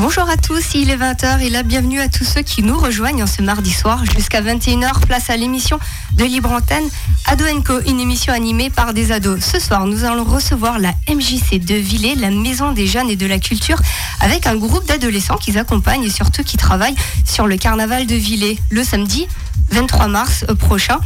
Bonjour 0.00 0.30
à 0.30 0.36
tous, 0.36 0.74
il 0.74 0.90
est 0.90 0.96
20h 0.96 1.40
et 1.40 1.50
la 1.50 1.64
bienvenue 1.64 1.98
à 1.98 2.08
tous 2.08 2.22
ceux 2.22 2.42
qui 2.42 2.62
nous 2.62 2.78
rejoignent 2.78 3.26
ce 3.26 3.42
mardi 3.42 3.72
soir 3.72 4.04
jusqu'à 4.04 4.40
21h, 4.40 5.00
place 5.00 5.28
à 5.28 5.36
l'émission 5.36 5.80
de 6.12 6.22
Libre 6.22 6.52
Antenne 6.52 6.88
Ado 7.26 7.44
Co, 7.64 7.80
une 7.84 7.98
émission 7.98 8.32
animée 8.32 8.70
par 8.70 8.94
des 8.94 9.10
ados. 9.10 9.40
Ce 9.40 9.58
soir, 9.58 9.86
nous 9.86 10.04
allons 10.04 10.22
recevoir 10.22 10.78
la 10.78 10.92
MJC 11.08 11.58
de 11.58 11.74
Villers, 11.74 12.14
la 12.14 12.30
Maison 12.30 12.70
des 12.70 12.86
Jeunes 12.86 13.10
et 13.10 13.16
de 13.16 13.26
la 13.26 13.40
Culture, 13.40 13.78
avec 14.20 14.46
un 14.46 14.54
groupe 14.54 14.86
d'adolescents 14.86 15.36
qui 15.36 15.58
accompagnent 15.58 16.04
et 16.04 16.10
surtout 16.10 16.44
qui 16.44 16.56
travaillent 16.56 16.96
sur 17.24 17.48
le 17.48 17.56
carnaval 17.56 18.06
de 18.06 18.14
Villers 18.14 18.56
le 18.70 18.84
samedi 18.84 19.26
23 19.72 20.06
mars 20.06 20.44
prochain. 20.60 20.98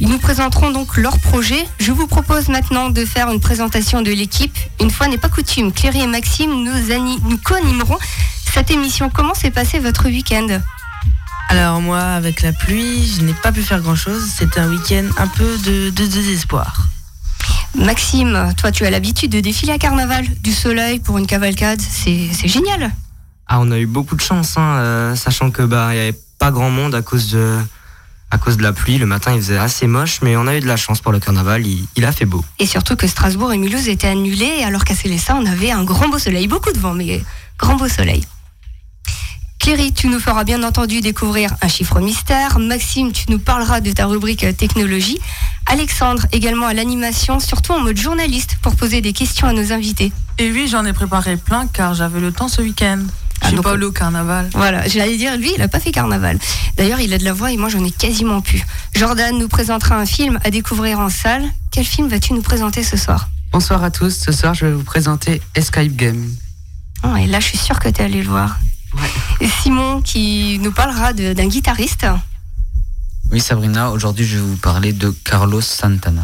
Ils 0.00 0.08
nous 0.08 0.18
présenteront 0.18 0.72
donc 0.72 0.96
leur 0.96 1.18
projet. 1.18 1.64
Je 1.78 1.92
vous 1.92 2.08
propose 2.08 2.48
maintenant 2.48 2.90
de 2.90 3.04
faire 3.04 3.30
une 3.30 3.40
présentation 3.40 4.02
de 4.02 4.10
l'équipe. 4.10 4.58
Une 4.80 4.90
fois 4.90 5.06
n'est 5.06 5.18
pas 5.18 5.28
coutume, 5.28 5.72
Cléry 5.72 6.00
et 6.00 6.06
Maxime 6.08 6.50
nous, 6.50 6.72
nous 7.28 7.38
co-animeront 7.38 7.98
cette 8.50 8.70
émission. 8.70 9.10
Comment 9.10 9.34
s'est 9.34 9.50
passé 9.50 9.78
votre 9.78 10.06
week-end 10.06 10.60
alors 11.52 11.80
moi, 11.80 11.98
avec 11.98 12.42
la 12.42 12.52
pluie, 12.52 13.04
je 13.04 13.22
n'ai 13.22 13.34
pas 13.34 13.50
pu 13.50 13.62
faire 13.62 13.80
grand-chose. 13.80 14.24
C'était 14.24 14.60
un 14.60 14.70
week-end 14.70 15.04
un 15.18 15.26
peu 15.26 15.58
de, 15.58 15.90
désespoir. 15.90 16.86
Maxime, 17.74 18.54
toi 18.56 18.70
tu 18.70 18.86
as 18.86 18.90
l'habitude 18.90 19.32
de 19.32 19.40
défiler 19.40 19.72
à 19.72 19.78
carnaval, 19.78 20.24
du 20.42 20.52
soleil 20.52 21.00
pour 21.00 21.18
une 21.18 21.26
cavalcade, 21.26 21.80
c'est 21.80 22.30
génial. 22.46 22.92
Ah, 23.48 23.58
on 23.60 23.72
a 23.72 23.78
eu 23.80 23.86
beaucoup 23.86 24.14
de 24.14 24.20
chance, 24.20 24.56
hein, 24.56 24.76
euh, 24.76 25.16
sachant 25.16 25.50
que 25.50 25.62
bah 25.62 25.88
il 25.90 25.96
y 25.96 26.00
avait 26.00 26.18
pas 26.38 26.52
grand 26.52 26.70
monde 26.70 26.94
à 26.94 27.02
cause 27.02 27.32
de 27.32 27.58
à 28.30 28.38
cause 28.38 28.56
de 28.56 28.62
la 28.62 28.72
pluie. 28.72 28.98
Le 28.98 29.06
matin, 29.06 29.32
il 29.34 29.40
faisait 29.40 29.58
assez 29.58 29.88
moche, 29.88 30.20
mais 30.22 30.36
on 30.36 30.46
a 30.46 30.56
eu 30.56 30.60
de 30.60 30.68
la 30.68 30.76
chance 30.76 31.00
pour 31.00 31.10
le 31.10 31.18
carnaval. 31.18 31.64
Il, 31.66 32.04
a 32.04 32.12
fait 32.12 32.26
beau. 32.26 32.44
Et 32.60 32.66
surtout 32.66 32.94
que 32.94 33.08
Strasbourg 33.08 33.52
et 33.52 33.58
Mulhouse 33.58 33.88
étaient 33.88 34.06
annulés, 34.06 34.62
alors 34.64 34.84
qu'à 34.84 34.94
Célestin, 34.94 35.36
on 35.42 35.46
avait 35.46 35.72
un 35.72 35.82
grand 35.82 36.08
beau 36.08 36.20
soleil. 36.20 36.46
Beaucoup 36.46 36.70
de 36.70 36.78
vent, 36.78 36.94
mais 36.94 37.24
grand 37.58 37.74
beau 37.74 37.88
soleil. 37.88 38.24
Cléry, 39.60 39.92
tu 39.92 40.08
nous 40.08 40.18
feras 40.18 40.44
bien 40.44 40.62
entendu 40.62 41.02
découvrir 41.02 41.54
un 41.60 41.68
chiffre 41.68 42.00
mystère. 42.00 42.58
Maxime, 42.58 43.12
tu 43.12 43.26
nous 43.28 43.38
parleras 43.38 43.80
de 43.80 43.92
ta 43.92 44.06
rubrique 44.06 44.56
technologie. 44.56 45.18
Alexandre, 45.66 46.24
également 46.32 46.66
à 46.66 46.72
l'animation, 46.72 47.40
surtout 47.40 47.72
en 47.72 47.80
mode 47.80 47.98
journaliste, 47.98 48.56
pour 48.62 48.74
poser 48.74 49.02
des 49.02 49.12
questions 49.12 49.46
à 49.46 49.52
nos 49.52 49.70
invités. 49.70 50.12
Et 50.38 50.50
oui, 50.50 50.66
j'en 50.66 50.86
ai 50.86 50.94
préparé 50.94 51.36
plein 51.36 51.66
car 51.66 51.92
j'avais 51.92 52.20
le 52.20 52.32
temps 52.32 52.48
ce 52.48 52.62
week-end. 52.62 53.00
Je 53.42 53.48
suis 53.48 53.56
ah, 53.58 53.62
pas 53.62 53.72
allé 53.72 53.84
au 53.84 53.92
carnaval. 53.92 54.48
Voilà, 54.54 54.88
j'allais 54.88 55.18
dire, 55.18 55.36
lui, 55.36 55.52
il 55.54 55.60
a 55.60 55.68
pas 55.68 55.78
fait 55.78 55.92
carnaval. 55.92 56.38
D'ailleurs, 56.78 57.00
il 57.00 57.12
a 57.12 57.18
de 57.18 57.24
la 57.24 57.34
voix 57.34 57.52
et 57.52 57.58
moi, 57.58 57.68
j'en 57.68 57.84
ai 57.84 57.90
quasiment 57.90 58.40
plus. 58.40 58.64
Jordan 58.94 59.36
nous 59.38 59.48
présentera 59.48 59.96
un 59.96 60.06
film 60.06 60.38
à 60.42 60.50
découvrir 60.50 61.00
en 61.00 61.10
salle. 61.10 61.44
Quel 61.70 61.84
film 61.84 62.08
vas-tu 62.08 62.32
nous 62.32 62.42
présenter 62.42 62.82
ce 62.82 62.96
soir? 62.96 63.28
Bonsoir 63.52 63.84
à 63.84 63.90
tous. 63.90 64.16
Ce 64.24 64.32
soir, 64.32 64.54
je 64.54 64.64
vais 64.64 64.72
vous 64.72 64.84
présenter 64.84 65.42
Escape 65.54 65.88
Game. 65.88 66.30
Oh, 67.04 67.14
et 67.14 67.26
là, 67.26 67.40
je 67.40 67.46
suis 67.46 67.58
sûr 67.58 67.78
que 67.78 67.90
tu 67.90 68.00
es 68.00 68.04
allé 68.04 68.22
le 68.22 68.28
voir. 68.28 68.56
Ouais. 68.94 69.48
Simon 69.62 70.02
qui 70.02 70.58
nous 70.60 70.72
parlera 70.72 71.12
d'un 71.12 71.46
guitariste. 71.46 72.06
Oui, 73.30 73.40
Sabrina, 73.40 73.90
aujourd'hui, 73.90 74.24
je 74.24 74.36
vais 74.36 74.42
vous 74.42 74.56
parler 74.56 74.92
de 74.92 75.10
Carlos 75.24 75.60
Santana. 75.60 76.22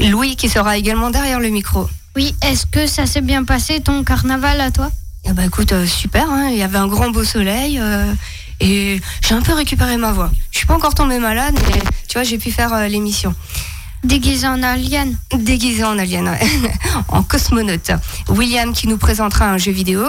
Louis 0.00 0.36
qui 0.36 0.48
sera 0.48 0.76
également 0.76 1.10
derrière 1.10 1.40
le 1.40 1.48
micro. 1.48 1.88
Oui, 2.16 2.34
est-ce 2.42 2.66
que 2.66 2.86
ça 2.86 3.06
s'est 3.06 3.20
bien 3.20 3.44
passé 3.44 3.80
ton 3.80 4.02
carnaval 4.02 4.60
à 4.60 4.70
toi? 4.70 4.90
Ah 5.28 5.32
bah 5.34 5.44
écoute, 5.44 5.72
euh, 5.72 5.86
super, 5.86 6.28
hein. 6.30 6.48
il 6.50 6.58
y 6.58 6.62
avait 6.62 6.78
un 6.78 6.88
grand 6.88 7.10
beau 7.10 7.22
soleil 7.22 7.78
euh, 7.78 8.12
et 8.60 9.00
j'ai 9.20 9.34
un 9.34 9.42
peu 9.42 9.52
récupéré 9.52 9.96
ma 9.96 10.12
voix. 10.12 10.30
Je 10.50 10.58
suis 10.58 10.66
pas 10.66 10.74
encore 10.74 10.94
tombée 10.94 11.18
malade, 11.18 11.54
mais 11.68 11.80
tu 12.08 12.14
vois, 12.14 12.22
j'ai 12.22 12.38
pu 12.38 12.50
faire 12.50 12.72
euh, 12.72 12.88
l'émission. 12.88 13.34
Déguisé 14.04 14.46
en 14.46 14.62
alien 14.62 15.16
Déguisé 15.32 15.84
en 15.84 15.98
alien, 15.98 16.28
ouais. 16.28 16.40
en 17.08 17.22
cosmonaute. 17.22 17.92
William 18.28 18.72
qui 18.72 18.88
nous 18.88 18.98
présentera 18.98 19.50
un 19.50 19.58
jeu 19.58 19.72
vidéo. 19.72 20.04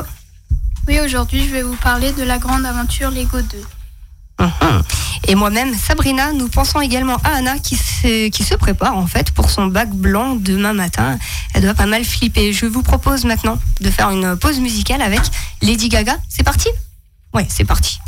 Oui, 0.90 1.00
aujourd'hui, 1.02 1.48
je 1.48 1.54
vais 1.54 1.62
vous 1.62 1.76
parler 1.76 2.14
de 2.14 2.24
la 2.24 2.40
grande 2.40 2.66
aventure 2.66 3.12
Lego 3.12 3.40
2. 3.40 3.62
Uh-huh. 4.40 4.82
Et 5.28 5.36
moi-même, 5.36 5.72
Sabrina, 5.76 6.34
nous 6.34 6.48
pensons 6.48 6.82
également 6.82 7.18
à 7.18 7.36
Anna 7.36 7.60
qui 7.60 7.76
se, 7.76 8.30
qui 8.30 8.44
se 8.44 8.56
prépare 8.56 8.98
en 8.98 9.06
fait 9.06 9.30
pour 9.30 9.52
son 9.52 9.68
bac 9.68 9.92
blanc 9.92 10.36
demain 10.36 10.74
matin. 10.74 11.20
Elle 11.54 11.62
doit 11.62 11.76
pas 11.76 11.86
mal 11.86 12.04
flipper. 12.04 12.54
Je 12.54 12.66
vous 12.66 12.82
propose 12.82 13.24
maintenant 13.24 13.60
de 13.82 13.92
faire 13.92 14.10
une 14.10 14.36
pause 14.36 14.60
musicale 14.60 15.04
avec 15.04 15.22
Lady 15.62 15.90
Gaga. 15.90 16.18
C'est 16.28 16.42
parti? 16.42 16.70
Ouais, 17.36 17.46
c'est 17.50 17.66
parti. 17.66 18.00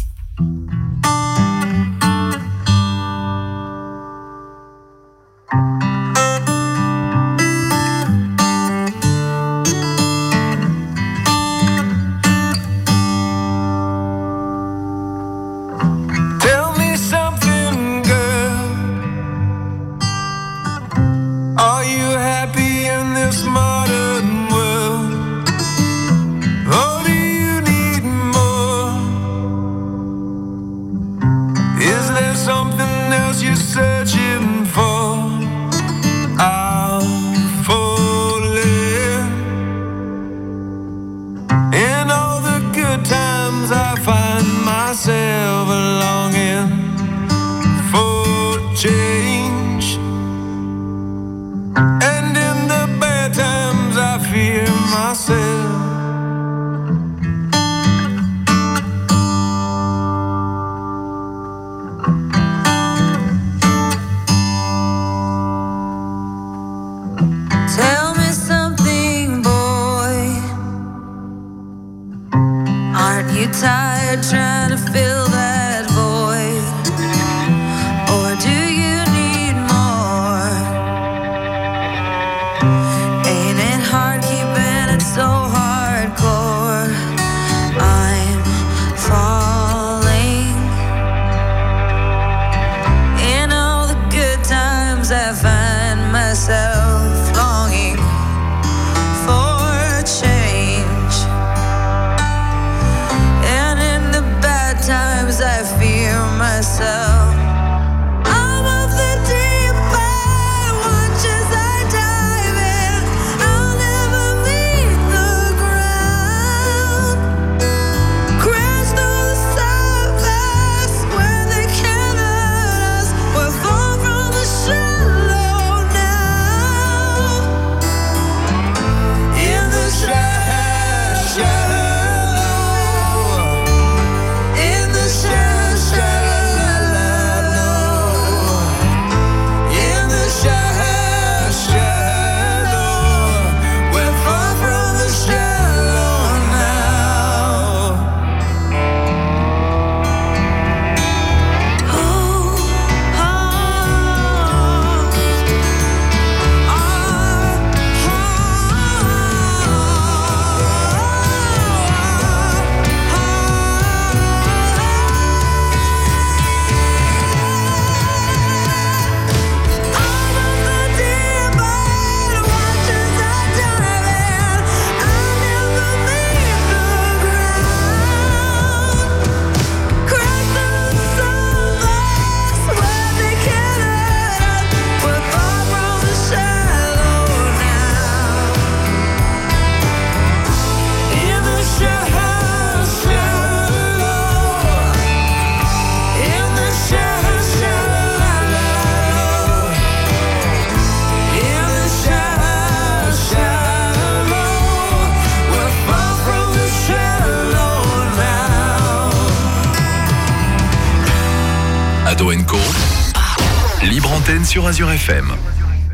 FM. 214.72 215.34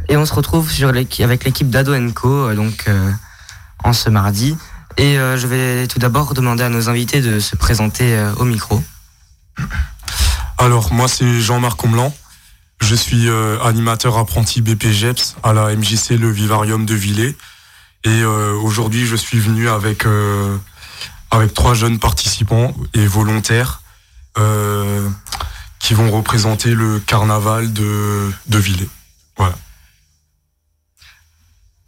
Et 0.08 0.18
on 0.18 0.26
se 0.26 0.34
retrouve 0.34 0.70
sur 0.70 0.90
avec 0.90 1.44
l'équipe 1.44 1.70
d'Ado 1.70 1.94
Co. 2.14 2.54
Donc 2.54 2.86
en 3.84 3.92
ce 3.92 4.10
mardi. 4.10 4.56
Et 4.98 5.16
je 5.16 5.48
vais 5.48 5.88
tout 5.88 6.00
d'abord 6.00 6.34
demander 6.34 6.64
à 6.64 6.70
nos 6.70 6.88
invités 6.88 7.22
de 7.22 7.40
se 7.40 7.56
présenter 7.56 8.18
au 8.38 8.46
micro. 8.46 8.84
Alors 10.60 10.94
moi 10.94 11.08
c'est 11.08 11.42
Jean-Marc 11.42 11.80
Comblan. 11.80 12.14
Je 12.80 12.94
suis 12.94 13.28
animateur 13.64 14.18
apprenti 14.18 14.62
BPGEPS 14.62 15.38
à 15.44 15.54
la 15.54 15.76
MJC 15.76 16.12
Le 16.12 16.30
Vivarium 16.30 16.86
de 16.86 16.94
Villers. 16.94 17.36
Et 18.04 18.24
aujourd'hui 18.24 19.08
je 19.08 19.16
suis 19.16 19.40
venu 19.40 19.70
avec 19.70 20.06
avec 21.32 21.54
trois 21.54 21.74
jeunes 21.74 22.00
participants 22.00 22.74
et 22.94 23.06
volontaires 23.06 23.82
euh, 24.38 25.10
qui 25.80 25.94
vont 25.94 26.12
représenter 26.12 26.74
le 26.74 27.00
carnaval 27.00 27.72
de, 27.74 28.32
de 28.48 28.58
Villers. 28.58 28.90
Voilà. 29.38 29.56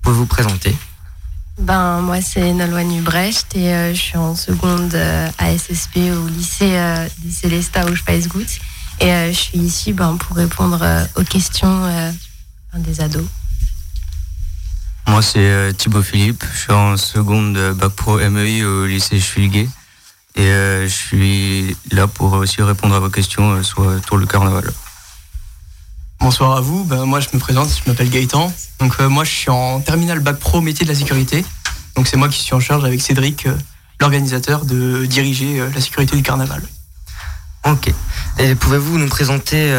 Vous 0.03 0.13
vous 0.13 0.25
présenter 0.25 0.75
ben, 1.57 1.99
moi, 1.99 2.21
c'est 2.21 2.53
Nolwenn 2.53 2.89
Ubrecht 2.99 3.53
et 3.53 3.73
euh, 3.73 3.93
je 3.93 3.99
suis 3.99 4.17
en 4.17 4.33
seconde 4.33 4.95
euh, 4.95 5.29
à 5.37 5.57
SSP 5.57 5.97
au 5.97 6.25
lycée 6.29 6.79
des 7.17 7.31
Célestats 7.31 7.85
au 7.85 7.93
Speisgut. 7.97 8.47
Et 9.01 9.11
je 9.33 9.37
suis 9.37 9.57
ici 9.57 9.91
ben, 9.91 10.15
pour 10.15 10.37
répondre 10.37 10.85
aux 11.17 11.23
questions 11.23 12.13
des 12.73 13.01
ados. 13.01 13.27
Moi, 15.07 15.21
c'est 15.23 15.39
euh, 15.39 15.71
Thibaut 15.71 16.03
Philippe. 16.03 16.43
Je 16.53 16.59
suis 16.59 16.71
en 16.71 16.95
seconde 16.95 17.57
bac 17.75 17.93
pro 17.93 18.19
MEI 18.19 18.63
au 18.63 18.85
lycée 18.85 19.19
Schwilguet. 19.19 19.67
Et 20.35 20.41
euh, 20.41 20.87
je 20.87 20.93
suis 20.93 21.77
là 21.91 22.07
pour 22.07 22.33
aussi 22.33 22.61
répondre 22.61 22.95
à 22.95 22.99
vos 22.99 23.09
questions 23.09 23.51
euh, 23.51 23.63
sur 23.63 24.17
le 24.17 24.25
carnaval. 24.25 24.71
Bonsoir 26.19 26.57
à 26.57 26.61
vous. 26.61 26.83
Ben, 26.83 27.05
moi, 27.05 27.19
je 27.19 27.27
me 27.33 27.39
présente. 27.39 27.69
Je 27.69 27.89
m'appelle 27.89 28.09
Gaëtan. 28.09 28.51
Donc, 28.79 28.99
moi, 28.99 29.23
je 29.23 29.31
suis 29.31 29.49
en 29.49 29.79
terminale 29.79 30.19
bac 30.19 30.37
pro 30.37 30.61
métier 30.61 30.85
de 30.85 30.91
la 30.91 30.97
sécurité. 30.97 31.45
Donc, 31.95 32.07
c'est 32.07 32.17
moi 32.17 32.29
qui 32.29 32.39
suis 32.41 32.53
en 32.53 32.59
charge 32.59 32.83
avec 32.85 33.01
Cédric, 33.01 33.47
l'organisateur, 33.99 34.65
de 34.65 35.05
diriger 35.05 35.63
la 35.73 35.81
sécurité 35.81 36.15
du 36.15 36.23
carnaval. 36.23 36.61
Ok. 37.65 37.93
Et 38.37 38.55
pouvez-vous 38.55 38.97
nous 38.97 39.07
présenter 39.07 39.71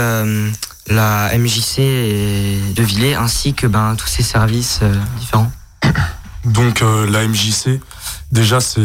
la 0.91 1.31
MJC 1.38 1.79
de 2.75 2.82
Villers 2.82 3.14
ainsi 3.14 3.55
que 3.55 3.67
ben, 3.67 3.94
tous 3.97 4.08
ces 4.08 4.23
services 4.23 4.81
euh, 4.82 4.94
différents? 5.19 5.50
Donc 6.44 6.82
euh, 6.82 7.08
la 7.11 7.26
MJC, 7.26 7.81
déjà 8.32 8.61
c'est 8.61 8.81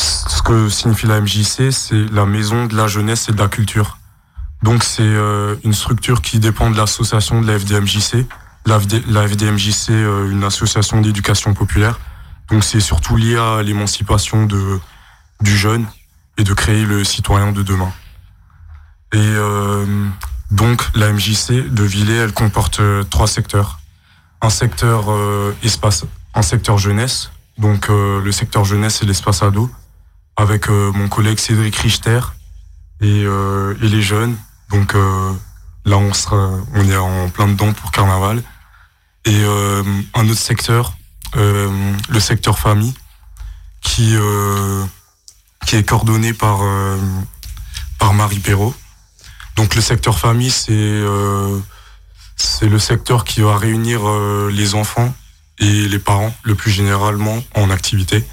ce 0.00 0.42
que 0.42 0.68
signifie 0.68 1.06
la 1.06 1.20
MJC, 1.20 1.70
c'est 1.70 2.06
la 2.12 2.26
maison 2.26 2.66
de 2.66 2.76
la 2.76 2.86
jeunesse 2.86 3.28
et 3.28 3.32
de 3.32 3.38
la 3.38 3.48
culture. 3.48 3.98
Donc 4.62 4.84
c'est 4.84 5.02
euh, 5.02 5.56
une 5.64 5.72
structure 5.72 6.22
qui 6.22 6.38
dépend 6.38 6.70
de 6.70 6.76
l'association 6.76 7.40
de 7.40 7.46
la 7.46 7.58
FDMJC. 7.58 8.26
La, 8.66 8.78
FDMJC, 8.78 9.90
une 9.90 10.44
association 10.44 11.00
d'éducation 11.00 11.54
populaire. 11.54 11.98
Donc 12.50 12.62
c'est 12.62 12.80
surtout 12.80 13.16
lié 13.16 13.36
à 13.36 13.62
l'émancipation 13.62 14.44
de 14.46 14.78
du 15.40 15.56
jeune 15.56 15.86
et 16.36 16.44
de 16.44 16.52
créer 16.52 16.84
le 16.84 17.02
citoyen 17.02 17.52
de 17.52 17.62
demain. 17.62 17.90
Et 19.12 19.34
donc 20.50 20.82
la 20.96 21.12
MJC 21.12 21.72
de 21.72 21.84
Villers, 21.84 22.16
elle 22.16 22.32
comporte 22.32 22.80
euh, 22.80 23.04
trois 23.04 23.28
secteurs. 23.28 23.78
Un 24.42 24.50
secteur 24.50 25.10
euh, 25.10 25.54
espace, 25.62 26.04
un 26.34 26.42
secteur 26.42 26.78
jeunesse, 26.78 27.30
donc 27.58 27.88
euh, 27.88 28.20
le 28.20 28.32
secteur 28.32 28.64
jeunesse 28.64 29.02
et 29.02 29.06
l'espace 29.06 29.42
ado, 29.42 29.70
avec 30.36 30.68
mon 30.68 31.08
collègue 31.08 31.38
Cédric 31.38 31.76
Richter 31.76 32.20
et, 33.00 33.22
et 33.22 33.88
les 33.88 34.02
jeunes. 34.02 34.36
Donc 34.70 34.94
là 34.94 35.98
on 35.98 36.12
sera, 36.14 36.50
on 36.74 36.88
est 36.88 36.96
en 36.96 37.28
plein 37.28 37.48
dedans 37.48 37.72
pour 37.72 37.90
carnaval. 37.90 38.42
Et 39.26 39.44
un 40.14 40.28
autre 40.28 40.40
secteur, 40.40 40.96
le 41.34 42.20
secteur 42.20 42.58
famille, 42.58 42.94
qui 43.82 44.14
qui 45.66 45.76
est 45.76 45.84
coordonné 45.84 46.32
par 46.32 46.60
par 47.98 48.14
Marie 48.14 48.38
Perrault 48.38 48.74
donc 49.60 49.74
le 49.74 49.82
secteur 49.82 50.18
famille, 50.18 50.50
c'est 50.50 50.72
euh, 50.72 51.58
c'est 52.36 52.66
le 52.66 52.78
secteur 52.78 53.24
qui 53.24 53.42
va 53.42 53.58
réunir 53.58 54.08
euh, 54.08 54.50
les 54.50 54.74
enfants 54.74 55.12
et 55.58 55.86
les 55.86 55.98
parents 55.98 56.34
le 56.44 56.54
plus 56.54 56.70
généralement 56.70 57.38
en 57.54 57.68
activité. 57.68 58.24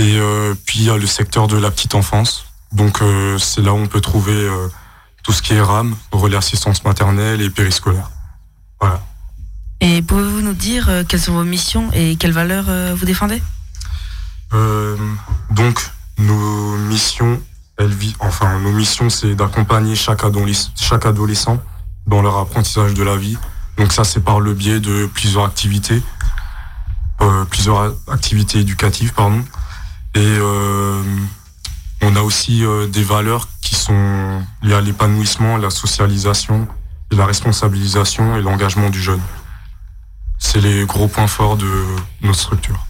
Et 0.00 0.16
euh, 0.16 0.54
puis 0.66 0.80
il 0.80 0.84
y 0.86 0.90
a 0.90 0.96
le 0.96 1.06
secteur 1.06 1.46
de 1.46 1.56
la 1.56 1.70
petite 1.70 1.94
enfance. 1.94 2.46
Donc 2.72 3.00
c'est 3.38 3.62
là 3.62 3.72
où 3.72 3.76
on 3.76 3.86
peut 3.86 4.00
trouver 4.00 4.48
tout 5.24 5.32
ce 5.32 5.42
qui 5.42 5.54
est 5.54 5.60
RAM, 5.60 5.96
relais 6.12 6.36
assistance 6.36 6.84
maternelle 6.84 7.42
et 7.42 7.50
périscolaire. 7.50 8.10
Voilà. 8.80 9.02
Et 9.80 10.02
pouvez-vous 10.02 10.40
nous 10.40 10.54
dire 10.54 10.88
quelles 11.08 11.20
sont 11.20 11.32
vos 11.32 11.42
missions 11.42 11.90
et 11.92 12.14
quelles 12.14 12.32
valeurs 12.32 12.66
vous 12.94 13.04
défendez? 13.04 13.42
Donc 15.50 15.80
nos 16.18 16.76
missions 16.76 17.40
vit, 17.86 18.14
enfin, 18.20 18.58
nos 18.60 18.72
missions, 18.72 19.10
c'est 19.10 19.34
d'accompagner 19.34 19.94
chaque, 19.94 20.22
chaque 20.76 21.06
adolescent 21.06 21.58
dans 22.06 22.22
leur 22.22 22.38
apprentissage 22.38 22.94
de 22.94 23.02
la 23.02 23.16
vie. 23.16 23.36
Donc 23.78 23.92
ça, 23.92 24.04
c'est 24.04 24.20
par 24.20 24.40
le 24.40 24.54
biais 24.54 24.80
de 24.80 25.06
plusieurs 25.06 25.44
activités, 25.44 26.02
euh, 27.22 27.44
plusieurs 27.46 27.94
activités 28.08 28.60
éducatives, 28.60 29.12
pardon. 29.14 29.42
Et 30.14 30.18
euh, 30.20 31.02
on 32.02 32.16
a 32.16 32.20
aussi 32.20 32.64
euh, 32.64 32.86
des 32.86 33.04
valeurs 33.04 33.48
qui 33.60 33.74
sont 33.74 34.42
liées 34.62 34.74
à 34.74 34.80
l'épanouissement, 34.80 35.56
la 35.56 35.70
socialisation, 35.70 36.66
et 37.10 37.16
la 37.16 37.26
responsabilisation 37.26 38.36
et 38.36 38.42
l'engagement 38.42 38.90
du 38.90 39.00
jeune. 39.00 39.20
C'est 40.38 40.60
les 40.60 40.84
gros 40.86 41.08
points 41.08 41.26
forts 41.26 41.56
de 41.56 41.84
notre 42.22 42.38
structure. 42.38 42.86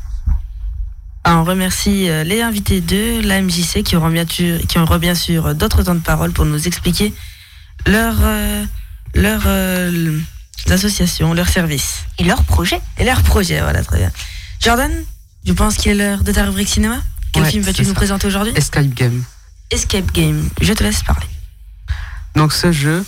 Ah, 1.24 1.36
on 1.36 1.44
remercie 1.44 2.08
euh, 2.08 2.24
les 2.24 2.40
invités 2.40 2.80
de 2.80 3.20
la 3.26 3.42
MJC 3.42 3.82
qui 3.82 3.96
auront 3.96 4.08
bien 4.08 4.26
sûr, 4.26 4.58
qui 4.66 4.78
bien 4.98 5.14
sûr 5.14 5.54
d'autres 5.54 5.82
temps 5.82 5.94
de 5.94 6.00
parole 6.00 6.32
pour 6.32 6.46
nous 6.46 6.66
expliquer 6.66 7.12
leur, 7.86 8.14
euh, 8.22 8.64
leur 9.14 9.42
euh, 9.44 10.18
association, 10.70 11.34
leur 11.34 11.48
service. 11.48 12.04
Et 12.18 12.24
leur 12.24 12.42
projet. 12.44 12.80
Et 12.98 13.04
leur 13.04 13.22
projet, 13.22 13.60
voilà, 13.60 13.82
très 13.84 13.98
bien. 13.98 14.10
Jordan, 14.60 14.92
je 15.44 15.52
pense 15.52 15.76
qu'il 15.76 15.92
est 15.92 15.94
l'heure 15.94 16.22
de 16.22 16.32
ta 16.32 16.44
rubrique 16.44 16.68
cinéma? 16.68 17.02
Quel 17.32 17.46
film 17.46 17.62
vas-tu 17.62 17.84
nous 17.84 17.94
présenter 17.94 18.26
aujourd'hui? 18.26 18.52
Escape 18.56 18.88
Game. 18.94 19.22
Escape 19.70 20.12
Game, 20.12 20.48
je 20.60 20.72
te 20.72 20.82
laisse 20.82 21.02
parler. 21.02 21.26
Donc 22.34 22.52
ce 22.52 22.72
jeu, 22.72 23.04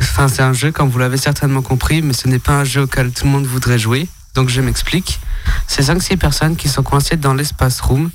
enfin 0.00 0.28
c'est 0.28 0.42
un 0.42 0.52
jeu 0.52 0.72
comme 0.72 0.88
vous 0.88 0.98
l'avez 0.98 1.16
certainement 1.16 1.62
compris, 1.62 2.02
mais 2.02 2.12
ce 2.12 2.28
n'est 2.28 2.38
pas 2.38 2.52
un 2.52 2.64
jeu 2.64 2.82
auquel 2.82 3.12
tout 3.12 3.24
le 3.24 3.30
monde 3.30 3.46
voudrait 3.46 3.78
jouer. 3.78 4.08
Donc 4.34 4.48
je 4.48 4.60
m'explique. 4.60 5.20
C'est 5.68 5.82
5-6 5.82 6.16
personnes 6.16 6.56
qui 6.56 6.68
sont 6.68 6.82
coincées 6.82 7.16
dans 7.16 7.34
l'espace 7.34 7.80
room. 7.80 8.10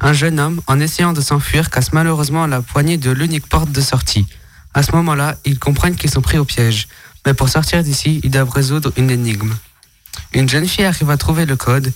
Un 0.00 0.12
jeune 0.12 0.40
homme, 0.40 0.60
en 0.66 0.80
essayant 0.80 1.12
de 1.12 1.20
s'enfuir, 1.20 1.70
casse 1.70 1.92
malheureusement 1.92 2.46
la 2.46 2.60
poignée 2.60 2.96
de 2.96 3.10
l'unique 3.10 3.48
porte 3.48 3.70
de 3.70 3.80
sortie. 3.80 4.26
À 4.74 4.82
ce 4.82 4.92
moment-là, 4.92 5.36
ils 5.44 5.58
comprennent 5.58 5.96
qu'ils 5.96 6.10
sont 6.10 6.22
pris 6.22 6.38
au 6.38 6.44
piège. 6.44 6.88
Mais 7.24 7.34
pour 7.34 7.48
sortir 7.48 7.82
d'ici, 7.84 8.20
ils 8.24 8.30
doivent 8.30 8.50
résoudre 8.50 8.92
une 8.96 9.10
énigme. 9.10 9.54
Une 10.32 10.48
jeune 10.48 10.66
fille 10.66 10.84
arrive 10.84 11.10
à 11.10 11.16
trouver 11.16 11.46
le 11.46 11.56
code 11.56 11.92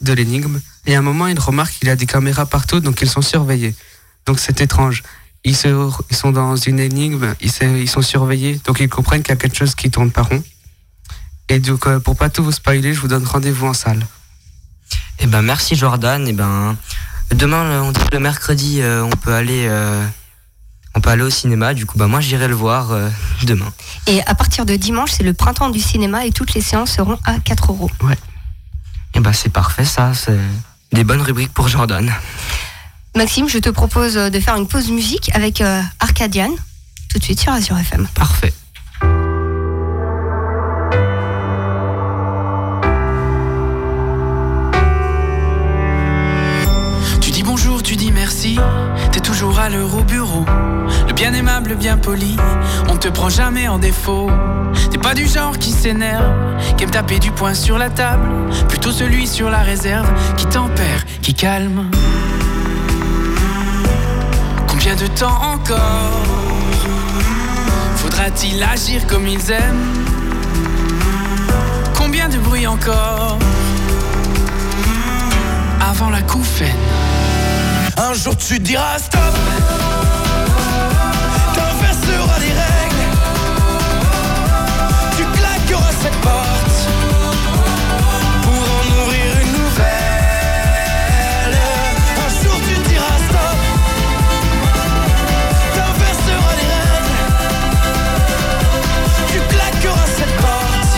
de 0.00 0.12
l'énigme, 0.12 0.60
et 0.86 0.96
à 0.96 0.98
un 0.98 1.02
moment, 1.02 1.26
ils 1.26 1.38
remarquent 1.38 1.78
qu'il 1.78 1.88
y 1.88 1.90
a 1.90 1.96
des 1.96 2.06
caméras 2.06 2.46
partout, 2.46 2.80
donc 2.80 3.00
ils 3.00 3.08
sont 3.08 3.22
surveillés. 3.22 3.74
Donc 4.26 4.38
c'est 4.38 4.60
étrange. 4.60 5.02
Ils, 5.44 5.54
sont 5.56 6.32
dans 6.32 6.56
une 6.56 6.80
énigme, 6.80 7.34
ils, 7.40 7.88
sont 7.88 8.00
surveillés, 8.00 8.60
donc 8.64 8.80
ils 8.80 8.88
comprennent 8.88 9.22
qu'il 9.22 9.32
y 9.32 9.36
a 9.36 9.36
quelque 9.36 9.56
chose 9.56 9.74
qui 9.74 9.90
tourne 9.90 10.10
par 10.10 10.30
rond. 10.30 10.42
Et 11.50 11.58
donc, 11.58 11.86
euh, 11.86 12.00
pour 12.00 12.16
pas 12.16 12.30
tout 12.30 12.42
vous 12.42 12.52
spoiler, 12.52 12.94
je 12.94 13.00
vous 13.00 13.08
donne 13.08 13.24
rendez-vous 13.24 13.66
en 13.66 13.74
salle. 13.74 14.06
Eh 15.18 15.26
ben, 15.26 15.42
merci 15.42 15.76
Jordan. 15.76 16.24
Eh 16.26 16.32
ben, 16.32 16.76
demain, 17.34 17.82
on 17.82 17.92
dit 17.92 18.00
que 18.00 18.14
le 18.14 18.20
mercredi, 18.20 18.80
euh, 18.80 19.04
on 19.04 19.10
peut 19.10 19.34
aller, 19.34 19.66
euh, 19.68 20.06
on 20.94 21.02
peut 21.02 21.10
aller 21.10 21.22
au 21.22 21.30
cinéma. 21.30 21.74
Du 21.74 21.84
coup, 21.84 21.98
bah, 21.98 22.06
moi, 22.06 22.20
j'irai 22.20 22.48
le 22.48 22.54
voir 22.54 22.96
demain. 23.42 23.70
Et 24.06 24.22
à 24.24 24.34
partir 24.34 24.64
de 24.64 24.76
dimanche, 24.76 25.12
c'est 25.12 25.24
le 25.24 25.34
printemps 25.34 25.68
du 25.68 25.80
cinéma 25.80 26.24
et 26.24 26.30
toutes 26.32 26.54
les 26.54 26.62
séances 26.62 26.92
seront 26.92 27.18
à 27.26 27.38
4 27.38 27.72
euros. 27.72 27.90
Ouais. 28.02 28.16
Et 29.14 29.18
eh 29.18 29.20
ben, 29.20 29.32
c'est 29.32 29.48
parfait, 29.48 29.84
ça. 29.84 30.12
C'est 30.12 30.38
des 30.92 31.04
bonnes 31.04 31.22
rubriques 31.22 31.52
pour 31.54 31.68
Jordan. 31.68 32.12
Maxime, 33.16 33.48
je 33.48 33.58
te 33.58 33.70
propose 33.70 34.14
de 34.14 34.40
faire 34.40 34.56
une 34.56 34.66
pause 34.66 34.90
musique 34.90 35.30
avec 35.34 35.62
Arcadian, 36.00 36.50
tout 37.08 37.18
de 37.18 37.24
suite 37.24 37.38
sur 37.38 37.52
Azure 37.52 37.78
FM. 37.78 38.08
Parfait. 38.14 38.52
t'es 49.12 49.20
toujours 49.20 49.58
à 49.58 49.68
l'heure 49.68 49.94
au 49.94 50.02
bureau. 50.02 50.44
Le 51.06 51.12
bien 51.12 51.32
aimable, 51.34 51.76
bien 51.76 51.96
poli, 51.96 52.36
te 53.04 53.10
prend 53.10 53.28
jamais 53.28 53.68
en 53.68 53.78
défaut. 53.78 54.30
T'es 54.90 54.96
pas 54.96 55.12
du 55.12 55.26
genre 55.26 55.58
qui 55.58 55.72
s'énerve, 55.72 56.24
qui 56.78 56.84
aime 56.84 56.90
taper 56.90 57.18
du 57.18 57.30
poing 57.32 57.52
sur 57.52 57.76
la 57.76 57.90
table. 57.90 58.30
Plutôt 58.66 58.92
celui 58.92 59.26
sur 59.26 59.50
la 59.50 59.58
réserve, 59.58 60.10
qui 60.38 60.46
tempère, 60.46 61.04
qui 61.20 61.34
calme. 61.34 61.90
Combien 64.66 64.96
de 64.96 65.06
temps 65.06 65.38
encore 65.52 66.12
Faudra-t-il 67.96 68.62
agir 68.62 69.06
comme 69.06 69.28
ils 69.28 69.50
aiment? 69.50 70.06
Combien 71.94 72.30
de 72.30 72.38
bruit 72.38 72.66
encore 72.66 73.38
Avant 75.78 76.08
la 76.08 76.22
couffaine 76.22 76.72
Un 77.98 78.14
jour 78.14 78.34
tu 78.34 78.58
diras 78.60 78.98
stop 78.98 79.20
cette 86.04 86.20
porte 86.20 86.88
Pour 88.42 88.62
en 88.78 88.84
nourrir 88.92 89.30
une 89.42 89.52
nouvelle 89.60 91.56
Un 92.24 92.30
jour 92.42 92.56
tu 92.68 92.74
diras 92.90 93.18
stop 93.26 93.58
T'inverseras 95.74 96.54
les 96.60 96.70
règles 96.76 97.22
Tu 99.30 99.38
claqueras 99.52 100.08
cette 100.18 100.36
porte 100.44 100.92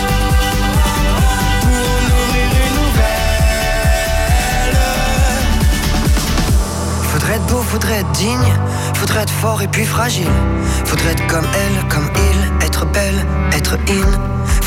Pour 1.61 1.87
en 1.95 2.01
nourrir 2.11 2.49
une 2.65 2.75
nouvelle 2.81 4.77
Faudrait 7.11 7.35
être 7.35 7.47
beau, 7.47 7.61
faudrait 7.61 7.99
être 7.99 8.11
digne, 8.11 8.51
faudrait 8.95 9.21
être 9.21 9.33
fort 9.41 9.61
et 9.61 9.67
puis 9.67 9.85
fragile. 9.85 10.33
Faudrait 10.85 11.11
être 11.11 11.27
comme 11.27 11.47
elle, 11.53 11.87
comme 11.87 12.09
il, 12.31 12.65
être 12.65 12.85
belle, 12.87 13.25
être 13.53 13.77
in. 13.89 14.09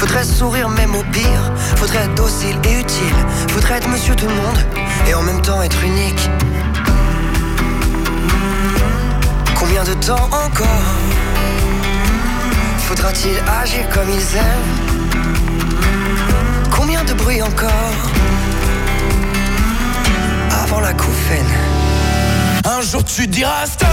Faudrait 0.01 0.25
sourire 0.25 0.71
même 0.71 0.95
au 0.95 1.03
pire, 1.13 1.53
faudrait 1.77 2.05
être 2.05 2.15
docile 2.15 2.57
et 2.65 2.81
utile. 2.81 3.15
Faudrait 3.51 3.75
être 3.75 3.89
monsieur 3.91 4.17
tout 4.17 4.27
le 4.27 4.35
monde 4.35 4.59
et 5.07 5.13
en 5.13 5.21
même 5.21 5.43
temps 5.43 5.61
être 5.61 5.85
unique. 5.85 6.31
Combien 9.55 9.85
de 9.85 9.93
temps 9.93 10.31
encore 10.33 10.87
faudra-t-il 12.89 13.39
agir 13.63 13.87
comme 13.91 14.09
ils 14.09 14.37
aiment? 14.39 14.79
Combien 16.71 17.05
de 17.05 17.13
bruit 17.13 17.43
encore 17.43 17.95
avant 20.63 20.81
la 20.81 20.95
couffaine? 20.95 21.53
Un 22.65 22.81
jour 22.81 23.05
tu 23.05 23.27
diras 23.27 23.67
stop 23.67 23.87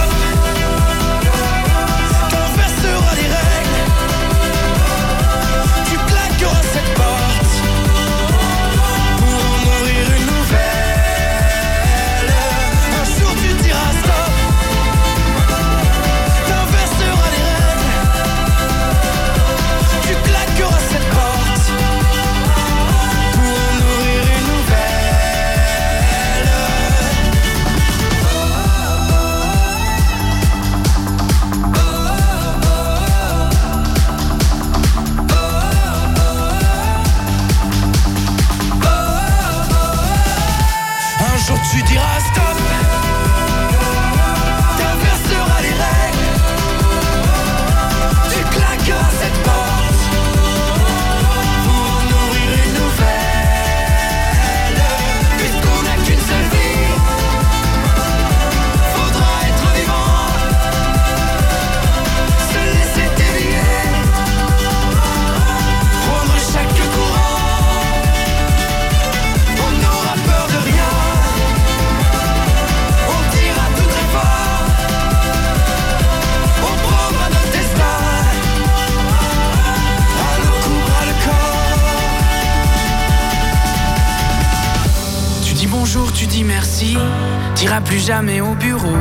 T'iras 87.58 87.80
plus 87.80 88.06
jamais 88.06 88.40
au 88.40 88.54
bureau 88.54 88.94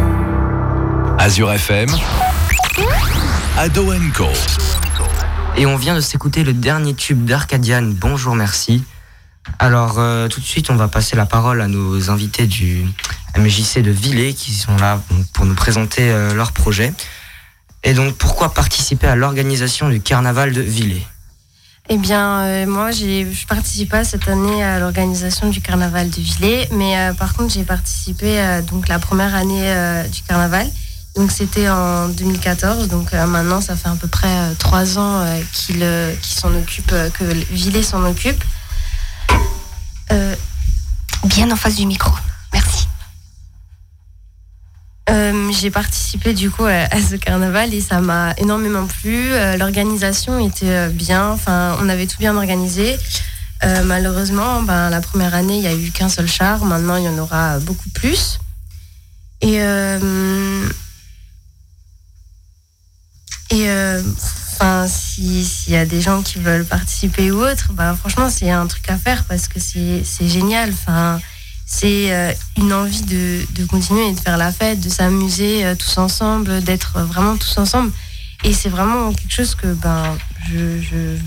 Azure 1.20 1.54
FM, 1.54 1.90
Ado 3.56 3.94
Co. 4.16 4.26
Et 5.58 5.68
on 5.68 5.76
vient 5.76 5.94
de 5.94 6.02
s'écouter 6.02 6.44
le 6.44 6.54
dernier 6.54 6.96
tube 6.96 7.24
d'Arcadian, 7.24 7.84
Bonjour 7.84 8.34
Merci. 8.34 8.84
Alors 9.60 10.00
euh, 10.00 10.28
tout 10.28 10.40
de 10.40 10.46
suite, 10.46 10.72
on 10.72 10.76
va 10.76 10.88
passer 10.88 11.16
la 11.16 11.28
parole 11.28 11.62
à 11.62 11.68
nos 11.68 12.10
invités 12.10 12.48
du 12.48 12.84
MJC 13.38 13.84
de 13.84 13.92
Villers 13.92 14.34
qui 14.34 14.52
sont 14.54 14.76
là 14.78 15.04
pour 15.34 15.46
nous 15.46 15.54
présenter 15.54 16.10
euh, 16.10 16.34
leur 16.34 16.52
projet. 16.52 16.94
Et 17.84 17.94
donc 17.94 18.16
pourquoi 18.16 18.56
participer 18.56 19.06
à 19.06 19.16
l'organisation 19.16 19.88
du 19.88 20.02
carnaval 20.02 20.52
de 20.52 20.62
Villers? 20.62 21.06
Eh 21.90 21.98
bien, 21.98 22.42
euh, 22.42 22.66
moi, 22.66 22.92
j'ai, 22.92 23.32
je 23.32 23.48
participe 23.48 23.92
pas 23.92 24.04
cette 24.04 24.28
année 24.28 24.62
à 24.62 24.78
l'organisation 24.80 25.50
du 25.50 25.62
carnaval 25.62 26.10
de 26.10 26.20
Villers, 26.20 26.68
mais 26.72 26.98
euh, 26.98 27.14
par 27.14 27.34
contre, 27.34 27.54
j'ai 27.54 27.64
participé 27.64 28.42
euh, 28.42 28.62
donc 28.62 28.90
la 28.90 29.00
première 29.00 29.34
année 29.34 29.72
euh, 29.72 30.04
du 30.04 30.22
carnaval. 30.24 30.68
Donc, 31.16 31.32
c'était 31.32 31.70
en 31.70 32.10
2014. 32.10 32.90
Donc, 32.90 33.14
maintenant, 33.14 33.62
ça 33.62 33.78
fait 33.78 33.88
à 33.88 33.96
peu 33.96 34.08
près 34.08 34.54
trois 34.60 35.00
ans 35.00 35.26
qu'il, 35.52 35.84
s'en 36.22 36.54
occupe, 36.54 36.94
que 37.18 37.24
Villers 37.52 37.82
s'en 37.82 38.06
occupe. 38.06 38.44
Bien 41.24 41.50
en 41.50 41.56
face 41.56 41.76
du 41.76 41.88
micro. 41.88 42.12
Euh, 45.10 45.50
j'ai 45.52 45.72
participé 45.72 46.34
du 46.34 46.52
coup 46.52 46.66
à, 46.66 46.90
ce 47.02 47.16
carnaval 47.16 47.74
et 47.74 47.80
ça 47.82 48.02
m'a 48.02 48.34
énormément 48.38 48.86
plu. 48.86 49.32
Euh, 49.32 49.56
L'organisation 49.56 50.38
était 50.46 50.70
euh, 50.70 50.90
bien, 50.90 51.30
enfin 51.30 51.78
on 51.82 51.88
avait 51.88 52.08
tout 52.08 52.18
bien 52.20 52.36
organisé. 52.36 52.98
Malheureusement, 53.86 54.62
ben, 54.62 54.92
la 54.92 55.02
première 55.02 55.34
année 55.34 55.56
il 55.56 55.62
n'y 55.62 55.68
a 55.68 55.74
eu 55.74 55.90
qu'un 55.90 56.10
seul 56.10 56.28
char, 56.28 56.64
maintenant 56.64 56.96
il 56.96 57.06
y 57.06 57.10
en 57.10 57.18
aura 57.18 57.58
beaucoup 57.60 57.90
plus. 57.90 58.38
Et 59.42 59.56
et 63.50 63.68
enfin 64.54 64.88
si- 64.88 65.44
s'il 65.46 65.74
y 65.74 65.78
a 65.78 65.86
des 65.88 66.02
gens 66.02 66.22
qui 66.22 66.38
veulent 66.38 66.66
participer 66.66 67.32
ou 67.32 67.44
autre, 67.44 67.72
ben, 67.74 67.96
franchement 67.96 68.30
c'est 68.30 68.52
un 68.52 68.68
truc 68.68 68.88
à 68.92 68.98
faire 68.98 69.24
parce 69.26 69.48
que 69.48 69.60
c'est 69.60 70.04
c'est 70.04 70.28
génial. 70.28 70.70
Enfin 70.72 71.20
c'est 71.70 72.14
euh, 72.14 72.32
une 72.58 72.72
envie 72.72 73.02
de, 73.02 73.46
de 73.54 73.66
continuer 73.66 74.08
et 74.08 74.14
de 74.14 74.20
faire 74.20 74.38
la 74.38 74.54
fête, 74.54 74.80
de 74.80 74.88
s'amuser 74.90 75.66
euh, 75.66 75.76
tous 75.76 75.98
ensemble, 75.98 76.64
d'être 76.64 76.96
euh, 76.96 77.04
vraiment 77.04 77.36
tous 77.36 77.58
ensemble. 77.58 77.92
Et 78.46 78.54
c'est 78.54 78.70
vraiment 78.70 79.12
quelque 79.12 79.34
chose 79.34 79.54
que, 79.54 79.68
ben, 79.74 80.18
je, 80.50 80.80
je, 80.82 81.18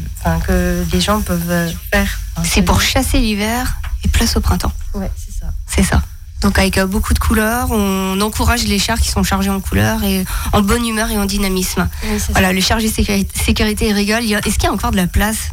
que 0.47 0.85
les 0.93 1.01
gens 1.01 1.21
peuvent 1.21 1.71
faire. 1.93 2.21
C'est 2.43 2.63
pour 2.63 2.81
chasser 2.81 3.19
l'hiver 3.19 3.75
et 4.03 4.09
place 4.09 4.37
au 4.37 4.41
printemps. 4.41 4.73
Ouais, 4.95 5.11
c'est 5.15 5.39
ça. 5.39 5.53
C'est 5.67 5.83
ça. 5.83 6.03
Donc 6.41 6.59
avec 6.59 6.81
beaucoup 6.81 7.13
de 7.13 7.19
couleurs, 7.19 7.71
on 7.71 8.19
encourage 8.23 8.65
les 8.65 8.79
chars 8.79 8.99
qui 8.99 9.11
sont 9.11 9.23
chargés 9.23 9.51
en 9.51 9.61
couleurs 9.61 10.03
et 10.05 10.25
en 10.53 10.63
bonne 10.63 10.87
humeur 10.87 11.11
et 11.11 11.19
en 11.19 11.27
dynamisme. 11.27 11.87
voilà, 12.31 12.55
le 12.55 12.61
chargé 12.63 12.89
sécurité, 12.89 13.39
sécurité 13.39 13.93
rigole. 13.93 14.23
Est-ce 14.23 14.55
qu'il 14.55 14.65
y 14.65 14.67
a 14.69 14.73
encore 14.73 14.93
de 14.93 14.97
la 14.97 15.09
place 15.09 15.51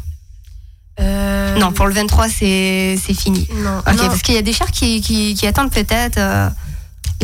Non, 0.99 1.71
pour 1.73 1.87
le 1.87 1.93
23, 1.93 2.29
c'est 2.29 2.97
c'est 3.03 3.13
fini. 3.13 3.47
Euh, 3.51 3.63
Non, 3.63 3.79
Ok, 3.79 3.87
non. 3.97 4.07
parce 4.07 4.21
qu'il 4.21 4.35
y 4.35 4.37
a 4.37 4.41
des 4.41 4.53
chars 4.53 4.71
qui, 4.71 5.01
qui, 5.01 5.33
qui 5.33 5.47
attendent 5.47 5.71
peut-être. 5.71 6.17
euh, 6.17 6.49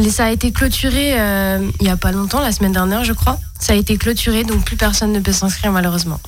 Ça 0.09 0.25
a 0.25 0.31
été 0.31 0.51
clôturé 0.51 1.19
euh, 1.19 1.69
il 1.79 1.83
n'y 1.83 1.89
a 1.91 1.97
pas 1.97 2.11
longtemps, 2.11 2.41
la 2.41 2.51
semaine 2.51 2.71
dernière, 2.73 3.03
je 3.03 3.13
crois. 3.13 3.39
Ça 3.59 3.73
a 3.73 3.75
été 3.75 3.97
clôturé, 3.97 4.43
donc 4.43 4.65
plus 4.65 4.75
personne 4.77 5.11
ne 5.13 5.19
peut 5.19 5.31
s'inscrire, 5.33 5.71
malheureusement. 5.71 6.19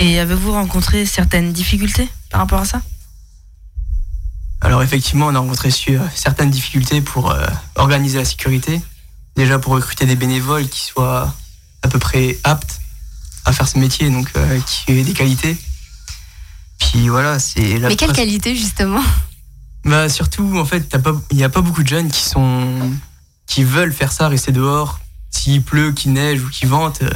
Et 0.00 0.18
avez-vous 0.18 0.52
rencontré 0.52 1.06
certaines 1.06 1.52
difficultés 1.52 2.08
par 2.30 2.40
rapport 2.40 2.60
à 2.60 2.64
ça? 2.64 2.82
Alors 4.60 4.82
effectivement, 4.82 5.26
on 5.26 5.34
a 5.34 5.38
rencontré 5.38 5.70
su- 5.70 5.98
certaines 6.14 6.50
difficultés 6.50 7.00
pour 7.00 7.30
euh, 7.30 7.46
organiser 7.76 8.18
la 8.18 8.24
sécurité. 8.24 8.80
Déjà 9.36 9.58
pour 9.58 9.74
recruter 9.74 10.06
des 10.06 10.16
bénévoles 10.16 10.68
qui 10.68 10.80
soient 10.80 11.32
à 11.82 11.88
peu 11.88 11.98
près 11.98 12.38
aptes 12.44 12.80
à 13.44 13.52
faire 13.52 13.68
ce 13.68 13.78
métier, 13.78 14.08
donc 14.10 14.28
euh, 14.36 14.58
qui 14.66 14.92
aient 14.92 15.02
des 15.04 15.12
qualités. 15.12 15.56
Puis 16.90 17.08
voilà, 17.08 17.38
c'est 17.38 17.78
la 17.78 17.88
Mais 17.88 17.96
quelle 17.96 18.12
qualité, 18.12 18.54
justement 18.54 19.02
Bah 19.84 20.08
surtout, 20.08 20.58
en 20.58 20.64
fait, 20.64 20.80
t'as 20.82 20.98
pas- 20.98 21.14
il 21.30 21.36
n'y 21.36 21.44
a 21.44 21.48
pas 21.48 21.60
beaucoup 21.60 21.82
de 21.82 21.88
jeunes 21.88 22.10
qui 22.10 22.22
sont 22.22 22.90
qui 23.46 23.62
veulent 23.64 23.92
faire 23.92 24.12
ça, 24.12 24.28
rester 24.28 24.52
dehors. 24.52 25.00
S'il 25.30 25.62
pleut, 25.62 25.92
qu'il 25.92 26.12
neige 26.12 26.42
ou 26.42 26.48
qu'il 26.48 26.68
vente, 26.68 27.02
euh, 27.02 27.10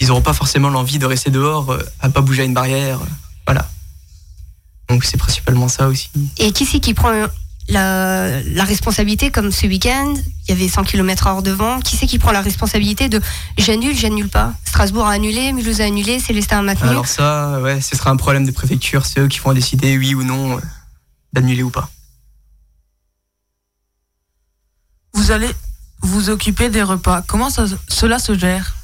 ils 0.00 0.08
n'auront 0.08 0.20
pas 0.22 0.34
forcément 0.34 0.68
l'envie 0.68 0.98
de 0.98 1.06
rester 1.06 1.30
dehors, 1.30 1.70
euh, 1.72 1.82
à 2.00 2.08
pas 2.10 2.20
bouger 2.20 2.42
à 2.42 2.44
une 2.44 2.54
barrière. 2.54 3.00
euh, 3.00 3.06
voilà. 3.46 3.68
Donc 4.88 5.04
c'est 5.04 5.16
principalement 5.16 5.68
ça 5.68 5.88
aussi. 5.88 6.10
Et 6.38 6.52
qui 6.52 6.66
c'est 6.66 6.80
qui 6.80 6.92
prend 6.94 7.12
la, 7.68 8.42
la 8.42 8.64
responsabilité 8.64 9.30
comme 9.30 9.50
ce 9.50 9.66
week-end 9.66 10.12
Il 10.46 10.50
y 10.50 10.52
avait 10.52 10.68
100 10.68 10.84
km 10.84 11.26
heure 11.26 11.42
de 11.42 11.50
vent. 11.50 11.80
Qui 11.80 11.96
c'est 11.96 12.06
qui 12.06 12.18
prend 12.18 12.32
la 12.32 12.42
responsabilité 12.42 13.08
de 13.08 13.20
j'annule, 13.58 13.96
j'annule 13.96 14.28
pas 14.28 14.52
Strasbourg 14.64 15.06
a 15.06 15.12
annulé, 15.12 15.52
Mulhouse 15.52 15.80
a 15.80 15.84
annulé, 15.84 16.20
Célestin 16.20 16.58
a 16.58 16.62
maintenu. 16.62 16.88
Alors 16.90 17.06
ça, 17.06 17.60
ouais, 17.62 17.80
ce 17.80 17.96
sera 17.96 18.10
un 18.10 18.16
problème 18.16 18.44
de 18.46 18.50
préfecture. 18.50 19.06
C'est 19.06 19.20
eux 19.20 19.28
qui 19.28 19.38
vont 19.38 19.52
décider 19.52 19.96
oui 19.96 20.14
ou 20.14 20.22
non 20.24 20.56
euh, 20.58 20.60
d'annuler 21.32 21.62
ou 21.62 21.70
pas. 21.70 21.88
Vous 25.14 25.30
allez 25.30 25.50
vous 26.02 26.28
occuper 26.30 26.68
des 26.70 26.82
repas. 26.82 27.22
Comment 27.26 27.50
ça- 27.50 27.66
cela 27.88 28.18
se 28.18 28.36
gère? 28.36 28.74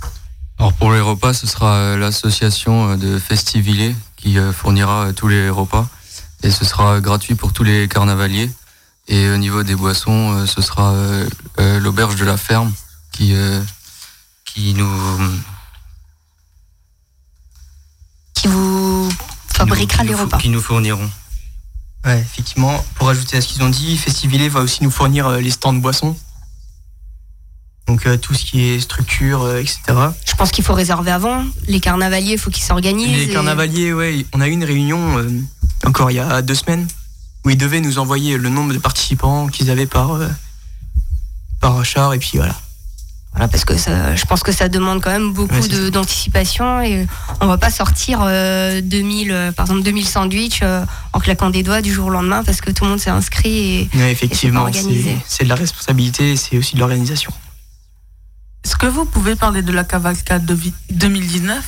Alors 0.58 0.72
pour 0.74 0.92
les 0.92 1.00
repas, 1.00 1.32
ce 1.34 1.46
sera 1.46 1.74
euh, 1.76 1.96
l'association 1.96 2.90
euh, 2.92 2.96
de 2.96 3.18
Festivillé 3.18 3.94
qui 4.16 4.36
fournira 4.52 5.12
tous 5.14 5.28
les 5.28 5.48
repas 5.48 5.88
et 6.42 6.50
ce 6.50 6.64
sera 6.66 7.00
gratuit 7.00 7.34
pour 7.34 7.52
tous 7.54 7.64
les 7.64 7.88
carnavaliers. 7.88 8.50
Et 9.12 9.28
au 9.28 9.36
niveau 9.36 9.62
des 9.64 9.74
boissons, 9.74 10.32
euh, 10.38 10.46
ce 10.46 10.62
sera 10.62 10.92
euh, 10.92 11.28
euh, 11.58 11.80
l'auberge 11.80 12.14
de 12.16 12.24
la 12.24 12.36
ferme 12.36 12.72
qui 13.12 13.34
euh, 13.34 13.60
qui 14.44 14.72
nous 14.74 14.88
qui 18.34 18.46
vous 18.48 19.08
fabriquera 19.52 20.04
les 20.04 20.14
repas. 20.14 20.38
qui 20.38 20.48
nous 20.48 20.60
fourniront. 20.60 21.10
Ouais, 22.04 22.18
effectivement. 22.20 22.82
Pour 22.94 23.08
ajouter 23.10 23.36
à 23.36 23.40
ce 23.40 23.48
qu'ils 23.48 23.62
ont 23.62 23.68
dit, 23.68 23.98
Festivillé 23.98 24.48
va 24.48 24.60
aussi 24.60 24.82
nous 24.82 24.90
fournir 24.90 25.26
euh, 25.26 25.40
les 25.40 25.50
stands 25.50 25.72
de 25.74 25.80
boissons. 25.80 26.16
Donc 27.86 28.06
euh, 28.06 28.16
tout 28.16 28.32
ce 28.34 28.44
qui 28.44 28.62
est 28.68 28.80
structure, 28.80 29.42
euh, 29.42 29.58
etc. 29.58 29.80
Je 30.24 30.34
pense 30.36 30.50
qu'il 30.52 30.64
faut 30.64 30.72
réserver 30.72 31.10
avant. 31.10 31.44
Les 31.66 31.80
carnavaliers, 31.80 32.34
il 32.34 32.38
faut 32.38 32.50
qu'ils 32.50 32.62
s'organisent. 32.62 33.08
Les 33.08 33.24
et- 33.24 33.32
carnavaliers, 33.32 33.92
ouais, 33.92 34.24
on 34.32 34.40
a 34.40 34.46
eu 34.48 34.52
une 34.52 34.64
réunion 34.64 35.18
euh, 35.18 35.28
encore 35.84 36.10
il 36.10 36.14
y 36.14 36.20
a 36.20 36.40
deux 36.42 36.54
semaines 36.54 36.86
où 37.44 37.50
ils 37.50 37.56
devaient 37.58 37.80
nous 37.80 37.98
envoyer 37.98 38.36
le 38.36 38.48
nombre 38.48 38.72
de 38.72 38.78
participants 38.78 39.46
qu'ils 39.48 39.70
avaient 39.70 39.86
par, 39.86 40.12
euh, 40.12 40.28
par 41.60 41.84
char 41.84 42.12
et 42.14 42.18
puis 42.18 42.32
voilà. 42.36 42.54
Voilà, 43.32 43.46
parce 43.46 43.64
que 43.64 43.76
ça, 43.76 44.16
je 44.16 44.24
pense 44.24 44.42
que 44.42 44.50
ça 44.50 44.68
demande 44.68 45.00
quand 45.00 45.10
même 45.10 45.32
beaucoup 45.32 45.54
Ouais, 45.54 45.90
d'anticipation 45.92 46.82
et 46.82 47.06
on 47.40 47.46
va 47.46 47.58
pas 47.58 47.70
sortir 47.70 48.18
euh, 48.24 48.80
2000, 48.80 49.30
euh, 49.30 49.52
par 49.52 49.66
exemple 49.66 49.84
2000 49.84 50.04
sandwichs 50.08 50.60
euh, 50.62 50.84
en 51.12 51.20
claquant 51.20 51.48
des 51.50 51.62
doigts 51.62 51.80
du 51.80 51.92
jour 51.92 52.06
au 52.06 52.10
lendemain 52.10 52.42
parce 52.42 52.60
que 52.60 52.72
tout 52.72 52.82
le 52.84 52.90
monde 52.90 52.98
s'est 52.98 53.10
inscrit 53.10 53.56
et, 53.82 53.90
Ouais, 53.94 54.10
effectivement, 54.10 54.66
c'est 55.28 55.44
de 55.44 55.48
la 55.48 55.54
responsabilité 55.54 56.32
et 56.32 56.36
c'est 56.36 56.58
aussi 56.58 56.74
de 56.74 56.80
l'organisation. 56.80 57.32
Est-ce 58.64 58.74
que 58.76 58.86
vous 58.86 59.04
pouvez 59.04 59.36
parler 59.36 59.62
de 59.62 59.72
la 59.72 59.84
cavalcade 59.84 60.44
de 60.44 60.54
vi- 60.54 60.74
2019 60.90 61.64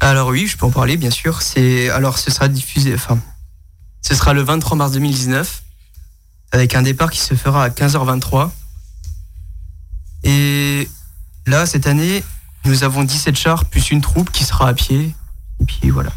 Alors 0.00 0.28
oui, 0.28 0.48
je 0.48 0.56
peux 0.56 0.66
en 0.66 0.70
parler, 0.70 0.96
bien 0.96 1.10
sûr. 1.10 1.42
C'est 1.42 1.90
alors 1.90 2.18
ce 2.18 2.30
sera 2.32 2.48
diffusé, 2.48 2.92
enfin, 2.92 3.20
ce 4.02 4.14
sera 4.14 4.32
le 4.32 4.42
23 4.42 4.76
mars 4.76 4.92
2019 4.92 5.62
avec 6.52 6.74
un 6.74 6.82
départ 6.82 7.10
qui 7.10 7.20
se 7.20 7.34
fera 7.34 7.64
à 7.64 7.68
15h23. 7.68 8.50
Et 10.24 10.88
là, 11.46 11.66
cette 11.66 11.86
année, 11.86 12.22
nous 12.64 12.84
avons 12.84 13.04
17 13.04 13.36
chars 13.36 13.64
plus 13.64 13.90
une 13.90 14.00
troupe 14.00 14.30
qui 14.30 14.44
sera 14.44 14.68
à 14.68 14.74
pied. 14.74 15.14
Et 15.60 15.64
puis 15.64 15.90
voilà. 15.90 16.12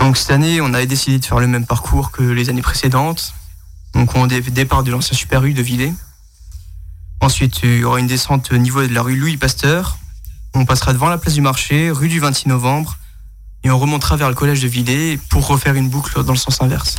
Donc 0.00 0.16
cette 0.16 0.30
année, 0.30 0.60
on 0.60 0.72
avait 0.74 0.86
décidé 0.86 1.18
de 1.18 1.24
faire 1.24 1.38
le 1.38 1.46
même 1.46 1.66
parcours 1.66 2.10
que 2.10 2.22
les 2.22 2.48
années 2.48 2.62
précédentes. 2.62 3.34
Donc 3.94 4.14
on 4.16 4.26
dé- 4.26 4.40
départ 4.40 4.82
de 4.82 4.90
l'ancien 4.90 5.16
Super 5.16 5.44
U 5.44 5.52
de 5.54 5.62
Villers. 5.62 5.92
Ensuite, 7.20 7.60
il 7.62 7.78
y 7.78 7.84
aura 7.84 8.00
une 8.00 8.06
descente 8.06 8.50
au 8.52 8.56
niveau 8.58 8.82
de 8.86 8.92
la 8.92 9.02
rue 9.02 9.16
Louis 9.16 9.36
Pasteur. 9.36 9.98
On 10.54 10.64
passera 10.64 10.92
devant 10.92 11.08
la 11.08 11.18
place 11.18 11.34
du 11.34 11.40
marché, 11.40 11.90
rue 11.90 12.08
du 12.08 12.20
26 12.20 12.48
novembre, 12.48 12.96
et 13.64 13.70
on 13.70 13.78
remontera 13.78 14.16
vers 14.16 14.28
le 14.28 14.34
collège 14.34 14.62
de 14.62 14.68
Villers 14.68 15.18
pour 15.30 15.46
refaire 15.46 15.74
une 15.74 15.88
boucle 15.88 16.22
dans 16.22 16.32
le 16.32 16.38
sens 16.38 16.60
inverse. 16.60 16.96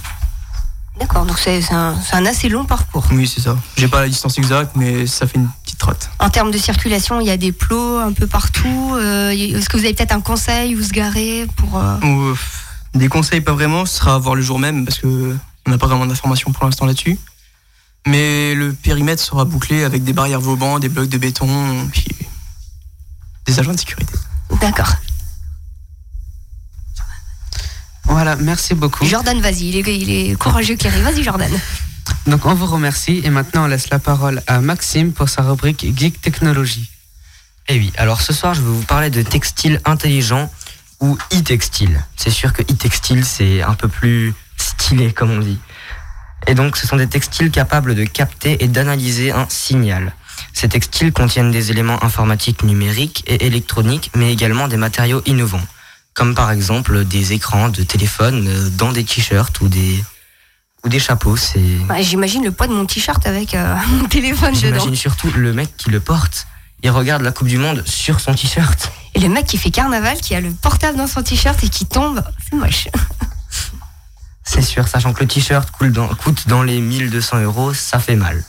D'accord, 0.99 1.25
donc 1.25 1.37
c'est 1.37 1.61
un, 1.71 1.95
assez 2.25 2.47
long 2.47 2.65
parcours. 2.65 3.05
Oui, 3.11 3.27
c'est 3.27 3.41
ça. 3.41 3.57
J'ai 3.75 3.87
pas 3.89 4.01
la 4.01 4.07
distance 4.07 4.37
exacte, 4.37 4.71
mais 4.75 5.05
ça 5.07 5.27
fait 5.27 5.37
une 5.37 5.49
petite 5.63 5.77
trotte. 5.77 6.09
En 6.19 6.29
termes 6.29 6.51
de 6.51 6.57
circulation, 6.57 7.19
il 7.19 7.27
y 7.27 7.31
a 7.31 7.37
des 7.37 7.51
plots 7.51 7.99
un 7.99 8.13
peu 8.13 8.27
partout. 8.27 8.93
euh, 8.95 9.29
Est-ce 9.31 9.67
que 9.67 9.75
vous 9.77 9.83
avez 9.83 9.93
peut-être 9.93 10.13
un 10.13 10.21
conseil 10.21 10.75
où 10.75 10.81
se 10.81 10.91
garer 10.91 11.47
pour 11.57 11.77
euh, 11.77 11.99
Ou, 11.99 12.21
euh, 12.29 12.35
des 12.93 13.09
conseils, 13.09 13.41
pas 13.41 13.51
vraiment, 13.51 13.85
ce 13.85 13.97
sera 13.97 14.15
à 14.15 14.17
voir 14.17 14.35
le 14.35 14.41
jour 14.41 14.57
même, 14.57 14.85
parce 14.85 14.99
que 14.99 15.35
on 15.67 15.71
n'a 15.71 15.77
pas 15.77 15.87
vraiment 15.87 16.05
d'informations 16.05 16.51
pour 16.53 16.63
l'instant 16.63 16.85
là-dessus. 16.85 17.19
Mais 18.07 18.55
le 18.55 18.71
périmètre 18.71 19.21
sera 19.21 19.43
bouclé 19.43 19.83
avec 19.83 20.03
des 20.03 20.13
barrières 20.13 20.39
Vauban, 20.39 20.79
des 20.79 20.89
blocs 20.89 21.09
de 21.09 21.17
béton, 21.17 21.49
puis 21.91 22.07
des 23.45 23.59
agents 23.59 23.73
de 23.73 23.79
sécurité. 23.79 24.13
D'accord. 24.61 24.93
Voilà, 28.05 28.35
merci 28.35 28.73
beaucoup. 28.73 29.05
Jordan, 29.05 29.39
vas-y, 29.41 29.69
il 29.69 29.77
est, 29.77 29.97
il 29.97 30.09
est 30.09 30.35
courageux, 30.35 30.75
Cléry. 30.75 31.01
Vas-y, 31.01 31.23
Jordan. 31.23 31.51
Donc 32.27 32.45
on 32.45 32.53
vous 32.53 32.65
remercie 32.65 33.21
et 33.23 33.29
maintenant 33.29 33.65
on 33.65 33.67
laisse 33.67 33.89
la 33.89 33.99
parole 33.99 34.41
à 34.47 34.59
Maxime 34.59 35.11
pour 35.11 35.29
sa 35.29 35.43
rubrique 35.43 35.85
Geek 35.95 36.21
Technologie. 36.21 36.89
Eh 37.67 37.77
oui, 37.77 37.91
alors 37.97 38.21
ce 38.21 38.33
soir 38.33 38.53
je 38.53 38.61
vais 38.61 38.69
vous 38.69 38.83
parler 38.83 39.09
de 39.09 39.21
textile 39.21 39.79
intelligent 39.85 40.51
ou 40.99 41.17
e-textile. 41.33 42.03
C'est 42.15 42.31
sûr 42.31 42.53
que 42.53 42.61
e-textile 42.61 43.25
c'est 43.25 43.61
un 43.61 43.73
peu 43.73 43.87
plus 43.87 44.33
stylé 44.57 45.13
comme 45.13 45.31
on 45.31 45.39
dit. 45.39 45.59
Et 46.47 46.55
donc 46.55 46.77
ce 46.77 46.87
sont 46.87 46.95
des 46.95 47.07
textiles 47.07 47.51
capables 47.51 47.95
de 47.95 48.05
capter 48.05 48.63
et 48.63 48.67
d'analyser 48.67 49.31
un 49.31 49.47
signal. 49.49 50.13
Ces 50.53 50.69
textiles 50.69 51.11
contiennent 51.11 51.51
des 51.51 51.71
éléments 51.71 52.03
informatiques 52.03 52.63
numériques 52.63 53.23
et 53.27 53.45
électroniques 53.45 54.11
mais 54.15 54.31
également 54.31 54.67
des 54.67 54.77
matériaux 54.77 55.21
innovants. 55.25 55.65
Comme 56.15 56.33
par 56.33 56.49
exemple 56.49 57.05
des 57.05 57.33
écrans 57.33 57.69
de 57.69 57.83
téléphone 57.83 58.47
euh, 58.47 58.69
dans 58.71 58.91
des 58.91 59.03
t-shirts 59.03 59.61
ou 59.61 59.67
des, 59.67 60.03
ou 60.83 60.89
des 60.89 60.99
chapeaux. 60.99 61.35
C'est... 61.35 61.59
Ouais, 61.89 62.01
J'imagine 62.01 62.43
le 62.43 62.51
poids 62.51 62.67
de 62.67 62.73
mon 62.73 62.85
t-shirt 62.85 63.25
avec 63.27 63.53
euh, 63.53 63.75
mon 63.89 64.07
téléphone 64.07 64.53
dedans. 64.53 64.61
J'imagine 64.61 64.95
surtout 64.95 65.29
le 65.35 65.53
mec 65.53 65.75
qui 65.77 65.91
le 65.91 65.99
porte. 65.99 66.47
Il 66.83 66.89
regarde 66.89 67.21
la 67.21 67.31
Coupe 67.31 67.47
du 67.47 67.57
Monde 67.57 67.83
sur 67.85 68.19
son 68.19 68.33
t-shirt. 68.33 68.91
Et 69.13 69.19
le 69.19 69.29
mec 69.29 69.45
qui 69.45 69.57
fait 69.57 69.71
carnaval, 69.71 70.17
qui 70.19 70.35
a 70.35 70.41
le 70.41 70.51
portable 70.51 70.97
dans 70.97 71.07
son 71.07 71.21
t-shirt 71.21 71.61
et 71.63 71.69
qui 71.69 71.85
tombe, 71.85 72.23
c'est 72.49 72.55
moche. 72.55 72.87
C'est 74.47 74.61
sûr, 74.61 74.87
sachant 74.87 75.11
que 75.11 75.21
le 75.21 75.27
t-shirt 75.27 75.71
coûte 75.71 75.91
dans, 75.91 76.07
coûte 76.07 76.47
dans 76.47 76.61
les 76.61 76.79
1200 76.79 77.41
euros, 77.41 77.73
ça 77.73 77.97
fait 77.97 78.15
mal. 78.15 78.43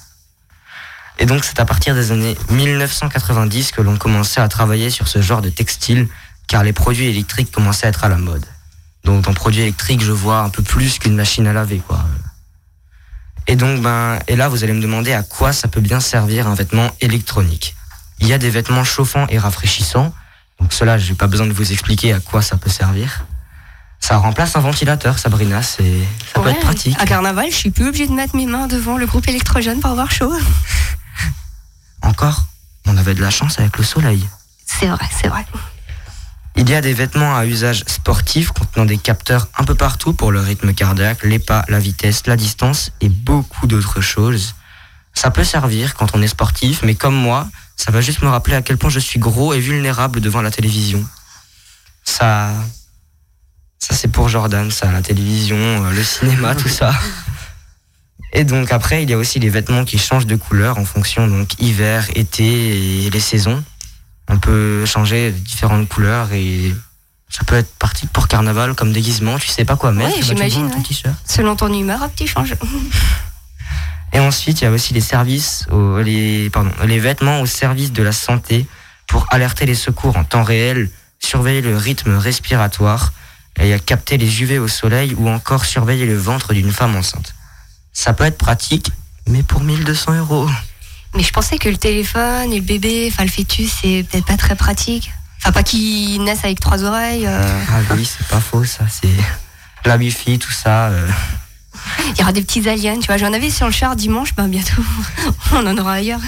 Et 1.18 1.24
donc 1.24 1.44
c'est 1.44 1.58
à 1.58 1.64
partir 1.64 1.94
des 1.94 2.12
années 2.12 2.36
1990 2.50 3.72
que 3.72 3.80
l'on 3.80 3.96
commençait 3.96 4.42
à 4.42 4.48
travailler 4.48 4.90
sur 4.90 5.08
ce 5.08 5.22
genre 5.22 5.40
de 5.40 5.48
textile, 5.48 6.08
car 6.46 6.62
les 6.62 6.72
produits 6.72 7.06
électriques 7.06 7.50
commençaient 7.50 7.86
à 7.86 7.90
être 7.90 8.04
à 8.04 8.08
la 8.08 8.16
mode. 8.18 8.44
Donc 9.04 9.22
dans 9.22 9.34
produits 9.34 9.62
électriques, 9.62 10.02
je 10.02 10.12
vois 10.12 10.40
un 10.40 10.48
peu 10.48 10.62
plus 10.62 10.98
qu'une 10.98 11.14
machine 11.14 11.46
à 11.46 11.52
laver, 11.52 11.78
quoi. 11.86 12.04
Et 13.48 13.54
donc, 13.54 13.80
ben, 13.80 14.18
et 14.26 14.34
là, 14.34 14.48
vous 14.48 14.64
allez 14.64 14.72
me 14.72 14.82
demander 14.82 15.12
à 15.12 15.22
quoi 15.22 15.52
ça 15.52 15.68
peut 15.68 15.80
bien 15.80 16.00
servir 16.00 16.48
un 16.48 16.54
vêtement 16.54 16.90
électronique. 17.00 17.76
Il 18.18 18.26
y 18.26 18.32
a 18.32 18.38
des 18.38 18.50
vêtements 18.50 18.82
chauffants 18.82 19.26
et 19.28 19.38
rafraîchissants. 19.38 20.12
Donc 20.58 20.72
cela, 20.72 20.98
j'ai 20.98 21.14
pas 21.14 21.28
besoin 21.28 21.46
de 21.46 21.52
vous 21.52 21.70
expliquer 21.70 22.12
à 22.12 22.20
quoi 22.20 22.42
ça 22.42 22.56
peut 22.56 22.70
servir. 22.70 23.24
Ça 24.00 24.16
remplace 24.16 24.56
un 24.56 24.60
ventilateur, 24.60 25.18
Sabrina, 25.18 25.62
c'est, 25.62 25.84
ça 26.32 26.40
peut 26.40 26.46
Ouais, 26.46 26.52
être 26.52 26.60
pratique. 26.60 26.96
À 27.00 27.06
carnaval, 27.06 27.46
je 27.50 27.56
suis 27.56 27.70
plus 27.70 27.86
obligée 27.86 28.06
de 28.06 28.12
mettre 28.12 28.36
mes 28.36 28.46
mains 28.46 28.66
devant 28.66 28.98
le 28.98 29.06
groupe 29.06 29.26
électrogène 29.28 29.80
pour 29.80 29.90
avoir 29.90 30.10
chaud. 30.10 30.32
Encore, 32.02 32.46
on 32.86 32.96
avait 32.96 33.14
de 33.14 33.20
la 33.22 33.30
chance 33.30 33.58
avec 33.58 33.78
le 33.78 33.84
soleil. 33.84 34.26
C'est 34.66 34.86
vrai, 34.86 35.06
c'est 35.10 35.28
vrai. 35.28 35.46
Il 36.58 36.70
y 36.70 36.74
a 36.74 36.80
des 36.80 36.94
vêtements 36.94 37.36
à 37.36 37.44
usage 37.44 37.84
sportif 37.86 38.50
contenant 38.50 38.86
des 38.86 38.96
capteurs 38.96 39.48
un 39.58 39.64
peu 39.64 39.74
partout 39.74 40.14
pour 40.14 40.32
le 40.32 40.40
rythme 40.40 40.72
cardiaque, 40.72 41.22
les 41.22 41.38
pas, 41.38 41.64
la 41.68 41.78
vitesse, 41.78 42.26
la 42.26 42.36
distance 42.36 42.92
et 43.02 43.10
beaucoup 43.10 43.66
d'autres 43.66 44.00
choses. 44.00 44.54
Ça 45.12 45.30
peut 45.30 45.44
servir 45.44 45.94
quand 45.94 46.14
on 46.14 46.22
est 46.22 46.28
sportif, 46.28 46.80
mais 46.82 46.94
comme 46.94 47.14
moi, 47.14 47.46
ça 47.76 47.92
va 47.92 48.00
juste 48.00 48.22
me 48.22 48.28
rappeler 48.28 48.56
à 48.56 48.62
quel 48.62 48.78
point 48.78 48.88
je 48.88 48.98
suis 48.98 49.18
gros 49.18 49.52
et 49.52 49.60
vulnérable 49.60 50.20
devant 50.20 50.40
la 50.40 50.50
télévision. 50.50 51.06
Ça, 52.04 52.54
ça 53.78 53.94
c'est 53.94 54.08
pour 54.08 54.28
Jordan, 54.30 54.70
ça, 54.70 54.90
la 54.90 55.02
télévision, 55.02 55.56
euh, 55.56 55.90
le 55.90 56.02
cinéma, 56.02 56.54
tout 56.54 56.68
ça. 56.68 56.94
Et 58.32 58.44
donc 58.44 58.72
après, 58.72 59.02
il 59.02 59.10
y 59.10 59.12
a 59.12 59.18
aussi 59.18 59.38
les 59.40 59.50
vêtements 59.50 59.84
qui 59.84 59.98
changent 59.98 60.26
de 60.26 60.36
couleur 60.36 60.78
en 60.78 60.84
fonction 60.84 61.28
donc 61.28 61.60
hiver, 61.60 62.06
été 62.14 63.04
et 63.06 63.10
les 63.10 63.20
saisons. 63.20 63.62
On 64.28 64.38
peut 64.38 64.84
changer 64.86 65.30
différentes 65.30 65.88
couleurs 65.88 66.32
et 66.32 66.74
ça 67.28 67.44
peut 67.44 67.56
être 67.56 67.72
pratique 67.78 68.10
pour 68.10 68.28
carnaval 68.28 68.74
comme 68.74 68.92
déguisement. 68.92 69.38
Tu 69.38 69.48
sais 69.48 69.64
pas 69.64 69.76
quoi 69.76 69.92
mettre. 69.92 70.14
Ouais, 70.14 70.20
bah, 70.20 70.26
j'imagine, 70.26 70.66
ouais. 70.66 71.12
Selon 71.24 71.56
ton 71.56 71.72
humeur, 71.72 72.08
tu 72.14 72.26
changes. 72.26 72.54
Et 74.12 74.20
ensuite, 74.20 74.60
il 74.60 74.64
y 74.64 74.66
a 74.66 74.70
aussi 74.70 74.94
les 74.94 75.00
services, 75.00 75.66
les, 76.02 76.48
pardon, 76.48 76.70
les 76.86 76.98
vêtements 76.98 77.40
au 77.40 77.46
service 77.46 77.92
de 77.92 78.02
la 78.02 78.12
santé 78.12 78.66
pour 79.06 79.26
alerter 79.30 79.66
les 79.66 79.74
secours 79.74 80.16
en 80.16 80.24
temps 80.24 80.42
réel, 80.42 80.90
surveiller 81.18 81.60
le 81.60 81.76
rythme 81.76 82.16
respiratoire 82.16 83.12
et 83.58 83.72
à 83.74 83.78
capter 83.78 84.16
les 84.16 84.42
UV 84.42 84.58
au 84.58 84.68
soleil 84.68 85.14
ou 85.18 85.28
encore 85.28 85.64
surveiller 85.64 86.06
le 86.06 86.16
ventre 86.16 86.54
d'une 86.54 86.72
femme 86.72 86.96
enceinte. 86.96 87.34
Ça 87.92 88.12
peut 88.12 88.24
être 88.24 88.38
pratique, 88.38 88.90
mais 89.28 89.42
pour 89.42 89.62
1200 89.62 90.18
euros. 90.18 90.48
Mais 91.16 91.22
je 91.22 91.32
pensais 91.32 91.58
que 91.58 91.68
le 91.68 91.76
téléphone 91.76 92.52
et 92.52 92.56
le 92.58 92.64
bébé, 92.64 93.08
enfin 93.10 93.24
le 93.24 93.30
fœtus, 93.30 93.70
c'est 93.80 94.04
peut-être 94.10 94.26
pas 94.26 94.36
très 94.36 94.54
pratique. 94.56 95.10
Enfin, 95.40 95.52
pas 95.52 95.62
qu'ils 95.62 96.22
naissent 96.22 96.44
avec 96.44 96.60
trois 96.60 96.82
oreilles. 96.84 97.26
euh. 97.26 97.60
Ah 97.70 97.80
oui, 97.94 98.04
c'est 98.04 98.26
pas 98.28 98.40
faux, 98.40 98.64
ça. 98.64 98.84
C'est 98.90 99.08
la 99.88 99.96
wifi, 99.96 100.38
tout 100.38 100.52
ça. 100.52 100.88
euh. 100.88 101.08
Il 102.10 102.18
y 102.18 102.22
aura 102.22 102.32
des 102.32 102.42
petits 102.42 102.68
aliens, 102.68 102.98
tu 102.98 103.06
vois. 103.06 103.16
J'en 103.16 103.32
avais 103.32 103.50
sur 103.50 103.66
le 103.66 103.72
char 103.72 103.96
dimanche, 103.96 104.34
ben 104.34 104.48
bientôt, 104.48 104.82
on 105.52 105.66
en 105.66 105.76
aura 105.78 105.94
ailleurs. 105.94 106.20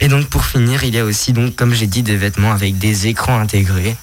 Et 0.00 0.08
donc 0.08 0.26
pour 0.28 0.44
finir, 0.44 0.84
il 0.84 0.94
y 0.94 0.98
a 0.98 1.04
aussi 1.04 1.32
donc 1.32 1.54
comme 1.56 1.74
j'ai 1.74 1.86
dit 1.88 2.02
des 2.02 2.16
vêtements 2.16 2.52
avec 2.52 2.78
des 2.78 3.06
écrans 3.08 3.38
intégrés. 3.38 3.96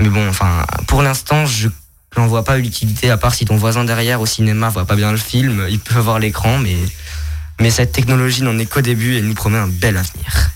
Mais 0.00 0.08
bon, 0.08 0.28
enfin, 0.28 0.64
pour 0.86 1.02
l'instant, 1.02 1.44
je 1.46 1.68
n'en 2.16 2.26
vois 2.26 2.44
pas 2.44 2.56
l'utilité 2.56 3.10
à 3.10 3.16
part 3.16 3.34
si 3.34 3.44
ton 3.44 3.56
voisin 3.56 3.84
derrière 3.84 4.20
au 4.20 4.26
cinéma 4.26 4.68
voit 4.70 4.86
pas 4.86 4.96
bien 4.96 5.10
le 5.12 5.18
film, 5.18 5.66
il 5.68 5.78
peut 5.80 5.96
avoir 5.96 6.18
l'écran, 6.18 6.58
mais 6.58 6.76
mais 7.60 7.70
cette 7.70 7.92
technologie 7.92 8.42
n'en 8.42 8.58
est 8.58 8.66
qu'au 8.66 8.80
début 8.80 9.14
et 9.14 9.22
nous 9.22 9.34
promet 9.34 9.58
un 9.58 9.68
bel 9.68 9.96
avenir. 9.96 10.50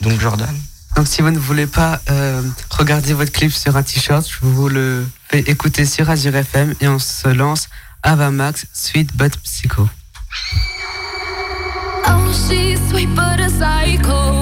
Donc 0.00 0.20
Jordan. 0.20 0.54
Donc 0.96 1.06
si 1.06 1.22
vous 1.22 1.30
ne 1.30 1.38
voulez 1.38 1.66
pas 1.66 2.00
euh, 2.10 2.42
regarder 2.70 3.12
votre 3.12 3.32
clip 3.32 3.52
sur 3.52 3.76
un 3.76 3.82
t-shirt, 3.82 4.28
je 4.28 4.38
vous 4.42 4.68
le 4.68 5.06
fais 5.28 5.40
écouter 5.40 5.84
sur 5.84 6.10
Azure 6.10 6.34
FM 6.34 6.74
et 6.80 6.88
on 6.88 6.98
se 6.98 7.28
lance 7.28 7.68
Avamax 8.02 8.66
Sweet 8.72 9.14
But 9.16 9.36
Psycho. 9.42 9.88
Oh, 12.06 12.32
she's 12.32 12.80
sweet 12.88 13.14
but 13.14 13.40
a 13.40 13.48
psycho, 13.48 14.39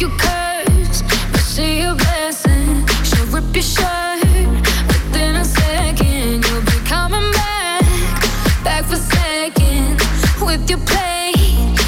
you 0.00 0.08
curse, 0.16 1.02
but 1.30 1.40
she 1.40 1.80
a 1.80 1.94
blessing. 1.94 2.86
She'll 3.04 3.26
rip 3.26 3.54
your 3.54 3.62
shirt 3.62 4.24
within 4.88 5.36
a 5.36 5.44
second. 5.44 6.42
You'll 6.46 6.62
be 6.62 6.78
coming 6.88 7.30
back, 7.32 7.84
back 8.64 8.84
for 8.84 8.96
seconds 8.96 10.00
with 10.40 10.70
your 10.70 10.78
play. 10.86 11.32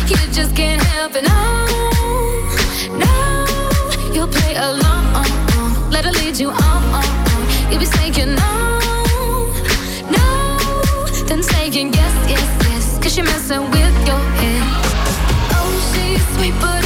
You 0.09 0.17
just 0.31 0.55
can't 0.55 0.83
help 0.83 1.15
it. 1.17 1.25
No, 1.25 1.41
no, 2.99 3.47
you'll 4.13 4.29
play 4.29 4.57
along. 4.57 5.05
Let 5.91 6.05
her 6.05 6.13
lead 6.13 6.39
you 6.39 6.51
on. 6.51 7.05
You'll 7.71 7.81
be 7.81 7.87
saying 7.87 8.13
no, 8.43 8.79
no, 10.11 10.59
then 11.29 11.43
saying 11.43 11.95
yes, 11.95 12.15
yes, 12.29 12.49
yes. 12.69 12.99
Cause 13.03 13.17
you're 13.17 13.25
messing 13.25 13.71
with 13.71 13.97
your 14.07 14.23
head. 14.41 14.65
Oh, 15.57 15.73
she's 15.95 16.23
sweet 16.37 16.55
but 16.61 16.82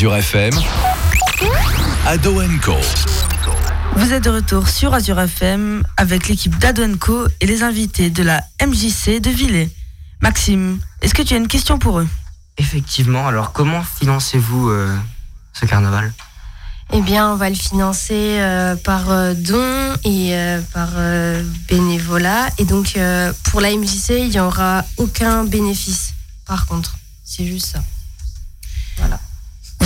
Azure 0.00 0.16
FM, 0.16 0.54
Ado 2.06 2.40
Co. 2.64 2.74
Vous 3.96 4.12
êtes 4.14 4.24
de 4.24 4.30
retour 4.30 4.66
sur 4.66 4.94
Azure 4.94 5.20
FM 5.20 5.82
avec 5.98 6.26
l'équipe 6.26 6.58
d'Adonco 6.58 7.26
et 7.42 7.46
les 7.46 7.62
invités 7.62 8.08
de 8.08 8.22
la 8.22 8.42
MJC 8.66 9.20
de 9.20 9.28
Villers. 9.28 9.68
Maxime, 10.22 10.78
est-ce 11.02 11.12
que 11.12 11.20
tu 11.20 11.34
as 11.34 11.36
une 11.36 11.48
question 11.48 11.78
pour 11.78 11.98
eux? 11.98 12.08
Effectivement, 12.56 13.28
alors 13.28 13.52
comment 13.52 13.82
financez-vous 13.82 14.70
euh, 14.70 14.96
ce 15.52 15.66
carnaval? 15.66 16.14
Eh 16.94 17.02
bien, 17.02 17.30
on 17.30 17.36
va 17.36 17.50
le 17.50 17.54
financer 17.54 18.38
euh, 18.40 18.76
par 18.76 19.10
euh, 19.10 19.34
dons 19.34 19.96
et 20.04 20.34
euh, 20.34 20.62
par 20.72 20.88
euh, 20.94 21.44
bénévolat. 21.68 22.48
Et 22.56 22.64
donc, 22.64 22.94
euh, 22.96 23.34
pour 23.50 23.60
la 23.60 23.70
MJC, 23.76 24.12
il 24.12 24.30
n'y 24.30 24.40
aura 24.40 24.82
aucun 24.96 25.44
bénéfice, 25.44 26.14
par 26.46 26.64
contre. 26.64 26.96
C'est 27.22 27.44
juste 27.44 27.66
ça. 27.66 27.80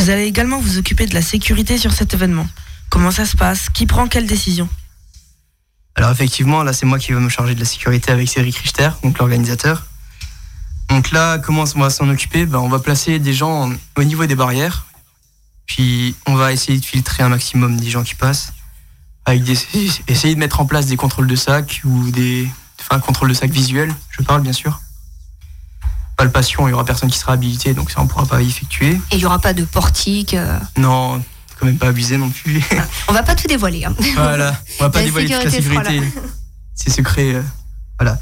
Vous 0.05 0.11
allez 0.11 0.27
également 0.27 0.59
vous 0.59 0.77
occuper 0.77 1.07
de 1.07 1.15
la 1.15 1.23
sécurité 1.23 1.79
sur 1.79 1.95
cet 1.95 2.13
événement. 2.13 2.47
Comment 2.91 3.11
ça 3.11 3.25
se 3.25 3.39
passe? 3.39 3.71
Qui 3.71 3.87
prend 3.87 4.07
quelle 4.07 4.27
décision? 4.27 4.69
Alors 5.95 6.11
effectivement, 6.11 6.63
là 6.63 6.75
c'est 6.75 6.85
moi 6.85 6.99
qui 6.99 7.15
vais 7.15 7.21
me 7.21 7.31
charger 7.31 7.55
de 7.55 7.61
la 7.61 7.65
sécurité 7.65 8.13
avec 8.13 8.29
Cédric 8.29 8.55
Richter, 8.55 8.91
donc 9.03 9.19
l'organisateur. 9.19 9.87
Donc 10.91 11.11
là, 11.11 11.39
comment 11.39 11.65
on 11.75 11.81
va 11.81 11.89
s'en 11.89 12.07
occuper? 12.11 12.45
Ben, 12.45 12.59
On 12.59 12.69
va 12.69 12.81
placer 12.81 13.19
des 13.19 13.33
gens 13.33 13.73
au 13.97 14.05
niveau 14.05 14.27
des 14.27 14.35
barrières, 14.35 14.85
puis 15.65 16.15
on 16.27 16.35
va 16.35 16.53
essayer 16.53 16.79
de 16.79 16.85
filtrer 16.85 17.23
un 17.23 17.31
maximum 17.31 17.81
des 17.81 17.89
gens 17.89 18.03
qui 18.03 18.15
passent, 18.15 18.53
avec 19.25 19.43
essayer 20.07 20.35
de 20.35 20.39
mettre 20.39 20.61
en 20.61 20.67
place 20.67 20.85
des 20.85 20.99
contrôles 20.99 21.29
de 21.29 21.37
sac 21.37 21.81
ou 21.83 22.11
des, 22.11 22.47
enfin 22.79 23.01
contrôle 23.01 23.31
de 23.31 23.35
sac 23.35 23.51
visuel, 23.51 23.91
je 24.11 24.23
parle 24.23 24.43
bien 24.43 24.53
sûr. 24.53 24.83
Palpation, 26.17 26.69
il 26.69 26.71
y 26.71 26.75
aura 26.75 26.85
personne 26.85 27.11
qui 27.11 27.19
sera 27.19 27.33
habilité, 27.33 27.75
donc 27.75 27.91
ça 27.91 28.01
on 28.01 28.07
pourra 28.07 28.27
pas 28.27 28.41
effectuer. 28.41 28.93
Et 29.11 29.15
il 29.15 29.19
n'y 29.19 29.25
aura 29.25 29.39
pas 29.41 29.53
de 29.53 29.65
portique. 29.65 30.35
euh, 30.35 30.59
Non, 30.77 31.23
quand 31.59 31.67
même 31.67 31.77
pas 31.79 31.89
abusé 31.89 32.17
non 32.19 32.31
plus. 32.31 32.63
On 33.09 33.13
va 33.13 33.23
pas 33.23 33.35
tout 33.35 33.47
dévoiler. 33.49 33.85
hein. 33.85 33.95
Voilà, 34.15 34.57
on 34.81 34.85
va 34.85 34.91
pas 34.91 34.99
La 35.01 35.05
dévoiler 35.07 35.29
toute 35.29 35.45
la 35.45 35.51
sécurité. 35.51 36.01
C'est 36.75 36.91
secret. 36.91 37.35
euh, 37.35 37.43
voilà. 37.99 38.19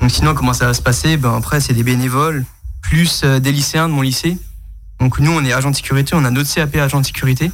Donc 0.00 0.10
sinon, 0.10 0.34
comment 0.34 0.52
ça 0.52 0.66
va 0.66 0.74
se 0.74 0.82
passer? 0.82 1.16
Ben 1.16 1.34
après, 1.36 1.60
c'est 1.60 1.72
des 1.74 1.82
bénévoles, 1.84 2.44
plus 2.82 3.22
euh, 3.24 3.38
des 3.40 3.52
lycéens 3.52 3.88
de 3.88 3.94
mon 3.94 4.02
lycée. 4.02 4.36
Donc 5.00 5.18
nous, 5.18 5.30
on 5.30 5.44
est 5.44 5.52
agent 5.52 5.70
de 5.70 5.76
sécurité, 5.76 6.14
on 6.14 6.24
a 6.24 6.30
notre 6.30 6.52
CAP 6.52 6.76
agent 6.76 7.00
de 7.00 7.06
sécurité. 7.06 7.50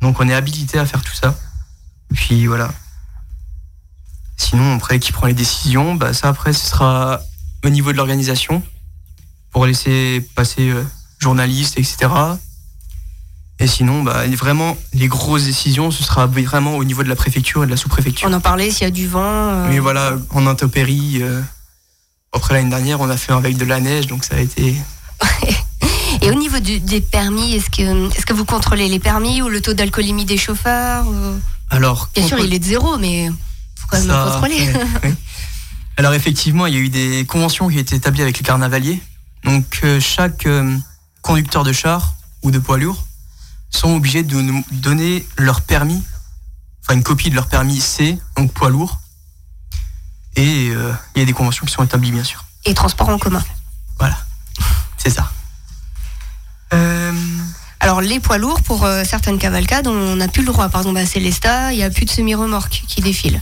Donc 0.00 0.20
on 0.20 0.28
est 0.28 0.34
habilité 0.34 0.78
à 0.78 0.86
faire 0.86 1.02
tout 1.02 1.14
ça. 1.14 1.34
Et 2.10 2.14
puis 2.14 2.46
voilà. 2.46 2.70
Sinon, 4.36 4.76
après, 4.76 4.98
qui 4.98 5.12
prend 5.12 5.26
les 5.26 5.34
décisions, 5.34 5.94
bah, 5.94 6.12
ça 6.12 6.28
après, 6.28 6.52
ce 6.52 6.66
sera 6.66 7.20
au 7.66 7.70
niveau 7.70 7.92
de 7.92 7.96
l'organisation 7.96 8.62
pour 9.50 9.66
laisser 9.66 10.26
passer 10.34 10.70
euh, 10.70 10.82
journalistes, 11.18 11.78
etc. 11.78 11.96
Et 13.58 13.66
sinon, 13.66 14.02
bah, 14.02 14.26
vraiment, 14.28 14.76
les 14.92 15.08
grosses 15.08 15.44
décisions, 15.44 15.90
ce 15.90 16.04
sera 16.04 16.26
vraiment 16.26 16.76
au 16.76 16.84
niveau 16.84 17.02
de 17.02 17.08
la 17.08 17.16
préfecture 17.16 17.62
et 17.62 17.66
de 17.66 17.70
la 17.70 17.76
sous-préfecture. 17.76 18.28
On 18.28 18.32
en 18.32 18.40
parlait 18.40 18.70
s'il 18.70 18.82
y 18.82 18.86
a 18.86 18.90
du 18.90 19.08
vent. 19.08 19.22
euh, 19.24 19.68
Oui, 19.70 19.78
voilà, 19.78 20.16
en 20.30 20.46
intempérie. 20.46 21.18
euh, 21.22 21.40
après 22.34 22.54
l'année 22.54 22.68
dernière, 22.70 23.00
on 23.00 23.08
a 23.08 23.16
fait 23.16 23.32
avec 23.32 23.56
de 23.56 23.64
la 23.64 23.80
neige, 23.80 24.06
donc 24.08 24.24
ça 24.24 24.36
a 24.36 24.40
été. 24.40 24.76
Et 26.22 26.30
au 26.30 26.34
niveau 26.34 26.58
du- 26.60 26.80
des 26.80 27.00
permis, 27.00 27.54
est-ce 27.54 27.70
que, 27.70 28.14
est-ce 28.16 28.26
que 28.26 28.32
vous 28.34 28.44
contrôlez 28.44 28.88
les 28.88 28.98
permis 28.98 29.42
ou 29.42 29.48
le 29.48 29.60
taux 29.60 29.74
d'alcoolémie 29.74 30.24
des 30.24 30.36
chauffeurs 30.38 31.06
ou- 31.06 31.40
Alors, 31.70 32.08
Bien 32.14 32.26
sûr, 32.26 32.38
il 32.38 32.52
est 32.52 32.58
de 32.58 32.64
zéro, 32.64 32.96
mais 32.98 33.28
faut 33.76 33.86
quand 33.90 33.98
même 33.98 34.06
Ça, 34.06 34.24
le 34.24 34.30
contrôler. 34.32 34.60
ouais, 34.72 35.08
ouais. 35.08 35.14
Alors 35.96 36.12
effectivement, 36.12 36.66
il 36.66 36.74
y 36.74 36.76
a 36.76 36.80
eu 36.80 36.90
des 36.90 37.24
conventions 37.26 37.68
qui 37.68 37.76
ont 37.76 37.80
été 37.80 37.96
établies 37.96 38.22
avec 38.22 38.36
les 38.36 38.44
carnavaliers. 38.44 39.02
Donc 39.44 39.80
euh, 39.84 39.98
chaque 40.00 40.46
euh, 40.46 40.76
conducteur 41.22 41.64
de 41.64 41.72
char 41.72 42.14
ou 42.42 42.50
de 42.50 42.58
poids 42.58 42.76
lourd 42.76 43.06
sont 43.70 43.94
obligés 43.94 44.22
de 44.22 44.40
nous 44.40 44.64
donner 44.72 45.26
leur 45.38 45.62
permis, 45.62 46.02
enfin 46.82 46.94
une 46.94 47.02
copie 47.02 47.30
de 47.30 47.34
leur 47.34 47.46
permis 47.46 47.80
C, 47.80 48.18
donc 48.36 48.52
poids 48.52 48.70
lourd. 48.70 49.00
Et 50.36 50.68
euh, 50.70 50.92
il 51.14 51.20
y 51.20 51.22
a 51.22 51.24
des 51.24 51.32
conventions 51.32 51.64
qui 51.64 51.72
sont 51.72 51.82
établies 51.82 52.12
bien 52.12 52.24
sûr. 52.24 52.44
Et 52.66 52.74
transport 52.74 53.08
en 53.08 53.18
commun. 53.18 53.42
Voilà, 53.98 54.18
c'est 54.98 55.10
ça. 55.10 55.32
Alors 57.80 58.00
les 58.00 58.18
poids 58.18 58.36
lourds, 58.36 58.62
pour 58.62 58.86
certaines 59.04 59.38
cavalcades, 59.38 59.86
on 59.86 60.16
n'a 60.16 60.26
plus 60.26 60.42
le 60.42 60.48
droit. 60.48 60.68
Par 60.68 60.80
exemple, 60.80 60.98
à 60.98 61.06
Célestat, 61.06 61.72
il 61.72 61.76
n'y 61.76 61.84
a 61.84 61.90
plus 61.90 62.04
de 62.04 62.10
semi-remorques 62.10 62.82
qui 62.88 63.00
défilent. 63.00 63.40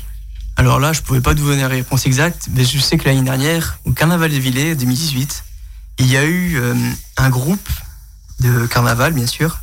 Alors 0.56 0.78
là, 0.78 0.92
je 0.92 1.02
pouvais 1.02 1.20
pas 1.20 1.34
vous 1.34 1.48
donner 1.48 1.62
la 1.62 1.68
réponse 1.68 2.06
exacte, 2.06 2.48
mais 2.52 2.64
je 2.64 2.78
sais 2.78 2.96
que 2.96 3.04
l'année 3.04 3.22
dernière, 3.22 3.78
au 3.84 3.92
Carnaval 3.92 4.30
des 4.30 4.38
Villers 4.38 4.76
2018, 4.76 5.44
il 5.98 6.06
y 6.06 6.16
a 6.16 6.24
eu 6.24 6.56
euh, 6.56 6.74
un 7.16 7.28
groupe 7.28 7.68
de 8.40 8.66
carnaval, 8.66 9.12
bien 9.12 9.26
sûr, 9.26 9.58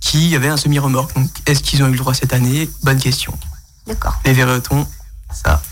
qui 0.00 0.34
avait 0.34 0.48
un 0.48 0.56
semi-remorque. 0.56 1.14
Donc, 1.14 1.30
est-ce 1.46 1.62
qu'ils 1.62 1.82
ont 1.82 1.88
eu 1.88 1.92
le 1.92 1.98
droit 1.98 2.14
cette 2.14 2.32
année? 2.32 2.68
Bonne 2.82 2.98
question. 2.98 3.36
D'accord. 3.86 4.20
Les 4.24 4.32
verra-t-on 4.32 4.86
Ça, 5.32 5.62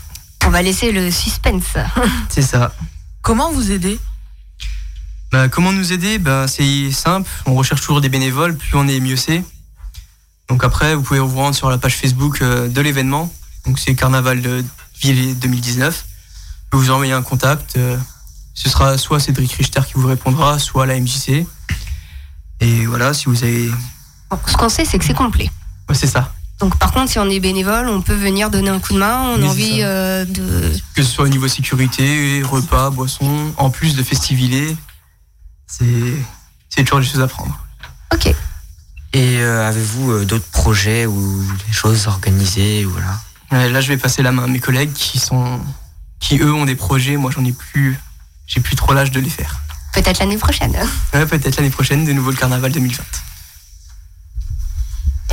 On 0.45 0.49
va 0.49 0.61
laisser 0.61 0.91
le 0.91 1.11
suspense. 1.11 1.75
c'est 2.29 2.41
ça. 2.41 2.73
Comment 3.21 3.51
vous 3.51 3.71
aider 3.71 3.99
Bah, 5.31 5.49
comment 5.49 5.73
nous 5.73 5.91
aider? 5.91 6.19
Bah, 6.19 6.47
C'est 6.47 6.91
simple, 6.91 7.29
on 7.45 7.55
recherche 7.55 7.81
toujours 7.81 8.01
des 8.01 8.09
bénévoles, 8.09 8.55
plus 8.55 8.75
on 8.75 8.87
est, 8.87 8.99
mieux 9.01 9.17
c'est. 9.17 9.43
Donc 10.47 10.63
après, 10.63 10.95
vous 10.95 11.01
pouvez 11.01 11.19
vous 11.19 11.37
rendre 11.37 11.55
sur 11.55 11.69
la 11.69 11.77
page 11.77 11.95
Facebook 11.97 12.41
euh, 12.41 12.67
de 12.67 12.81
l'événement. 12.81 13.31
Donc 13.65 13.79
c'est 13.79 13.95
Carnaval 13.95 14.41
de 14.41 14.63
Villers 15.01 15.33
2019. 15.35 16.05
Vous 16.71 16.79
vous 16.79 16.91
envoyez 16.91 17.13
un 17.13 17.21
contact. 17.21 17.75
euh, 17.77 17.97
ce 18.53 18.69
sera 18.69 18.97
soit 18.97 19.19
Cédric 19.19 19.51
Richter 19.53 19.81
qui 19.87 19.93
vous 19.95 20.07
répondra, 20.07 20.59
soit 20.59 20.85
la 20.85 20.99
MJC. 20.99 21.45
Et 22.59 22.85
voilà, 22.85 23.13
si 23.13 23.25
vous 23.25 23.43
avez... 23.43 23.71
Ce 24.47 24.55
qu'on 24.57 24.69
sait, 24.69 24.85
c'est 24.85 24.99
que 24.99 25.05
c'est 25.05 25.13
complet. 25.13 25.49
Ouais, 25.89 25.95
c'est 25.95 26.07
ça. 26.07 26.31
Donc 26.59 26.77
par 26.77 26.91
contre, 26.91 27.09
si 27.11 27.17
on 27.17 27.29
est 27.29 27.39
bénévole, 27.39 27.87
on 27.89 28.01
peut 28.01 28.13
venir 28.13 28.49
donner 28.51 28.69
un 28.69 28.79
coup 28.79 28.93
de 28.93 28.99
main. 28.99 29.21
On 29.33 29.37
Oui, 29.37 29.45
a 29.45 29.49
envie 29.49 29.79
euh, 29.81 30.25
de... 30.25 30.71
Que 30.95 31.01
ce 31.01 31.09
soit 31.11 31.25
au 31.25 31.29
niveau 31.29 31.47
sécurité, 31.47 32.43
repas, 32.43 32.89
boissons, 32.91 33.51
en 33.57 33.69
plus 33.71 33.95
de 33.95 34.03
festiviler. 34.03 34.75
C'est 35.67 35.85
c'est 36.69 36.83
toujours 36.83 36.99
des 36.99 37.05
choses 37.07 37.21
à 37.21 37.27
prendre. 37.27 37.57
Ok. 38.13 38.27
Et 39.13 39.37
euh, 39.39 39.67
avez-vous 39.67 40.11
euh, 40.11 40.25
d'autres 40.25 40.47
projets 40.51 41.05
ou 41.05 41.43
des 41.67 41.73
choses 41.73 42.07
organisées 42.07 42.85
ou 42.85 42.91
voilà? 42.91 43.19
Là, 43.51 43.81
je 43.81 43.87
vais 43.87 43.97
passer 43.97 44.21
la 44.21 44.31
main 44.31 44.43
à 44.43 44.47
mes 44.47 44.59
collègues 44.59 44.93
qui 44.93 45.19
sont, 45.19 45.59
qui 46.19 46.39
eux 46.39 46.53
ont 46.53 46.65
des 46.65 46.75
projets. 46.75 47.17
Moi, 47.17 47.31
j'en 47.31 47.43
ai 47.45 47.51
plus, 47.51 47.99
j'ai 48.47 48.59
plus 48.59 48.75
trop 48.75 48.93
l'âge 48.93 49.11
de 49.11 49.19
les 49.19 49.29
faire. 49.29 49.59
Peut-être 49.93 50.19
l'année 50.19 50.37
prochaine. 50.37 50.75
Ouais, 51.13 51.25
peut-être 51.25 51.57
l'année 51.57 51.69
prochaine, 51.69 52.05
de 52.05 52.13
nouveau 52.13 52.31
le 52.31 52.37
carnaval 52.37 52.71
2020. 52.71 53.03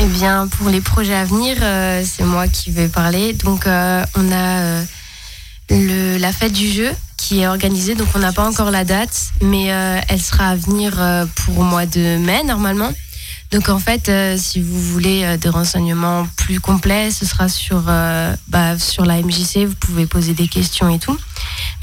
Eh 0.01 0.07
bien, 0.07 0.47
pour 0.47 0.69
les 0.69 0.81
projets 0.81 1.15
à 1.15 1.25
venir, 1.25 1.57
euh, 1.61 2.05
c'est 2.05 2.25
moi 2.25 2.47
qui 2.47 2.71
vais 2.71 2.89
parler. 2.89 3.33
Donc, 3.33 3.67
euh, 3.67 4.05
on 4.15 4.31
a 4.31 4.61
euh, 4.61 4.85
le, 5.71 6.19
la 6.19 6.33
fête 6.33 6.53
du 6.53 6.69
jeu 6.69 6.91
qui 7.17 7.41
est 7.41 7.49
organisée. 7.49 7.97
Donc, 7.97 8.09
on 8.15 8.21
n'a 8.21 8.33
pas 8.33 8.47
encore 8.47 8.71
la 8.71 8.85
date, 8.85 9.31
mais 9.43 9.67
elle 9.67 10.21
sera 10.21 10.51
à 10.51 10.55
venir 10.57 10.95
pour 11.35 11.59
au 11.59 11.65
mois 11.65 11.85
de 11.85 12.17
mai, 12.17 12.45
normalement. 12.45 12.93
Donc, 13.51 13.71
en 13.71 13.79
fait, 13.79 14.11
euh, 14.11 14.37
si 14.37 14.61
vous 14.61 14.79
voulez 14.79 15.25
euh, 15.25 15.37
des 15.39 15.49
renseignements 15.49 16.29
plus 16.37 16.61
complets, 16.61 17.11
ce 17.11 17.25
sera 17.25 17.49
sur, 17.49 17.85
euh, 17.89 18.35
bah, 18.49 18.79
sur 18.79 19.07
la 19.07 19.23
MJC. 19.23 19.65
Vous 19.65 19.75
pouvez 19.75 20.07
poser 20.07 20.35
des 20.35 20.49
questions 20.49 20.89
et 20.95 20.99
tout. 20.99 21.17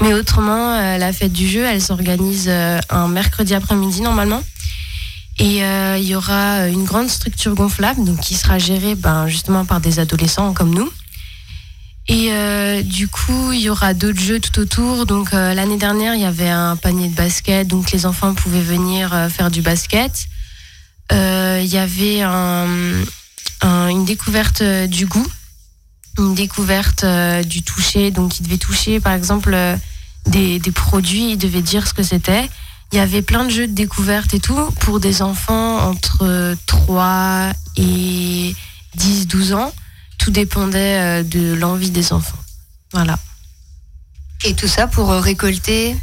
Mais 0.00 0.14
autrement, 0.14 0.96
la 0.98 1.12
fête 1.12 1.32
du 1.32 1.48
jeu, 1.48 1.64
elle 1.64 1.80
s'organise 1.80 2.48
un 2.48 3.08
mercredi 3.08 3.54
après-midi, 3.54 4.02
normalement. 4.02 4.42
Et 5.38 5.60
il 5.60 6.04
y 6.04 6.14
aura 6.14 6.68
une 6.68 6.84
grande 6.84 7.08
structure 7.08 7.54
gonflable, 7.54 8.04
donc 8.04 8.20
qui 8.20 8.34
sera 8.34 8.58
gérée 8.58 8.94
ben, 8.94 9.26
justement 9.26 9.64
par 9.64 9.80
des 9.80 9.98
adolescents 9.98 10.52
comme 10.52 10.74
nous. 10.74 10.90
Et 12.08 12.30
du 12.84 13.08
coup, 13.08 13.52
il 13.52 13.60
y 13.60 13.70
aura 13.70 13.94
d'autres 13.94 14.20
jeux 14.20 14.38
tout 14.38 14.60
autour. 14.60 15.06
Donc 15.06 15.32
l'année 15.32 15.78
dernière, 15.78 16.14
il 16.14 16.20
y 16.20 16.26
avait 16.26 16.50
un 16.50 16.76
panier 16.76 17.08
de 17.08 17.14
basket, 17.14 17.66
donc 17.66 17.90
les 17.90 18.04
enfants 18.04 18.34
pouvaient 18.34 18.60
venir 18.60 19.28
faire 19.30 19.50
du 19.50 19.62
basket. 19.62 20.28
Euh, 21.12 21.60
Il 21.62 21.68
y 21.72 21.78
avait 21.78 22.20
un- 22.22 23.02
un- 23.62 23.88
une 23.88 24.04
découverte 24.04 24.60
euh, 24.60 24.86
du 24.86 25.06
goût, 25.06 25.26
une 26.18 26.34
découverte 26.34 27.04
euh, 27.04 27.42
du 27.42 27.62
toucher. 27.62 28.10
Donc 28.10 28.38
ils 28.38 28.42
devaient 28.44 28.58
toucher, 28.58 29.00
par 29.00 29.12
exemple, 29.14 29.56
des, 30.26 30.58
des 30.58 30.72
produits, 30.72 31.32
ils 31.32 31.38
devaient 31.38 31.62
dire 31.62 31.86
ce 31.86 31.94
que 31.94 32.02
c'était. 32.02 32.48
Il 32.92 32.96
y 32.96 33.00
avait 33.00 33.22
plein 33.22 33.44
de 33.44 33.50
jeux 33.50 33.66
de 33.66 33.72
découverte 33.72 34.32
et 34.34 34.40
tout 34.40 34.70
pour 34.80 35.00
des 35.00 35.22
enfants 35.22 35.78
entre 35.88 36.54
3 36.66 37.50
et 37.76 38.54
10, 38.94 39.26
12 39.26 39.52
ans. 39.54 39.72
Tout 40.18 40.30
dépendait 40.30 41.24
de 41.24 41.54
l'envie 41.54 41.90
des 41.90 42.12
enfants. 42.12 42.38
Voilà. 42.92 43.18
Et 44.44 44.54
tout 44.54 44.68
ça 44.68 44.86
pour 44.86 45.10
récolter 45.10 45.96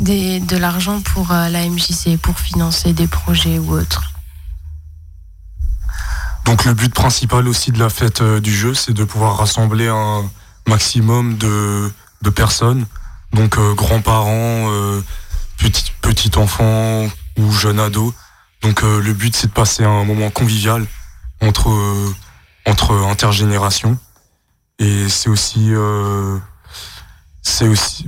Des- 0.00 0.38
de 0.40 0.56
l'argent 0.56 1.00
pour 1.00 1.28
la 1.32 1.64
MJC, 1.68 2.16
pour 2.22 2.38
financer 2.38 2.92
des 2.92 3.08
projets 3.08 3.58
ou 3.58 3.72
autres. 3.72 4.02
Donc 6.48 6.64
le 6.64 6.72
but 6.72 6.94
principal 6.94 7.46
aussi 7.46 7.72
de 7.72 7.78
la 7.78 7.90
fête 7.90 8.22
euh, 8.22 8.40
du 8.40 8.56
jeu, 8.56 8.72
c'est 8.72 8.94
de 8.94 9.04
pouvoir 9.04 9.36
rassembler 9.36 9.88
un 9.88 10.24
maximum 10.66 11.36
de, 11.36 11.90
personnes, 12.34 12.86
donc 13.34 13.58
euh, 13.58 13.74
grands-parents, 13.74 14.70
euh, 14.72 15.04
petits 15.58 15.92
petits 16.00 16.30
enfants 16.38 17.06
ou 17.36 17.52
jeunes 17.52 17.78
ados. 17.78 18.14
Donc 18.62 18.82
euh, 18.82 18.98
le 18.98 19.12
but 19.12 19.36
c'est 19.36 19.48
de 19.48 19.52
passer 19.52 19.84
un 19.84 20.04
moment 20.04 20.30
convivial 20.30 20.86
entre 21.42 21.70
entre 22.66 22.94
intergénérations 22.94 23.98
et 24.78 25.06
c'est 25.10 25.28
aussi 25.28 25.72
c'est 27.42 27.68
aussi 27.68 28.06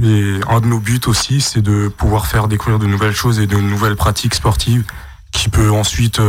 un 0.49 0.61
de 0.61 0.67
nos 0.67 0.81
buts 0.81 1.01
aussi 1.07 1.41
c'est 1.41 1.63
de 1.63 1.89
pouvoir 1.89 2.27
faire 2.27 2.49
découvrir 2.49 2.79
de 2.79 2.87
nouvelles 2.87 3.15
choses 3.15 3.39
et 3.39 3.47
de 3.47 3.57
nouvelles 3.57 3.97
pratiques 3.97 4.35
sportives 4.35 4.85
qui 5.31 5.49
peut 5.49 5.71
ensuite 5.71 6.21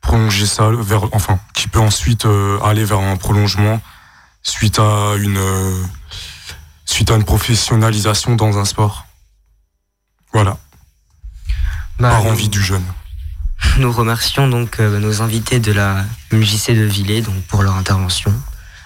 prolonger 0.00 0.46
ça 0.46 0.70
vers 0.78 1.04
enfin 1.14 1.38
qui 1.54 1.68
peut 1.68 1.80
ensuite 1.80 2.24
euh, 2.26 2.58
aller 2.62 2.84
vers 2.84 3.00
un 3.00 3.16
prolongement 3.16 3.80
suite 4.42 4.78
à 4.78 5.14
une 5.18 5.36
euh, 5.36 5.82
suite 6.86 7.10
à 7.10 7.16
une 7.16 7.24
professionnalisation 7.24 8.34
dans 8.36 8.58
un 8.58 8.64
sport 8.64 9.06
voilà 10.32 10.56
Bah, 11.98 12.10
par 12.10 12.24
nous- 12.24 12.30
envie 12.30 12.48
du 12.48 12.62
jeune 12.62 12.84
Nous 13.78 13.90
remercions 13.92 14.48
donc 14.48 14.78
euh, 14.80 14.98
nos 15.00 15.20
invités 15.20 15.58
de 15.60 15.72
la 15.72 16.04
MJC 16.32 16.70
de 16.74 16.84
Villers 16.84 17.22
donc, 17.22 17.42
pour 17.48 17.62
leur 17.64 17.74
intervention. 17.74 18.32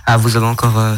Ah, 0.06 0.16
vous 0.16 0.36
avez 0.36 0.46
encore. 0.46 0.78
euh, 0.78 0.96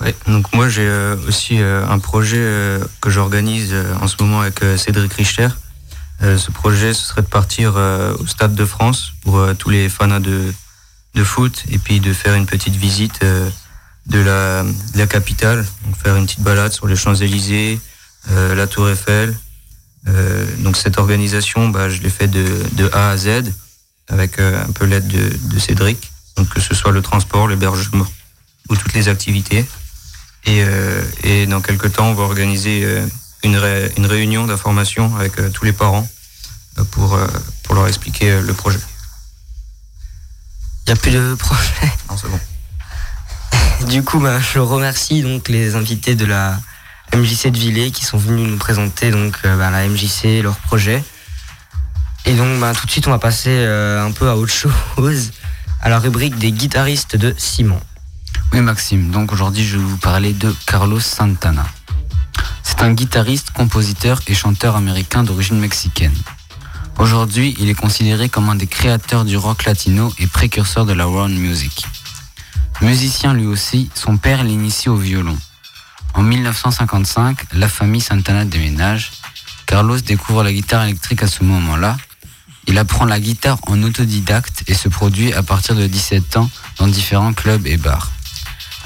Ouais, 0.00 0.14
donc 0.26 0.52
moi 0.54 0.68
j'ai 0.68 0.86
euh, 0.86 1.16
aussi 1.26 1.58
euh, 1.60 1.86
un 1.88 1.98
projet 1.98 2.36
euh, 2.38 2.84
que 3.00 3.08
j'organise 3.10 3.70
euh, 3.72 3.94
en 4.02 4.06
ce 4.06 4.16
moment 4.22 4.42
avec 4.42 4.62
euh, 4.62 4.76
Cédric 4.76 5.12
Richter. 5.14 5.48
Euh, 6.22 6.38
ce 6.38 6.50
projet, 6.50 6.94
ce 6.94 7.04
serait 7.08 7.22
de 7.22 7.26
partir 7.26 7.74
euh, 7.76 8.14
au 8.18 8.26
Stade 8.26 8.54
de 8.54 8.64
France 8.64 9.12
pour 9.22 9.38
euh, 9.38 9.54
tous 9.54 9.68
les 9.70 9.88
fans 9.88 10.20
de, 10.20 10.52
de 11.14 11.24
foot 11.24 11.64
et 11.70 11.78
puis 11.78 12.00
de 12.00 12.12
faire 12.12 12.34
une 12.34 12.46
petite 12.46 12.74
visite 12.76 13.20
de, 14.06 14.18
la, 14.18 14.62
de 14.62 14.98
la 14.98 15.06
capitale, 15.06 15.66
donc 15.84 15.96
faire 15.96 16.16
une 16.16 16.26
petite 16.26 16.40
balade 16.40 16.72
sur 16.72 16.86
les 16.86 16.96
Champs-Élysées, 16.96 17.80
euh, 18.30 18.54
la 18.54 18.66
Tour 18.66 18.88
Eiffel. 18.88 19.36
Euh, 20.08 20.46
donc 20.58 20.76
cette 20.76 20.98
organisation, 20.98 21.68
bah, 21.68 21.90
je 21.90 22.00
l'ai 22.00 22.10
fait 22.10 22.28
de, 22.28 22.46
de 22.72 22.88
A 22.92 23.10
à 23.10 23.16
Z 23.16 23.52
avec 24.08 24.38
euh, 24.38 24.64
un 24.64 24.72
peu 24.72 24.86
l'aide 24.86 25.08
de, 25.08 25.36
de 25.54 25.58
Cédric, 25.58 26.12
donc 26.36 26.48
que 26.48 26.60
ce 26.60 26.74
soit 26.74 26.92
le 26.92 27.02
transport, 27.02 27.48
l'hébergement 27.48 28.06
ou 28.68 28.76
toutes 28.76 28.94
les 28.94 29.08
activités. 29.08 29.66
Et, 30.48 30.62
et 31.24 31.46
dans 31.46 31.60
quelques 31.60 31.92
temps, 31.92 32.10
on 32.10 32.14
va 32.14 32.22
organiser 32.22 32.86
une, 33.46 33.56
ré- 33.56 33.92
une 33.96 34.06
réunion 34.06 34.46
d'information 34.46 35.14
avec 35.16 35.38
euh, 35.38 35.50
tous 35.50 35.64
les 35.64 35.72
parents 35.72 36.06
euh, 36.78 36.84
pour, 36.84 37.14
euh, 37.14 37.26
pour 37.62 37.74
leur 37.74 37.86
expliquer 37.88 38.30
euh, 38.32 38.42
le 38.42 38.52
projet. 38.54 38.78
Il 40.86 40.92
n'y 40.92 40.98
a 40.98 41.00
plus 41.00 41.10
de 41.10 41.34
projet. 41.34 41.92
Non, 42.10 42.16
c'est 42.16 42.28
bon. 42.28 43.86
du 43.88 44.02
coup, 44.02 44.20
bah, 44.20 44.38
je 44.40 44.58
remercie 44.58 45.22
donc 45.22 45.48
les 45.48 45.74
invités 45.74 46.14
de 46.14 46.24
la 46.26 46.58
MJC 47.14 47.48
de 47.50 47.58
Villers 47.58 47.90
qui 47.90 48.04
sont 48.04 48.18
venus 48.18 48.48
nous 48.48 48.56
présenter 48.58 49.10
donc 49.10 49.36
euh, 49.44 49.56
bah, 49.56 49.70
la 49.70 49.88
MJC, 49.88 50.42
leur 50.42 50.56
projet. 50.56 51.02
Et 52.24 52.34
donc 52.34 52.58
bah, 52.60 52.72
tout 52.74 52.86
de 52.86 52.90
suite, 52.90 53.06
on 53.06 53.10
va 53.12 53.18
passer 53.18 53.50
euh, 53.50 54.04
un 54.04 54.10
peu 54.10 54.28
à 54.28 54.36
autre 54.36 54.52
chose, 54.52 55.30
à 55.80 55.88
la 55.88 55.98
rubrique 55.98 56.36
des 56.38 56.50
guitaristes 56.52 57.16
de 57.16 57.34
Simon. 57.38 57.80
Oui 58.52 58.60
Maxime, 58.60 59.10
donc 59.10 59.32
aujourd'hui 59.32 59.64
je 59.66 59.76
vais 59.78 59.84
vous 59.84 59.96
parler 59.96 60.32
de 60.32 60.54
Carlos 60.66 61.00
Santana. 61.00 61.66
C'est 62.68 62.82
un 62.82 62.92
guitariste, 62.92 63.52
compositeur 63.52 64.20
et 64.26 64.34
chanteur 64.34 64.74
américain 64.74 65.22
d'origine 65.22 65.60
mexicaine. 65.60 66.12
Aujourd'hui, 66.98 67.54
il 67.60 67.70
est 67.70 67.74
considéré 67.74 68.28
comme 68.28 68.48
un 68.48 68.56
des 68.56 68.66
créateurs 68.66 69.24
du 69.24 69.36
rock 69.36 69.66
latino 69.66 70.12
et 70.18 70.26
précurseur 70.26 70.84
de 70.84 70.92
la 70.92 71.08
world 71.08 71.38
music. 71.38 71.86
Musicien 72.80 73.34
lui 73.34 73.46
aussi, 73.46 73.88
son 73.94 74.16
père 74.16 74.42
l'initie 74.42 74.88
au 74.88 74.96
violon. 74.96 75.38
En 76.14 76.22
1955, 76.22 77.38
la 77.52 77.68
famille 77.68 78.00
Santana 78.00 78.44
déménage. 78.44 79.12
Carlos 79.66 80.00
découvre 80.00 80.42
la 80.42 80.52
guitare 80.52 80.82
électrique 80.82 81.22
à 81.22 81.28
ce 81.28 81.44
moment-là. 81.44 81.96
Il 82.66 82.78
apprend 82.78 83.04
la 83.04 83.20
guitare 83.20 83.58
en 83.68 83.80
autodidacte 83.84 84.64
et 84.66 84.74
se 84.74 84.88
produit 84.88 85.32
à 85.32 85.44
partir 85.44 85.76
de 85.76 85.86
17 85.86 86.36
ans 86.36 86.50
dans 86.78 86.88
différents 86.88 87.32
clubs 87.32 87.64
et 87.64 87.76
bars. 87.76 88.10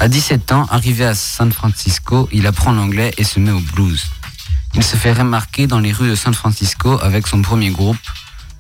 À 0.03 0.09
17 0.09 0.53
ans, 0.53 0.67
arrivé 0.71 1.05
à 1.05 1.15
San 1.15 1.53
Francisco, 1.53 2.27
il 2.33 2.47
apprend 2.47 2.73
l'anglais 2.73 3.13
et 3.19 3.25
se 3.25 3.39
met 3.39 3.51
au 3.51 3.61
blues. 3.61 4.07
Il 4.75 4.83
se 4.83 4.97
fait 4.97 5.13
remarquer 5.13 5.67
dans 5.67 5.79
les 5.79 5.93
rues 5.93 6.09
de 6.09 6.15
San 6.15 6.33
Francisco 6.33 6.99
avec 7.03 7.27
son 7.27 7.43
premier 7.43 7.69
groupe, 7.69 7.99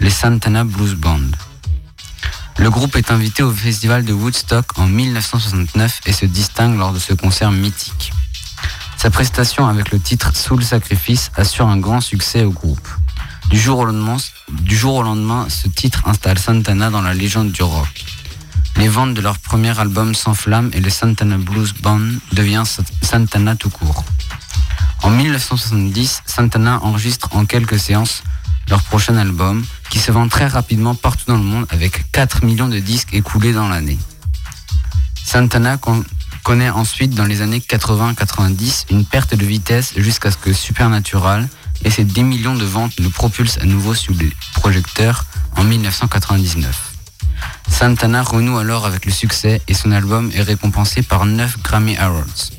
les 0.01 0.11
Santana 0.11 0.65
Blues 0.65 0.97
Band. 0.97 1.31
Le 2.59 2.69
groupe 2.69 2.95
est 2.97 3.11
invité 3.11 3.43
au 3.43 3.51
festival 3.53 4.05
de 4.05 4.13
Woodstock 4.13 4.79
en 4.79 4.87
1969 4.87 6.03
et 6.05 6.13
se 6.13 6.27
distingue 6.27 6.77
lors 6.77 6.93
de 6.93 6.99
ce 6.99 7.15
concert 7.15 7.53
mythique. 7.53 8.13
Sa 8.99 9.09
prestation 9.09 9.67
avec 9.67 9.93
le 9.93 9.99
titre 9.99 10.37
Soul 10.37 10.63
Sacrifice 10.63 11.31
assure 11.37 11.69
un 11.69 11.79
grand 11.79 12.03
succès 12.03 12.45
au 12.45 12.51
groupe. 12.51 12.87
Du 13.51 13.59
jour 13.59 13.79
au 13.79 15.03
lendemain 15.03 15.47
ce 15.49 15.69
titre 15.69 16.03
installe 16.05 16.39
Santana 16.39 16.91
dans 16.91 17.01
la 17.01 17.15
légende 17.15 17.51
du 17.51 17.63
rock. 17.63 18.05
Les 18.81 18.89
ventes 18.89 19.13
de 19.13 19.21
leur 19.21 19.37
premier 19.39 19.79
album 19.79 20.15
s'enflamment 20.15 20.71
et 20.73 20.81
le 20.81 20.89
Santana 20.89 21.37
Blues 21.37 21.75
Band 21.83 22.01
devient 22.33 22.63
Santana 23.03 23.55
tout 23.55 23.69
court. 23.69 24.07
En 25.03 25.11
1970, 25.11 26.23
Santana 26.25 26.83
enregistre 26.83 27.29
en 27.37 27.45
quelques 27.45 27.79
séances 27.79 28.23
leur 28.71 28.83
prochain 28.85 29.19
album, 29.19 29.63
qui 29.91 29.99
se 29.99 30.11
vend 30.11 30.29
très 30.29 30.47
rapidement 30.47 30.95
partout 30.95 31.27
dans 31.27 31.37
le 31.37 31.43
monde 31.43 31.67
avec 31.69 32.11
4 32.13 32.43
millions 32.43 32.69
de 32.69 32.79
disques 32.79 33.13
écoulés 33.13 33.53
dans 33.53 33.69
l'année. 33.69 33.99
Santana 35.27 35.77
connaît 36.43 36.71
ensuite 36.71 37.15
dans 37.15 37.27
les 37.27 37.43
années 37.43 37.61
80-90 37.61 38.87
une 38.93 39.05
perte 39.05 39.35
de 39.35 39.45
vitesse 39.45 39.93
jusqu'à 39.99 40.31
ce 40.31 40.39
que 40.39 40.55
Supernatural 40.55 41.51
et 41.85 41.91
ses 41.91 42.05
10 42.05 42.23
millions 42.25 42.57
de 42.57 42.65
ventes 42.65 42.99
le 42.99 43.11
propulsent 43.11 43.59
à 43.59 43.67
nouveau 43.67 43.95
sous 43.95 44.15
les 44.15 44.33
projecteurs 44.55 45.27
en 45.57 45.65
1999. 45.65 46.90
Santana 47.69 48.23
renoue 48.23 48.59
alors 48.59 48.87
avec 48.87 49.07
le 49.07 49.13
succès 49.13 49.63
et 49.69 49.75
son 49.75 49.93
album 49.93 50.31
est 50.35 50.43
récompensé 50.43 51.03
par 51.03 51.25
9 51.25 51.63
Grammy 51.63 51.97
Awards. 51.97 52.51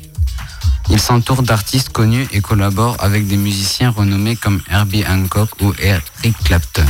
Il 0.90 1.00
s'entoure 1.00 1.42
d'artistes 1.42 1.90
connus 1.90 2.26
et 2.32 2.40
collabore 2.40 2.96
avec 2.98 3.26
des 3.26 3.36
musiciens 3.36 3.90
renommés 3.90 4.36
comme 4.36 4.60
Herbie 4.70 5.04
Hancock 5.08 5.50
ou 5.60 5.72
Eric 5.78 6.36
Clapton. 6.44 6.86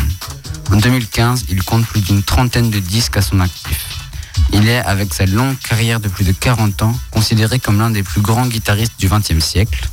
En 0.71 0.77
2015, 0.77 1.45
il 1.51 1.63
compte 1.63 1.87
plus 1.87 2.01
d'une 2.01 2.23
trentaine 2.23 2.71
de 2.71 2.79
disques 2.79 3.17
à 3.17 3.23
son 3.23 3.41
actif. 3.41 3.87
Il 4.53 4.69
est, 4.69 4.79
avec 4.79 5.13
sa 5.13 5.27
longue 5.27 5.59
carrière 5.59 6.01
de 6.01 6.09
plus 6.09 6.25
de 6.25 6.33
40 6.33 6.83
ans, 6.83 6.95
considéré 7.11 7.59
comme 7.59 7.79
l'un 7.79 7.91
des 7.91 8.03
plus 8.03 8.21
grands 8.21 8.47
guitaristes 8.47 8.99
du 8.99 9.09
XXe 9.09 9.45
siècle. 9.45 9.87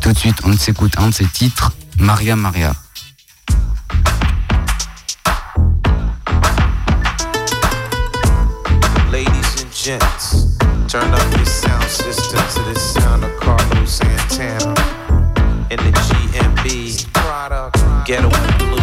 Tout 0.00 0.12
de 0.12 0.18
suite, 0.18 0.36
on 0.44 0.56
s'écoute 0.56 0.94
un 0.98 1.08
de 1.08 1.14
ses 1.14 1.26
titres, 1.26 1.72
Maria 1.98 2.36
Maria. 2.36 2.74
Gents, 9.88 10.58
turn 10.86 11.14
up 11.14 11.34
your 11.34 11.46
sound 11.46 11.84
system 11.84 12.38
to 12.52 12.70
the 12.70 12.78
sound 12.78 13.24
of 13.24 13.34
Carlos 13.40 13.90
Santana. 13.90 14.74
In 15.70 15.78
the 15.78 15.92
GMB 16.06 17.06
Ghetto 18.04 18.28
Blues 18.58 18.77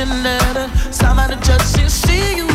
an 0.00 0.08
eviction 0.08 0.22
letter. 0.22 0.68
Sign 0.92 1.18
she'll 1.62 1.88
see 1.88 2.36
you 2.36 2.47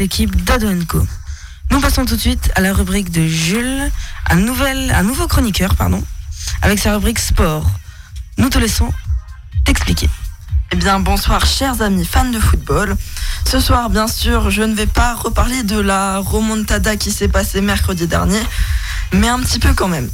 l'équipe 0.00 0.34
d'Ado 0.44 0.66
Co. 0.88 1.06
Nous 1.70 1.80
passons 1.80 2.06
tout 2.06 2.16
de 2.16 2.20
suite 2.20 2.50
à 2.54 2.62
la 2.62 2.72
rubrique 2.72 3.10
de 3.10 3.26
Jules, 3.26 3.90
un, 4.30 4.36
nouvel, 4.36 4.90
un 4.92 5.02
nouveau 5.02 5.28
chroniqueur, 5.28 5.74
pardon, 5.74 6.02
avec 6.62 6.78
sa 6.78 6.94
rubrique 6.94 7.18
sport. 7.18 7.70
Nous 8.38 8.48
te 8.48 8.58
laissons 8.58 8.90
t'expliquer. 9.66 10.08
Eh 10.72 10.76
bien, 10.76 11.00
bonsoir 11.00 11.44
chers 11.44 11.82
amis 11.82 12.06
fans 12.06 12.30
de 12.30 12.40
football. 12.40 12.96
Ce 13.46 13.60
soir, 13.60 13.90
bien 13.90 14.08
sûr, 14.08 14.50
je 14.50 14.62
ne 14.62 14.74
vais 14.74 14.86
pas 14.86 15.14
reparler 15.14 15.62
de 15.64 15.78
la 15.78 16.16
remontada 16.18 16.96
qui 16.96 17.12
s'est 17.12 17.28
passée 17.28 17.60
mercredi 17.60 18.06
dernier, 18.06 18.40
mais 19.12 19.28
un 19.28 19.40
petit 19.40 19.58
peu 19.58 19.74
quand 19.74 19.88
même. 19.88 20.08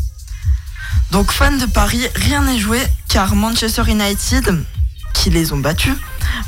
Donc, 1.12 1.30
fans 1.30 1.56
de 1.56 1.66
Paris, 1.66 2.04
rien 2.16 2.42
n'est 2.42 2.58
joué 2.58 2.82
car 3.08 3.36
Manchester 3.36 3.84
United, 3.86 4.64
qui 5.14 5.30
les 5.30 5.52
ont 5.52 5.58
battus, 5.58 5.94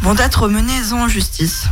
vont 0.03 0.16
être 0.16 0.49
menés 0.49 0.93
en 0.93 1.07
justice. 1.07 1.68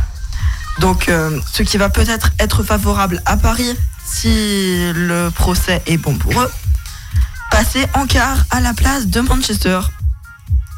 Donc, 0.79 1.09
euh, 1.09 1.39
ce 1.51 1.63
qui 1.63 1.77
va 1.77 1.89
peut-être 1.89 2.31
être 2.39 2.63
favorable 2.63 3.21
à 3.25 3.37
Paris 3.37 3.75
si 4.05 4.91
le 4.93 5.29
procès 5.29 5.81
est 5.85 5.97
bon 5.97 6.15
pour 6.15 6.39
eux, 6.39 6.51
passer 7.51 7.85
en 7.93 8.05
quart 8.05 8.45
à 8.51 8.61
la 8.61 8.73
place 8.73 9.07
de 9.07 9.19
Manchester 9.19 9.79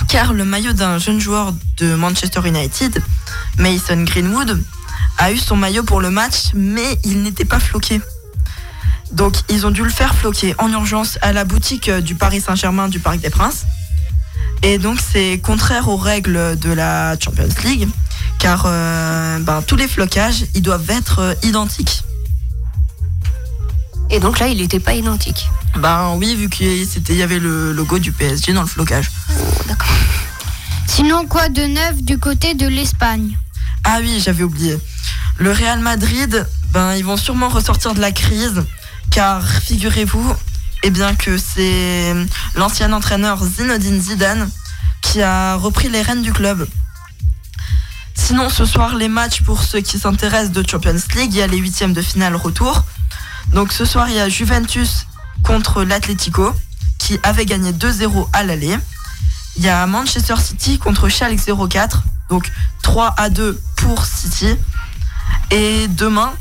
car 0.07 0.33
le 0.33 0.43
maillot 0.43 0.73
d'un 0.73 0.97
jeune 0.97 1.19
joueur 1.19 1.53
de 1.77 1.93
Manchester 1.93 2.41
United, 2.45 3.01
Mason 3.57 4.03
Greenwood, 4.03 4.59
a 5.17 5.31
eu 5.31 5.37
son 5.37 5.55
maillot 5.55 5.83
pour 5.83 6.01
le 6.01 6.09
match, 6.09 6.51
mais 6.55 6.97
il 7.03 7.21
n'était 7.21 7.45
pas 7.45 7.59
floqué. 7.59 8.01
Donc 9.11 9.35
ils 9.49 9.65
ont 9.65 9.71
dû 9.71 9.83
le 9.83 9.89
faire 9.89 10.15
floquer 10.15 10.55
en 10.57 10.71
urgence 10.71 11.19
à 11.21 11.33
la 11.33 11.43
boutique 11.43 11.89
du 11.91 12.15
Paris 12.15 12.41
Saint-Germain 12.41 12.87
du 12.87 12.99
Parc 12.99 13.19
des 13.19 13.29
Princes. 13.29 13.65
Et 14.63 14.77
donc 14.77 14.99
c'est 14.99 15.39
contraire 15.39 15.89
aux 15.89 15.97
règles 15.97 16.57
de 16.57 16.71
la 16.71 17.15
Champions 17.19 17.47
League, 17.63 17.87
car 18.39 18.63
euh, 18.65 19.39
ben, 19.39 19.61
tous 19.61 19.75
les 19.75 19.87
flocages, 19.87 20.45
ils 20.55 20.61
doivent 20.61 20.89
être 20.89 21.19
euh, 21.19 21.33
identiques. 21.43 22.03
Et 24.09 24.19
donc 24.19 24.39
là, 24.39 24.47
il 24.47 24.57
n'était 24.57 24.79
pas 24.79 24.95
identique. 24.95 25.47
Ben 25.75 26.15
oui, 26.15 26.35
vu 26.35 26.49
qu'il 26.49 27.15
y 27.15 27.21
avait 27.21 27.37
le 27.37 27.73
logo 27.73 27.99
du 27.99 28.11
PSG 28.11 28.53
dans 28.53 28.61
le 28.61 28.67
flocage. 28.67 29.11
Sinon, 30.87 31.27
quoi 31.27 31.49
de 31.49 31.61
neuf 31.61 32.01
du 32.01 32.17
côté 32.17 32.55
de 32.55 32.65
l'Espagne? 32.65 33.37
Ah 33.83 33.99
oui, 34.01 34.21
j'avais 34.23 34.43
oublié. 34.43 34.77
Le 35.37 35.51
Real 35.51 35.79
Madrid, 35.79 36.47
ben 36.71 36.95
ils 36.95 37.05
vont 37.05 37.17
sûrement 37.17 37.49
ressortir 37.49 37.93
de 37.93 38.01
la 38.01 38.11
crise, 38.11 38.63
car 39.11 39.45
figurez-vous, 39.47 40.33
eh 40.83 40.89
bien 40.89 41.15
que 41.15 41.37
c'est 41.37 42.15
l'ancien 42.55 42.91
entraîneur 42.93 43.43
Zinedine 43.43 44.01
Zidane 44.01 44.49
qui 45.01 45.21
a 45.21 45.55
repris 45.55 45.89
les 45.89 46.01
rênes 46.01 46.21
du 46.21 46.33
club. 46.33 46.67
Sinon, 48.29 48.47
ce 48.47 48.63
soir, 48.63 48.95
les 48.95 49.07
matchs 49.07 49.41
pour 49.41 49.63
ceux 49.63 49.81
qui 49.81 49.97
s'intéressent 49.97 50.51
de 50.51 50.63
Champions 50.63 50.93
League, 51.15 51.33
il 51.33 51.37
y 51.37 51.41
a 51.41 51.47
les 51.47 51.57
huitièmes 51.57 51.93
de 51.93 52.01
finale 52.03 52.35
retour. 52.35 52.83
Donc 53.55 53.73
ce 53.73 53.85
soir, 53.85 54.07
il 54.07 54.17
y 54.17 54.19
a 54.19 54.29
Juventus 54.29 55.07
contre 55.41 55.83
l'Atlético, 55.83 56.53
qui 56.99 57.17
avait 57.23 57.47
gagné 57.47 57.71
2-0 57.71 58.29
à 58.31 58.43
l'aller. 58.43 58.77
Il 59.55 59.63
y 59.63 59.67
a 59.67 59.83
Manchester 59.87 60.35
City 60.37 60.77
contre 60.77 61.09
Schalke 61.09 61.39
04, 61.41 62.03
donc 62.29 62.51
3 62.83 63.15
à 63.17 63.31
2 63.31 63.59
pour 63.77 64.05
City. 64.05 64.55
Et 65.49 65.87
demain, 65.87 66.31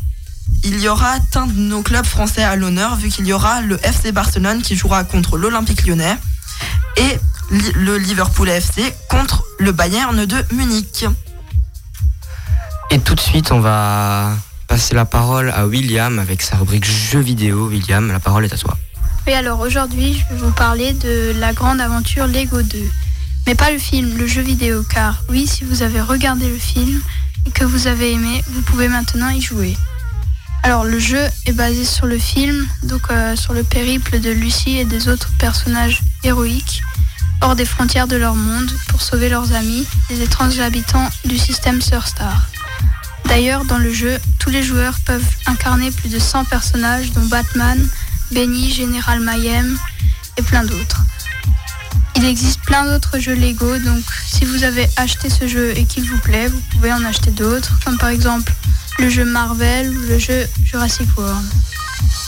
il 0.65 0.79
y 0.81 0.89
aura 0.89 1.15
un 1.37 1.47
de 1.47 1.59
nos 1.59 1.81
clubs 1.81 2.05
français 2.05 2.45
à 2.45 2.55
l'honneur, 2.55 2.97
vu 2.97 3.09
qu'il 3.09 3.27
y 3.27 3.33
aura 3.33 3.63
le 3.63 3.83
FC 3.83 4.13
Barcelone 4.13 4.61
qui 4.61 4.77
jouera 4.77 5.05
contre 5.05 5.39
l'Olympique 5.39 5.87
lyonnais 5.87 6.19
et 6.99 7.19
le 7.77 7.97
Liverpool 7.97 8.51
FC 8.51 8.95
contre 9.09 9.43
le 9.59 9.73
Bayern 9.73 10.27
de 10.27 10.45
Munich. 10.53 11.07
Et 12.91 12.99
tout 13.01 13.15
de 13.15 13.21
suite, 13.21 13.53
on 13.53 13.61
va 13.61 14.35
passer 14.67 14.95
la 14.95 15.05
parole 15.05 15.51
à 15.51 15.67
William 15.67 16.19
avec 16.19 16.41
sa 16.41 16.57
rubrique 16.57 16.87
jeux 16.87 17.21
vidéo. 17.21 17.69
William, 17.69 18.09
la 18.09 18.19
parole 18.19 18.47
est 18.47 18.53
à 18.53 18.57
toi. 18.57 18.77
Oui, 19.27 19.35
alors 19.35 19.61
aujourd'hui, 19.61 20.15
je 20.15 20.35
vais 20.35 20.41
vous 20.41 20.53
parler 20.53 20.93
de 20.95 21.35
la 21.39 21.53
grande 21.53 21.83
aventure 21.83 22.27
Lego 22.27 22.63
2. 22.63 22.79
Mais 23.47 23.55
pas 23.55 23.71
le 23.71 23.79
film, 23.79 24.17
le 24.17 24.27
jeu 24.27 24.41
vidéo, 24.41 24.83
car 24.89 25.23
oui, 25.29 25.47
si 25.47 25.65
vous 25.65 25.83
avez 25.83 26.01
regardé 26.01 26.49
le 26.49 26.57
film 26.57 27.01
et 27.47 27.51
que 27.51 27.65
vous 27.65 27.87
avez 27.87 28.13
aimé, 28.13 28.43
vous 28.49 28.63
pouvez 28.63 28.89
maintenant 28.89 29.29
y 29.29 29.41
jouer. 29.41 29.77
Alors 30.63 30.85
le 30.85 30.99
jeu 30.99 31.27
est 31.47 31.53
basé 31.53 31.85
sur 31.85 32.07
le 32.07 32.19
film, 32.19 32.67
donc 32.85 33.03
euh, 33.11 33.37
sur 33.37 33.53
le 33.53 33.65
périple 33.65 34.19
de 34.19 34.31
Lucie 34.31 34.79
et 34.79 34.85
des 34.85 35.09
autres 35.09 35.31
personnages 35.39 36.01
héroïques 36.25 36.83
hors 37.41 37.55
des 37.55 37.65
frontières 37.65 38.09
de 38.09 38.17
leur 38.17 38.35
monde 38.35 38.71
pour 38.89 39.03
sauver 39.03 39.29
leurs 39.29 39.53
amis, 39.53 39.87
les 40.11 40.23
étranges 40.23 40.59
habitants 40.59 41.09
du 41.25 41.39
système 41.39 41.81
Surstar. 41.81 42.49
D'ailleurs, 43.27 43.65
dans 43.65 43.79
le 43.79 43.93
jeu, 43.93 44.19
tous 44.39 44.51
les 44.51 44.63
joueurs 44.63 44.99
peuvent 45.05 45.31
incarner 45.47 45.91
plus 45.91 46.09
de 46.09 46.19
100 46.19 46.45
personnages, 46.45 47.13
dont 47.13 47.25
Batman, 47.27 47.89
Benny, 48.33 48.71
Général 48.71 49.21
Mayhem 49.21 49.79
et 50.37 50.43
plein 50.43 50.65
d'autres. 50.65 51.03
Il 52.17 52.25
existe 52.25 52.61
plein 52.63 52.85
d'autres 52.85 53.19
jeux 53.19 53.35
Lego, 53.35 53.79
donc 53.79 54.03
si 54.27 54.45
vous 54.45 54.65
avez 54.65 54.89
acheté 54.97 55.31
ce 55.31 55.47
jeu 55.47 55.73
et 55.77 55.85
qu'il 55.85 56.05
vous 56.05 56.19
plaît, 56.19 56.49
vous 56.49 56.61
pouvez 56.73 56.93
en 56.93 57.05
acheter 57.05 57.31
d'autres, 57.31 57.79
comme 57.85 57.97
par 57.97 58.09
exemple 58.09 58.53
le 58.99 59.09
jeu 59.09 59.25
Marvel 59.25 59.97
ou 59.97 60.01
le 60.09 60.19
jeu 60.19 60.47
Jurassic 60.65 61.07
World. 61.17 61.47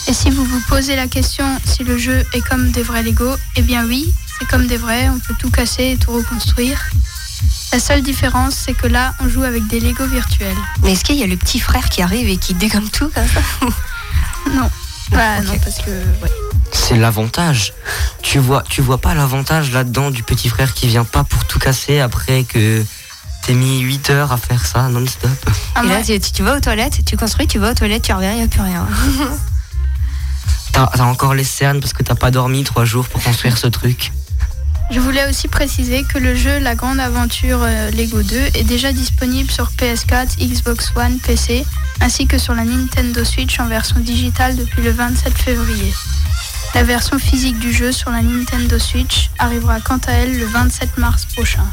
Et 0.07 0.15
si 0.15 0.31
vous 0.31 0.45
vous 0.45 0.61
posez 0.69 0.97
la 0.97 1.09
question 1.09 1.45
si 1.65 1.83
le 1.83 1.99
jeu 1.99 2.25
est 2.33 2.41
comme 2.41 2.71
des 2.71 2.83
vrais 2.83 3.03
Lego, 3.03 3.35
eh 3.57 3.63
bien 3.63 3.85
oui, 3.85 4.13
c'est 4.39 4.47
comme 4.47 4.67
des 4.67 4.77
vrais, 4.77 5.09
on 5.09 5.19
peut 5.19 5.35
tout 5.39 5.51
casser 5.51 5.91
et 5.93 5.97
tout 5.97 6.13
reconstruire. 6.13 6.91
La 7.73 7.79
seule 7.79 8.03
différence, 8.03 8.55
c'est 8.55 8.75
que 8.75 8.89
là, 8.89 9.15
on 9.21 9.29
joue 9.29 9.45
avec 9.45 9.67
des 9.69 9.79
Lego 9.79 10.05
virtuels. 10.07 10.57
Mais 10.83 10.93
est-ce 10.93 11.05
qu'il 11.05 11.17
y 11.17 11.23
a 11.23 11.27
le 11.27 11.37
petit 11.37 11.61
frère 11.61 11.89
qui 11.89 12.03
arrive 12.03 12.29
et 12.29 12.37
qui 12.37 12.55
dégomme 12.55 12.89
tout 12.91 13.09
comme 13.15 13.29
ça 13.29 13.41
Non. 14.55 14.69
Voilà, 15.11 15.41
non, 15.43 15.57
parce 15.63 15.79
que. 15.79 15.91
ouais. 15.91 16.31
C'est 16.73 16.97
l'avantage. 16.97 17.73
Tu 18.23 18.39
vois, 18.39 18.63
tu 18.69 18.81
vois 18.81 18.99
pas 18.99 19.15
l'avantage 19.15 19.73
là-dedans 19.73 20.11
du 20.11 20.23
petit 20.23 20.49
frère 20.49 20.75
qui 20.75 20.87
vient 20.89 21.05
pas 21.05 21.25
pour 21.25 21.45
tout 21.45 21.59
casser 21.59 22.01
après 22.01 22.45
que 22.45 22.85
t'es 23.45 23.55
mis 23.55 23.81
8 23.81 24.11
heures 24.11 24.33
à 24.33 24.37
faire 24.37 24.67
ça 24.67 24.89
non-stop. 24.89 25.31
Et 25.83 25.87
là, 25.89 26.03
tu, 26.03 26.19
tu 26.21 26.43
vas 26.43 26.57
aux 26.57 26.61
toilettes, 26.61 27.05
tu 27.05 27.17
construis, 27.17 27.47
tu 27.47 27.59
vas 27.59 27.71
aux 27.73 27.75
toilettes, 27.75 28.03
tu 28.03 28.13
reviens, 28.13 28.33
il 28.33 28.39
n'y 28.39 28.45
a 28.45 28.49
plus 28.49 28.61
rien. 28.61 28.87
T'as 30.73 30.87
t'as 30.87 31.03
encore 31.03 31.35
les 31.35 31.43
cernes 31.45 31.81
parce 31.81 31.93
que 31.93 32.05
t'as 32.05 32.15
pas 32.15 32.31
dormi 32.31 32.63
3 32.63 32.85
jours 32.85 33.09
pour 33.09 33.21
construire 33.23 33.59
ce 33.59 33.67
truc. 33.67 34.13
Je 34.91 34.99
voulais 34.99 35.29
aussi 35.29 35.47
préciser 35.49 36.03
que 36.03 36.19
le 36.19 36.35
jeu 36.35 36.59
La 36.59 36.75
Grande 36.75 36.99
Aventure 36.99 37.61
euh, 37.63 37.91
Lego 37.93 38.23
2 38.23 38.37
est 38.55 38.65
déjà 38.65 38.93
disponible 38.93 39.51
sur 39.51 39.71
PS4, 39.79 40.37
Xbox 40.39 40.93
One, 40.97 41.19
PC, 41.21 41.65
ainsi 42.01 42.27
que 42.27 42.39
sur 42.39 42.55
la 42.55 42.65
Nintendo 42.65 43.25
Switch 43.25 43.61
en 43.61 43.67
version 43.67 44.01
digitale 44.01 44.57
depuis 44.57 44.83
le 44.83 44.91
27 44.91 45.33
février. 45.39 45.95
La 46.75 46.83
version 46.83 47.19
physique 47.19 47.59
du 47.61 47.73
jeu 47.73 47.93
sur 47.93 48.11
la 48.11 48.23
Nintendo 48.23 48.79
Switch 48.79 49.31
arrivera 49.39 49.81
quant 49.81 49.99
à 50.09 50.13
elle 50.13 50.37
le 50.39 50.47
27 50.47 50.99
mars 50.99 51.25
prochain. 51.25 51.65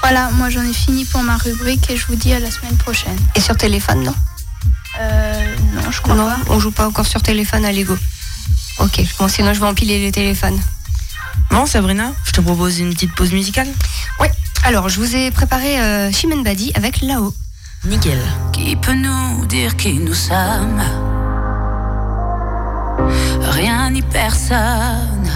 Voilà, 0.00 0.30
moi 0.30 0.48
j'en 0.50 0.62
ai 0.62 0.72
fini 0.72 1.04
pour 1.04 1.22
ma 1.22 1.36
rubrique 1.36 1.90
et 1.90 1.96
je 1.96 2.06
vous 2.06 2.16
dis 2.16 2.32
à 2.32 2.38
la 2.40 2.50
semaine 2.50 2.76
prochaine. 2.76 3.18
Et 3.34 3.40
sur 3.40 3.56
téléphone, 3.56 4.02
non? 4.04 4.14
Euh, 5.00 5.54
non, 5.74 5.90
je 5.90 6.00
crois 6.00 6.14
Non, 6.14 6.26
pas. 6.26 6.36
on 6.50 6.60
joue 6.60 6.70
pas 6.70 6.86
encore 6.86 7.06
sur 7.06 7.22
téléphone 7.22 7.64
à 7.64 7.72
Lego. 7.72 7.96
Ok, 8.78 9.02
bon, 9.18 9.28
sinon 9.28 9.54
je 9.54 9.60
vais 9.60 9.66
empiler 9.66 9.98
les 10.00 10.12
téléphones. 10.12 10.60
Bon, 11.50 11.66
Sabrina, 11.66 12.12
je 12.24 12.32
te 12.32 12.40
propose 12.40 12.78
une 12.78 12.92
petite 12.94 13.14
pause 13.14 13.32
musicale. 13.32 13.68
Oui, 14.20 14.28
alors 14.64 14.88
je 14.88 14.98
vous 15.00 15.16
ai 15.16 15.30
préparé 15.30 15.80
euh, 15.80 16.10
Badi 16.44 16.72
avec 16.74 17.02
Là-haut. 17.02 17.34
Nickel. 17.84 18.18
Qui 18.52 18.76
peut 18.76 18.94
nous 18.94 19.46
dire 19.46 19.76
qui 19.76 19.94
nous 19.94 20.14
sommes? 20.14 20.82
Rien 23.40 23.90
ni 23.90 24.02
personne, 24.02 25.28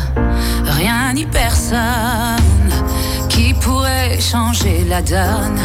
rien 0.64 1.12
ni 1.12 1.26
personne 1.26 2.70
qui 3.28 3.52
pourrait 3.54 4.18
changer 4.20 4.84
la 4.88 5.02
donne? 5.02 5.60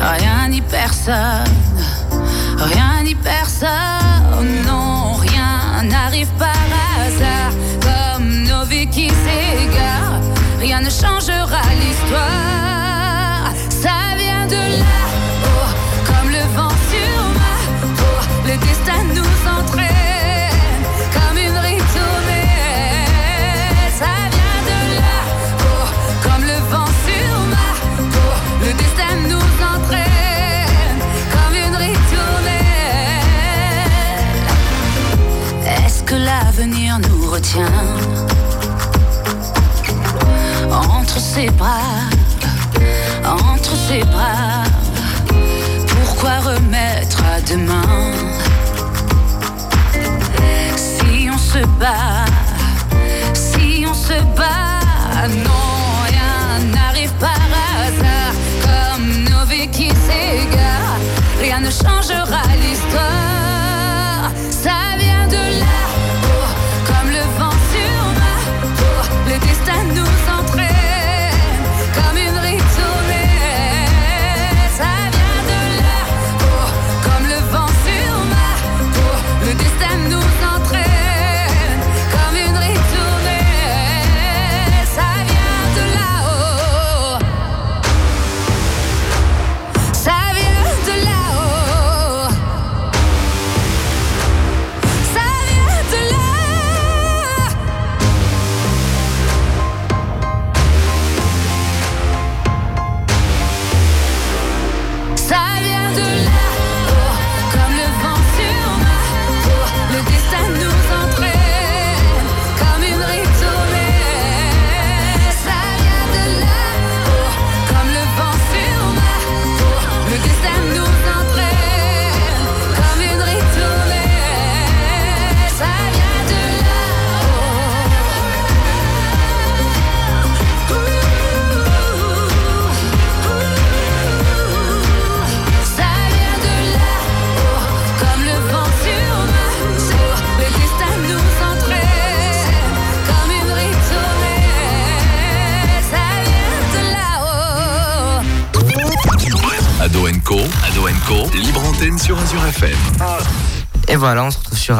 Rien 0.00 0.48
ni 0.48 0.60
personne, 0.62 1.44
rien 2.56 3.02
ni 3.04 3.14
personne, 3.14 4.62
non, 4.66 4.83
n'arrive 5.88 6.30
par 6.38 6.66
hasard. 6.98 7.52
Comme 7.80 8.44
nos 8.44 8.64
vies 8.64 8.86
qui 8.86 9.08
s'égarent, 9.08 10.20
rien 10.58 10.80
ne 10.80 10.90
changera 10.90 11.62
l'histoire. 11.80 13.52
Ça 13.68 14.16
vient 14.16 14.46
de 14.46 14.62
là-haut, 14.82 15.72
comme 16.06 16.30
le 16.30 16.44
vent 16.56 16.76
sur 16.90 17.18
ma. 17.40 17.56
Le 18.50 18.56
destin 18.58 19.04
nous 19.14 19.34
entraîne 19.58 20.03
l'avenir 36.56 36.98
nous 37.00 37.30
retient 37.30 37.72
entre 40.70 41.18
ses 41.18 41.50
bras, 41.50 42.06
entre 43.24 43.76
ses 43.88 44.04
bras. 44.04 44.62
Pourquoi 45.86 46.38
remettre 46.40 47.22
à 47.24 47.40
demain? 47.40 48.12
Si 50.76 51.28
on 51.32 51.38
se 51.38 51.64
bat, 51.80 52.24
si 53.32 53.84
on 53.88 53.94
se 53.94 54.18
bat, 54.36 55.28
non, 55.28 55.66
rien 56.08 56.66
n'arrive 56.72 57.12
par 57.18 57.48
hasard. 57.78 58.34
Comme 58.62 59.24
nos 59.24 59.46
qui 59.72 59.88
s'égarent, 59.88 61.00
rien 61.40 61.60
ne 61.60 61.70
changera 61.70 62.42
l'histoire. 62.62 63.23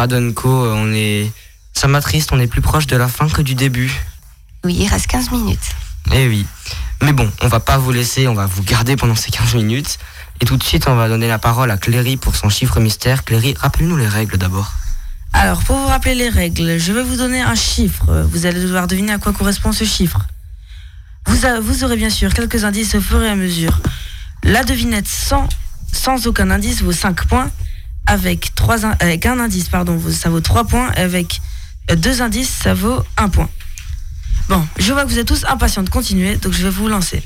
Se 0.08 0.14
retrouve 0.14 0.34
sur 0.34 0.48
Adonco. 0.48 0.48
On 0.74 0.92
est. 0.92 1.30
Ça 1.72 1.88
m'attriste, 1.88 2.30
on 2.32 2.38
est 2.38 2.46
plus 2.46 2.60
proche 2.62 2.86
de 2.86 2.96
la 2.96 3.08
fin 3.08 3.28
que 3.28 3.42
du 3.42 3.54
début. 3.54 3.92
Oui, 4.64 4.76
il 4.80 4.86
reste 4.88 5.08
15 5.08 5.30
minutes. 5.32 5.74
Eh 6.12 6.28
oui. 6.28 6.46
Mais 7.02 7.12
bon, 7.12 7.30
on 7.42 7.48
va 7.48 7.60
pas 7.60 7.78
vous 7.78 7.90
laisser, 7.92 8.28
on 8.28 8.34
va 8.34 8.46
vous 8.46 8.62
garder 8.62 8.96
pendant 8.96 9.16
ces 9.16 9.30
15 9.30 9.54
minutes. 9.56 9.98
Et 10.40 10.44
tout 10.46 10.56
de 10.56 10.62
suite, 10.62 10.86
on 10.88 10.94
va 10.94 11.08
donner 11.08 11.28
la 11.28 11.38
parole 11.38 11.70
à 11.70 11.76
Cléry 11.76 12.16
pour 12.16 12.34
son 12.36 12.48
chiffre 12.48 12.78
mystère. 12.80 13.24
Cléry, 13.24 13.54
rappelle-nous 13.58 13.96
les 13.96 14.08
règles 14.08 14.38
d'abord. 14.38 14.72
Alors, 15.32 15.60
pour 15.64 15.76
vous 15.76 15.86
rappeler 15.88 16.14
les 16.14 16.28
règles, 16.28 16.78
je 16.78 16.92
vais 16.92 17.02
vous 17.02 17.16
donner 17.16 17.40
un 17.42 17.56
chiffre. 17.56 18.06
Vous 18.30 18.46
allez 18.46 18.60
devoir 18.62 18.86
deviner 18.86 19.12
à 19.14 19.18
quoi 19.18 19.32
correspond 19.32 19.72
ce 19.72 19.84
chiffre. 19.84 20.20
Vous, 21.26 21.44
a- 21.44 21.58
vous 21.60 21.82
aurez 21.84 21.96
bien 21.96 22.10
sûr 22.10 22.32
quelques 22.32 22.64
indices 22.64 22.94
au 22.94 23.00
fur 23.00 23.20
et 23.22 23.28
à 23.28 23.34
mesure. 23.34 23.80
La 24.44 24.62
devinette 24.62 25.08
sans, 25.08 25.48
sans 25.92 26.26
aucun 26.28 26.50
indice 26.50 26.82
vaut 26.82 26.92
5 26.92 27.26
points. 27.26 27.50
Avec, 28.14 28.54
trois, 28.54 28.84
in- 28.86 28.96
avec 29.00 29.26
un 29.26 29.38
indice, 29.40 29.68
pardon, 29.68 30.00
ça 30.10 30.28
vaut 30.30 30.40
3 30.40 30.64
points. 30.64 30.90
Avec 30.96 31.40
euh, 31.90 31.96
deux 31.96 32.22
indices, 32.22 32.48
ça 32.62 32.72
vaut 32.74 33.02
1 33.16 33.28
point. 33.28 33.48
Bon, 34.48 34.64
je 34.78 34.92
vois 34.92 35.04
que 35.04 35.08
vous 35.10 35.18
êtes 35.18 35.26
tous 35.26 35.44
impatients 35.48 35.82
de 35.82 35.90
continuer, 35.90 36.36
donc 36.36 36.52
je 36.52 36.62
vais 36.62 36.70
vous 36.70 36.88
lancer. 36.88 37.22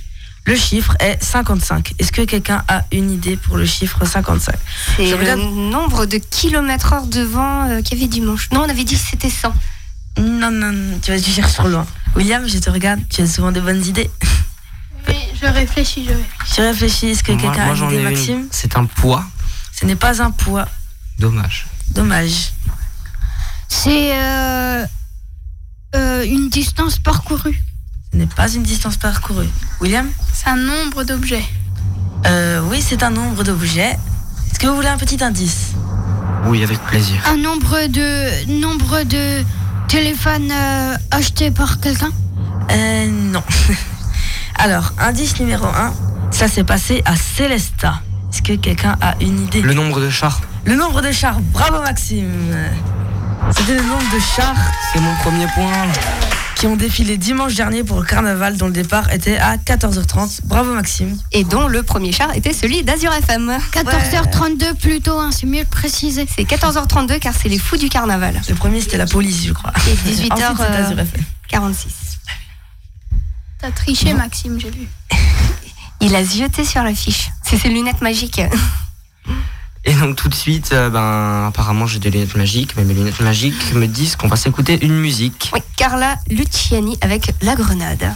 Le 0.47 0.57
chiffre 0.57 0.97
est 1.01 1.23
55. 1.23 1.93
Est-ce 1.99 2.11
que 2.11 2.23
quelqu'un 2.23 2.65
a 2.69 2.85
une 2.91 3.11
idée 3.11 3.37
pour 3.37 3.57
le 3.59 3.67
chiffre 3.67 4.03
55 4.07 4.55
C'est 4.97 5.07
Je 5.07 5.15
le 5.15 5.21
regarde- 5.21 5.41
nombre 5.41 6.07
de 6.07 6.17
kilomètres 6.17 6.93
heure 6.95 7.07
de 7.07 7.21
vent 7.21 7.69
euh, 7.69 7.83
qu'il 7.83 7.99
y 7.99 8.01
avait 8.01 8.09
dimanche. 8.09 8.49
Non, 8.53 8.61
on 8.63 8.69
avait 8.69 8.85
dit 8.85 8.95
que 8.95 9.01
c'était 9.11 9.29
100. 9.31 9.53
Non, 10.19 10.51
non, 10.51 10.73
non, 10.73 10.99
tu 11.03 11.11
vas 11.13 11.21
tu 11.21 11.31
cherches 11.31 11.53
trop 11.55 11.69
loin. 11.69 11.87
William, 12.17 12.49
je 12.49 12.59
te 12.59 12.71
regarde, 12.71 13.01
tu 13.11 13.21
as 13.21 13.27
souvent 13.27 13.53
de 13.53 13.61
bonnes 13.61 13.85
idées. 13.85 14.11
Je 15.41 15.47
réfléchis, 15.47 16.05
je 16.05 16.11
réfléchis. 16.13 16.55
Tu 16.55 16.61
réfléchis, 16.63 17.07
est-ce 17.11 17.23
que 17.23 17.33
quelqu'un 17.33 17.71
a 17.71 17.75
une 17.75 17.91
idée. 17.93 18.03
Maxime? 18.03 18.49
C'est 18.51 18.77
un 18.77 18.87
poids. 18.87 19.25
Ce 19.79 19.87
n'est 19.87 19.95
pas 19.97 20.21
un 20.23 20.31
poids. 20.33 20.67
Dommage. 21.19 21.67
Dommage. 21.95 22.53
C'est 23.69 24.13
euh, 24.17 24.87
euh, 25.97 26.25
une 26.25 26.49
distance 26.49 26.99
parcourue. 26.99 27.61
Ce 28.13 28.17
n'est 28.17 28.27
pas 28.27 28.49
une 28.53 28.63
distance 28.63 28.97
parcourue. 28.97 29.49
William? 29.81 30.09
C'est 30.33 30.49
un 30.49 30.57
nombre 30.57 31.05
d'objets. 31.05 31.45
euh, 32.27 32.61
Oui, 32.71 32.83
c'est 32.87 33.03
un 33.03 33.11
nombre 33.11 33.43
d'objets. 33.45 33.99
Est-ce 34.51 34.59
que 34.59 34.67
vous 34.67 34.77
voulez 34.77 34.89
un 34.89 34.97
petit 34.97 35.23
indice? 35.23 35.73
Oui, 36.47 36.63
avec 36.63 36.79
plaisir. 36.87 37.21
Un 37.27 37.37
nombre 37.37 37.87
de 37.89 38.61
nombre 38.61 39.03
de 39.03 39.45
téléphones 39.89 40.51
euh, 40.53 40.97
achetés 41.11 41.51
par 41.51 41.81
quelqu'un? 41.81 42.11
Euh, 42.71 43.07
non. 43.09 43.43
Alors, 44.57 44.93
indice 44.99 45.39
numéro 45.39 45.67
1, 45.67 45.93
ça 46.31 46.49
s'est 46.49 46.65
passé 46.65 47.03
à 47.05 47.17
Célesta. 47.17 48.01
Est-ce 48.33 48.43
que 48.43 48.55
quelqu'un 48.55 48.97
a 49.01 49.15
une 49.21 49.45
idée? 49.45 49.63
Le 49.63 49.75
nombre 49.75 50.01
de 50.01 50.11
chars? 50.11 50.41
Le 50.69 50.77
nombre 50.77 51.01
de 51.01 51.11
chars. 51.11 51.41
Bravo 51.41 51.81
Maxime. 51.81 52.55
C'était 53.57 53.77
le 53.77 53.83
nombre 53.85 54.05
de 54.15 54.21
chars. 54.21 54.55
C'est 54.93 55.01
mon 55.01 55.15
premier 55.23 55.47
point. 55.55 55.73
Qui 56.57 56.67
ont 56.67 56.77
défilé 56.77 57.17
dimanche 57.17 57.55
dernier 57.55 57.85
pour 57.85 58.01
le 58.01 58.05
carnaval 58.05 58.59
dont 58.59 58.67
le 58.67 58.75
départ 58.75 59.11
était 59.11 59.39
à 59.39 59.57
14h30. 59.57 60.41
Bravo 60.45 60.75
Maxime. 60.75 61.17
Et 61.33 61.45
dont 61.45 61.69
le 61.69 61.83
premier 61.83 62.13
char 62.13 62.37
était 62.37 62.53
celui 62.53 62.83
d'Azur 62.83 63.11
FM. 63.15 63.57
14h32 63.73 64.75
plutôt, 64.75 65.19
hein, 65.19 65.31
c'est 65.33 65.47
mieux 65.47 65.65
de 65.65 65.71
préciser. 65.71 66.29
C'est 66.37 66.43
14h32 66.43 67.19
car 67.19 67.33
c'est 67.33 67.49
les 67.49 67.59
fous 67.59 67.79
du 67.79 67.89
carnaval. 67.89 68.39
Le 68.47 68.55
premier 68.55 68.83
c'était 68.83 68.99
la 68.99 69.07
police, 69.07 69.47
je 69.47 69.55
crois. 69.55 69.73
Et 69.87 69.93
Ensuite, 70.11 70.23
c'était 70.23 70.43
Azur 70.43 70.97
18h46. 70.97 71.01
FM. 71.01 71.25
T'as 73.59 73.71
triché, 73.71 74.13
Maxime, 74.13 74.61
j'ai 74.61 74.71
vu. 74.71 74.87
Il 76.03 76.15
a 76.15 76.23
zioté 76.23 76.67
sur 76.67 76.83
la 76.83 76.95
fiche. 76.95 77.31
C'est 77.43 77.57
ses 77.57 77.71
lunettes 77.71 78.03
magiques. 78.03 78.43
Et 79.85 79.95
donc 79.95 80.17
tout 80.17 80.29
de 80.29 80.35
suite, 80.35 80.71
euh, 80.73 80.91
ben 80.91 81.47
apparemment 81.49 81.87
j'ai 81.87 81.99
des 81.99 82.11
lunettes 82.11 82.37
magiques, 82.37 82.75
mais 82.77 82.85
mes 82.85 82.95
lunettes 82.95 83.21
magiques 83.21 83.75
me 83.75 83.87
disent 83.87 84.17
qu'on 84.17 84.29
va 84.29 84.37
s'écouter 84.37 84.79
une 84.85 84.99
musique. 84.99 85.51
Oui, 85.55 85.61
Carla 85.77 86.17
Luciani 86.31 86.99
avec 87.01 87.33
La 87.43 87.55
Grenade. 87.55 88.15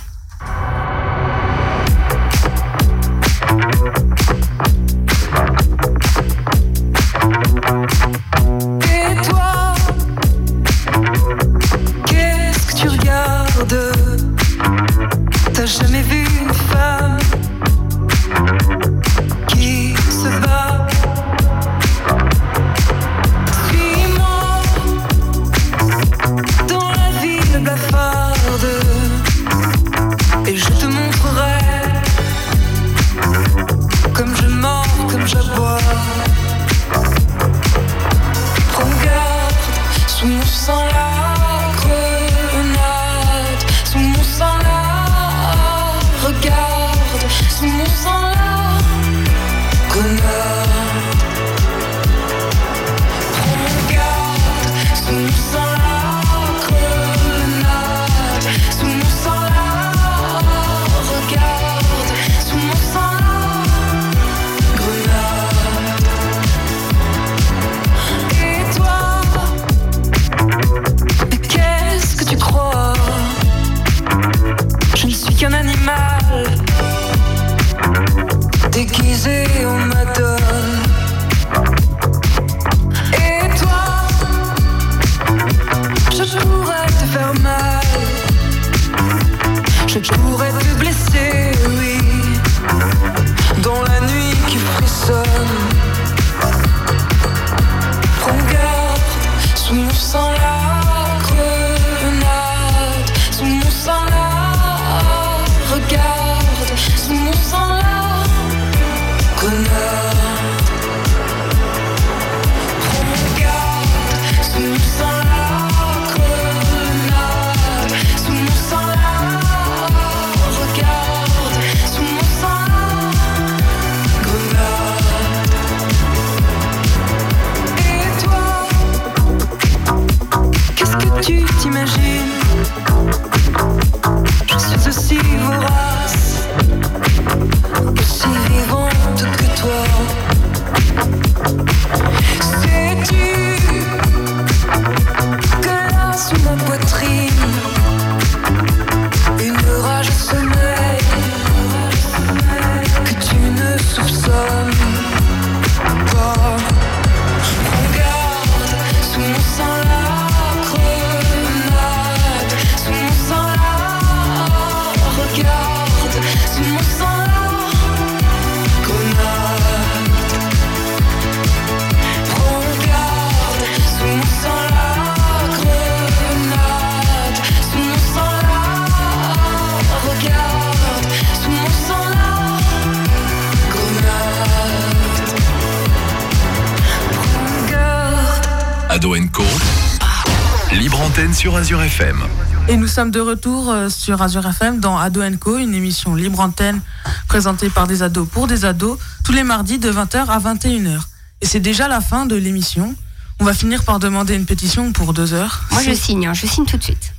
Sur 191.43 191.57
Azure 191.57 191.83
FM. 191.83 192.23
Et 192.69 192.77
nous 192.77 192.87
sommes 192.87 193.11
de 193.11 193.19
retour 193.19 193.69
euh, 193.69 193.89
sur 193.89 194.23
Azure 194.23 194.47
FM 194.47 194.79
dans 194.79 194.97
Ado 194.97 195.23
Co, 195.41 195.59
une 195.59 195.75
émission 195.75 196.15
libre 196.15 196.39
antenne 196.39 196.81
présentée 197.27 197.69
par 197.69 197.89
des 197.89 198.05
ados 198.05 198.29
pour 198.29 198.47
des 198.47 198.65
ados, 198.65 198.97
tous 199.25 199.33
les 199.33 199.43
mardis 199.43 199.81
de 199.81 199.91
20h 199.91 200.27
à 200.27 200.39
21h. 200.39 201.01
Et 201.41 201.47
c'est 201.47 201.59
déjà 201.59 201.89
la 201.89 202.01
fin 202.01 202.27
de 202.27 202.37
l'émission. 202.37 202.95
On 203.41 203.45
va 203.45 203.55
finir 203.55 203.83
par 203.83 203.99
demander 203.99 204.37
une 204.37 204.47
pétition 204.47 204.93
pour 204.93 205.15
deux 205.15 205.35
heures. 205.35 205.65
Moi, 205.73 205.83
je 205.83 205.95
signe, 205.95 206.29
hein, 206.29 206.33
je 206.33 206.47
signe 206.47 206.65
tout 206.65 206.77
de 206.77 206.85
suite. 206.85 207.13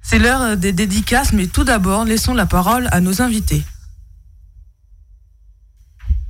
C'est 0.00 0.18
l'heure 0.18 0.40
euh, 0.40 0.56
des 0.56 0.72
dédicaces, 0.72 1.34
mais 1.34 1.46
tout 1.46 1.64
d'abord, 1.64 2.06
laissons 2.06 2.32
la 2.32 2.46
parole 2.46 2.88
à 2.92 3.02
nos 3.02 3.20
invités. 3.20 3.62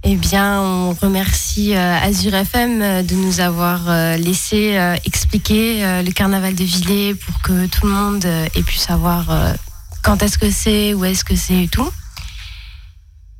Eh 0.07 0.17
bien, 0.17 0.61
on 0.61 0.93
remercie 0.93 1.75
euh, 1.75 1.99
Azure 1.99 2.35
FM 2.35 2.83
euh, 2.83 3.03
de 3.03 3.15
nous 3.15 3.41
avoir 3.41 3.89
euh, 3.89 4.19
laissé 4.19 4.77
euh, 4.77 4.97
expliquer 5.07 5.83
euh, 5.83 6.03
le 6.03 6.13
carnaval 6.13 6.55
de 6.55 6.63
Villers 6.63 7.15
pour 7.15 7.41
que 7.41 7.65
tout 7.67 7.87
le 7.87 7.93
monde 7.93 8.23
euh, 8.27 8.47
ait 8.55 8.63
pu 8.63 8.77
savoir 8.77 9.31
euh, 9.31 9.55
quand 10.03 10.23
est-ce 10.23 10.37
que 10.37 10.51
c'est, 10.51 10.93
où 10.93 11.07
est-ce 11.07 11.25
que 11.25 11.35
c'est 11.35 11.65
et 11.65 11.69
tout. 11.69 11.91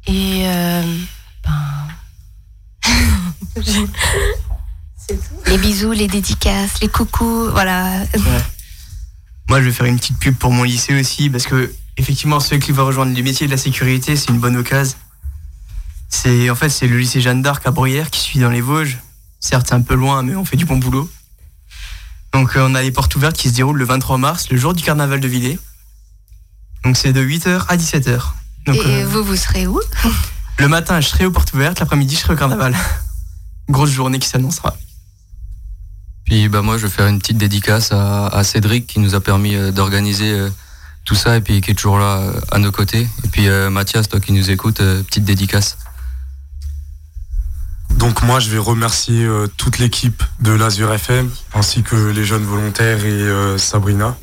Et 0.07 0.45
euh, 0.47 0.83
ben, 1.45 1.89
Les 5.49 5.59
bisous, 5.59 5.93
les 5.93 6.09
dédicaces, 6.09 6.81
les 6.81 6.89
coucous, 6.89 7.51
voilà. 7.51 8.05
Moi, 9.51 9.61
je 9.61 9.67
vais 9.67 9.73
faire 9.73 9.85
une 9.85 9.99
petite 9.99 10.19
pub 10.19 10.35
pour 10.37 10.51
mon 10.51 10.63
lycée 10.63 10.99
aussi, 10.99 11.29
parce 11.29 11.45
que, 11.45 11.75
effectivement, 11.99 12.41
ceux 12.41 12.57
qui 12.57 12.73
vont 12.73 12.87
rejoindre 12.87 13.15
le 13.15 13.23
métier 13.23 13.47
de 13.47 13.53
la 13.53 13.59
sécurité, 13.59 14.17
c'est 14.17 14.31
une 14.31 14.39
bonne 14.39 14.57
occasion. 14.57 14.97
C'est, 16.09 16.49
en 16.51 16.55
fait, 16.55 16.69
c'est 16.69 16.87
le 16.87 16.99
lycée 16.99 17.21
Jeanne 17.21 17.43
d'Arc 17.43 17.67
à 17.67 17.71
Bruyères 17.71 18.11
qui 18.11 18.21
suit 18.21 18.39
dans 18.39 18.51
les 18.51 18.61
Vosges. 18.61 18.99
Certes, 19.41 19.67
c'est 19.69 19.75
un 19.75 19.83
peu 19.83 19.95
loin, 19.95 20.23
mais 20.23 20.37
on 20.37 20.45
fait 20.45 20.57
du 20.57 20.65
bon 20.65 20.77
boulot. 20.77 21.11
Donc, 22.33 22.57
euh, 22.57 22.67
on 22.69 22.75
a 22.75 22.83
les 22.83 22.91
portes 22.91 23.15
ouvertes 23.17 23.37
qui 23.37 23.49
se 23.49 23.55
déroulent 23.55 23.79
le 23.79 23.85
23 23.85 24.19
mars, 24.19 24.49
le 24.51 24.57
jour 24.57 24.75
du 24.75 24.83
carnaval 24.83 25.21
de 25.21 25.29
Villers. 25.29 25.59
Donc, 26.85 26.97
c'est 26.97 27.13
de 27.13 27.23
8h 27.23 27.67
à 27.69 27.77
17h. 27.77 28.21
Donc, 28.67 28.77
Et 28.77 29.03
euh, 29.03 29.07
vous, 29.07 29.23
vous 29.23 29.37
serez 29.37 29.67
où 29.67 29.81
le 30.59 30.69
matin, 30.69 31.01
je 31.01 31.09
serai 31.09 31.27
aux 31.27 31.31
portes 31.31 31.53
ouvertes, 31.53 31.81
l'après-midi, 31.81 32.15
je 32.17 32.21
serai 32.21 32.35
au 32.35 32.37
carnaval. 32.37 32.75
Grosse 33.69 33.91
journée 33.91 34.19
qui 34.19 34.29
s'annoncera. 34.29 34.77
Puis 36.25 36.49
bah 36.49 36.63
moi 36.63 36.79
je 36.79 36.87
vais 36.87 36.93
faire 36.93 37.07
une 37.07 37.19
petite 37.19 37.37
dédicace 37.37 37.93
à, 37.93 38.27
à 38.29 38.45
Cédric 38.45 38.87
qui 38.87 38.99
nous 38.99 39.15
a 39.15 39.21
permis 39.21 39.55
euh, 39.55 39.73
d'organiser 39.73 40.33
euh, 40.33 40.51
tout 41.05 41.15
ça 41.15 41.37
et 41.37 41.41
puis 41.41 41.61
qui 41.61 41.73
est 41.73 41.75
toujours 41.75 41.99
là 41.99 42.19
euh, 42.19 42.41
à 42.51 42.59
nos 42.59 42.73
côtés. 42.73 43.07
Et 43.25 43.29
puis 43.29 43.49
Mathias, 43.71 44.09
toi 44.09 44.21
qui 44.21 44.33
nous 44.33 44.51
écoutes, 44.51 44.79
petite 44.79 45.25
dédicace. 45.25 45.77
Donc 47.99 48.23
moi 48.23 48.41
je 48.41 48.51
vais 48.51 48.59
remercier 48.59 49.25
euh, 49.25 49.47
toute 49.57 49.79
l'équipe 49.79 50.23
de 50.41 50.53
l'Azur 50.53 50.93
FM 50.93 51.31
ainsi 51.55 51.83
que 51.83 51.97
les 51.97 52.25
jeunes 52.25 52.45
volontaires 52.45 53.05
et 53.05 53.11
euh, 53.11 53.57
Sabrina. 53.59 54.17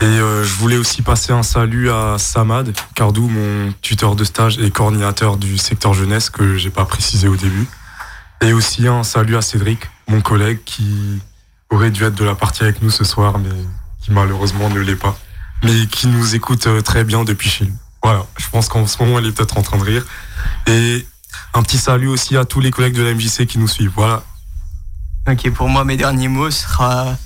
Et 0.00 0.04
euh, 0.04 0.44
je 0.44 0.54
voulais 0.54 0.76
aussi 0.76 1.00
passer 1.00 1.32
un 1.32 1.42
salut 1.42 1.90
à 1.90 2.16
Samad 2.18 2.72
Cardou, 2.94 3.28
mon 3.28 3.72
tuteur 3.82 4.16
de 4.16 4.24
stage 4.24 4.58
et 4.58 4.70
coordinateur 4.70 5.36
du 5.36 5.58
secteur 5.58 5.94
jeunesse 5.94 6.28
que 6.28 6.56
j'ai 6.56 6.70
pas 6.70 6.84
précisé 6.84 7.28
au 7.28 7.36
début. 7.36 7.66
Et 8.40 8.52
aussi 8.52 8.86
un 8.88 9.04
salut 9.04 9.36
à 9.36 9.42
Cédric, 9.42 9.88
mon 10.08 10.20
collègue 10.20 10.58
qui 10.64 11.20
aurait 11.70 11.90
dû 11.90 12.04
être 12.04 12.16
de 12.16 12.24
la 12.24 12.34
partie 12.34 12.64
avec 12.64 12.82
nous 12.82 12.90
ce 12.90 13.04
soir 13.04 13.38
mais 13.38 13.50
qui 14.02 14.10
malheureusement 14.10 14.68
ne 14.68 14.80
l'est 14.80 14.96
pas. 14.96 15.16
Mais 15.62 15.86
qui 15.86 16.08
nous 16.08 16.34
écoute 16.34 16.68
très 16.84 17.04
bien 17.04 17.24
depuis 17.24 17.48
chez 17.48 17.64
lui. 17.64 17.74
Voilà, 18.02 18.26
je 18.36 18.48
pense 18.50 18.68
qu'en 18.68 18.86
ce 18.86 19.00
moment 19.02 19.20
il 19.20 19.26
est 19.26 19.32
peut-être 19.32 19.56
en 19.56 19.62
train 19.62 19.78
de 19.78 19.84
rire. 19.84 20.04
Et 20.66 21.06
un 21.54 21.62
petit 21.62 21.78
salut 21.78 22.08
aussi 22.08 22.36
à 22.36 22.44
tous 22.44 22.60
les 22.60 22.70
collègues 22.70 22.94
de 22.94 23.02
la 23.02 23.14
MJC 23.14 23.46
qui 23.46 23.58
nous 23.58 23.68
suivent. 23.68 23.92
Voilà. 23.94 24.22
Ok, 25.28 25.50
pour 25.52 25.68
moi, 25.68 25.84
mes 25.84 25.96
derniers 25.96 26.28
mots 26.28 26.50
sera 26.50 27.16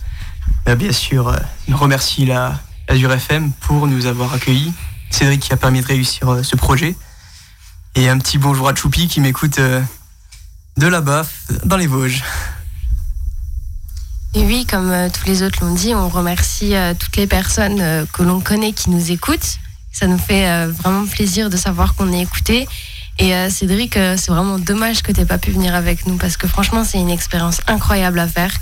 bah, 0.64 0.74
bien 0.74 0.92
sûr 0.92 1.28
euh, 1.28 1.38
remercier 1.72 2.26
la 2.26 2.60
Azure 2.88 3.12
FM 3.12 3.52
pour 3.52 3.86
nous 3.86 4.06
avoir 4.06 4.32
accueillis. 4.34 4.72
Cédric 5.10 5.40
qui 5.40 5.52
a 5.52 5.56
permis 5.56 5.80
de 5.80 5.86
réussir 5.86 6.28
euh, 6.28 6.42
ce 6.42 6.56
projet. 6.56 6.96
Et 7.94 8.08
un 8.08 8.18
petit 8.18 8.38
bonjour 8.38 8.68
à 8.68 8.74
Choupi 8.74 9.08
qui 9.08 9.20
m'écoute 9.20 9.58
euh, 9.58 9.80
de 10.76 10.86
là-bas, 10.86 11.24
dans 11.64 11.76
les 11.76 11.86
Vosges. 11.86 12.22
Et 14.34 14.44
oui, 14.44 14.66
comme 14.66 14.90
euh, 14.90 15.08
tous 15.08 15.26
les 15.26 15.42
autres 15.42 15.64
l'ont 15.64 15.74
dit, 15.74 15.94
on 15.94 16.10
remercie 16.10 16.74
euh, 16.74 16.92
toutes 16.92 17.16
les 17.16 17.26
personnes 17.26 17.80
euh, 17.80 18.04
que 18.12 18.22
l'on 18.22 18.40
connaît 18.40 18.72
qui 18.72 18.90
nous 18.90 19.10
écoutent. 19.10 19.56
Ça 19.92 20.06
nous 20.06 20.18
fait 20.18 20.46
euh, 20.46 20.70
vraiment 20.70 21.06
plaisir 21.06 21.48
de 21.48 21.56
savoir 21.56 21.94
qu'on 21.94 22.12
est 22.12 22.20
écouté. 22.20 22.68
Et 23.18 23.34
euh, 23.34 23.48
Cédric, 23.48 23.96
euh, 23.96 24.16
c'est 24.18 24.30
vraiment 24.30 24.58
dommage 24.58 25.02
que 25.02 25.10
tu 25.10 25.24
pas 25.24 25.38
pu 25.38 25.50
venir 25.50 25.74
avec 25.74 26.06
nous 26.06 26.16
parce 26.16 26.36
que 26.36 26.46
franchement, 26.46 26.84
c'est 26.84 26.98
une 26.98 27.10
expérience 27.10 27.60
incroyable 27.66 28.18
à 28.18 28.28
faire. 28.28 28.52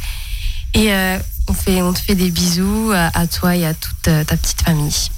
Et 0.75 0.93
euh, 0.93 1.19
on, 1.49 1.93
te 1.93 1.99
fait 1.99 2.15
des 2.15 2.31
bisous 2.31 2.93
à, 2.93 3.27
toi 3.27 3.57
et 3.57 3.67
à 3.67 3.75
toute 3.75 4.03
ta 4.03 4.25
petite 4.25 4.63
famille. 4.63 5.11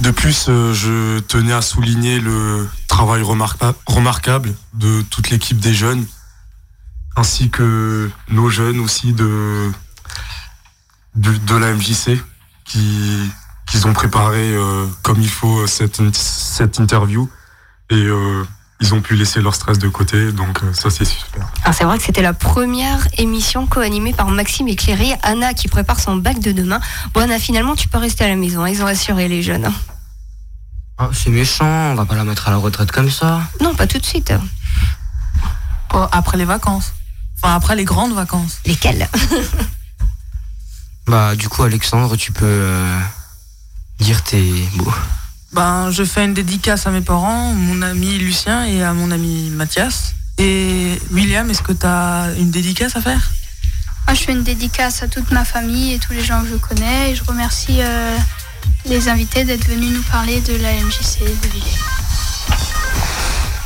De 0.00 0.10
plus, 0.10 0.46
je 0.46 1.18
tenais 1.20 1.52
à 1.52 1.62
souligner 1.62 2.20
le 2.20 2.68
travail 2.88 3.22
remarqua- 3.22 3.74
remarquable 3.86 4.54
de 4.74 5.02
toute 5.02 5.30
l'équipe 5.30 5.58
des 5.58 5.72
jeunes, 5.72 6.06
ainsi 7.16 7.50
que 7.50 8.10
nos 8.28 8.50
jeunes 8.50 8.80
aussi 8.80 9.12
de, 9.12 9.70
de, 11.14 11.56
la 11.56 11.72
MJC, 11.72 12.22
qui, 12.64 13.30
qui 13.66 13.86
ont 13.86 13.92
préparé 13.94 14.54
comme 15.02 15.20
il 15.20 15.30
faut 15.30 15.66
cette, 15.66 16.14
cette 16.14 16.78
interview. 16.78 17.30
Et 17.90 17.94
euh, 17.96 18.44
ils 18.80 18.94
ont 18.94 19.00
pu 19.02 19.14
laisser 19.16 19.40
leur 19.40 19.54
stress 19.54 19.78
de 19.78 19.88
côté, 19.88 20.32
donc 20.32 20.62
euh, 20.62 20.72
ça 20.72 20.90
c'est 20.90 21.04
super. 21.04 21.46
Ah, 21.64 21.72
c'est 21.72 21.84
vrai 21.84 21.98
que 21.98 22.04
c'était 22.04 22.22
la 22.22 22.32
première 22.32 23.06
émission 23.18 23.66
co-animée 23.66 24.12
par 24.12 24.28
Maxime 24.28 24.68
et 24.68 24.76
Cléry. 24.76 25.12
Anna 25.22 25.54
qui 25.54 25.68
prépare 25.68 25.98
son 26.00 26.16
bac 26.16 26.38
de 26.40 26.52
demain. 26.52 26.80
Bon, 27.14 27.20
Anna, 27.22 27.38
finalement, 27.38 27.74
tu 27.76 27.88
peux 27.88 27.98
rester 27.98 28.24
à 28.24 28.28
la 28.28 28.36
maison. 28.36 28.64
Ils 28.66 28.80
ont 28.82 28.86
assuré 28.86 29.28
les 29.28 29.42
jeunes. 29.42 29.66
hein. 29.66 29.74
Oh, 31.02 31.08
c'est 31.12 31.30
méchant, 31.30 31.66
on 31.66 31.94
va 31.94 32.04
pas 32.04 32.14
la 32.14 32.24
mettre 32.24 32.46
à 32.48 32.50
la 32.50 32.58
retraite 32.58 32.92
comme 32.92 33.10
ça. 33.10 33.42
Non, 33.60 33.74
pas 33.74 33.86
tout 33.86 33.98
de 33.98 34.04
suite. 34.06 34.32
Oh, 35.94 36.06
après 36.12 36.36
les 36.36 36.44
vacances. 36.44 36.92
Enfin, 37.42 37.54
après 37.56 37.74
les 37.74 37.84
grandes 37.84 38.14
vacances. 38.14 38.58
Lesquelles? 38.66 39.08
Bah, 41.06 41.34
du 41.34 41.48
coup, 41.48 41.62
Alexandre, 41.64 42.16
tu 42.16 42.30
peux, 42.32 42.44
euh, 42.46 43.00
dire 43.98 44.22
tes 44.22 44.68
mots. 44.76 44.92
Ben, 45.52 45.90
je 45.90 46.04
fais 46.04 46.24
une 46.24 46.34
dédicace 46.34 46.86
à 46.86 46.90
mes 46.92 47.00
parents, 47.00 47.52
mon 47.52 47.82
ami 47.82 48.18
Lucien 48.18 48.64
et 48.66 48.84
à 48.84 48.92
mon 48.92 49.10
ami 49.10 49.50
Mathias. 49.50 50.14
Et 50.38 50.96
William, 51.10 51.50
est-ce 51.50 51.62
que 51.62 51.72
tu 51.72 51.86
as 51.86 52.28
une 52.38 52.52
dédicace 52.52 52.94
à 52.94 53.00
faire? 53.00 53.32
Moi, 54.06 54.14
je 54.14 54.22
fais 54.22 54.32
une 54.32 54.44
dédicace 54.44 55.02
à 55.02 55.08
toute 55.08 55.30
ma 55.32 55.44
famille 55.44 55.94
et 55.94 55.98
tous 55.98 56.12
les 56.12 56.22
gens 56.22 56.42
que 56.42 56.48
je 56.50 56.54
connais. 56.54 57.10
Et 57.10 57.14
je 57.16 57.24
remercie 57.24 57.78
euh, 57.80 58.16
les 58.86 59.08
invités 59.08 59.44
d'être 59.44 59.66
venus 59.66 59.90
nous 59.90 60.02
parler 60.02 60.40
de 60.40 60.54
la 60.54 60.72
MJC 60.72 61.18
de 61.18 61.48
Villers. 61.48 61.78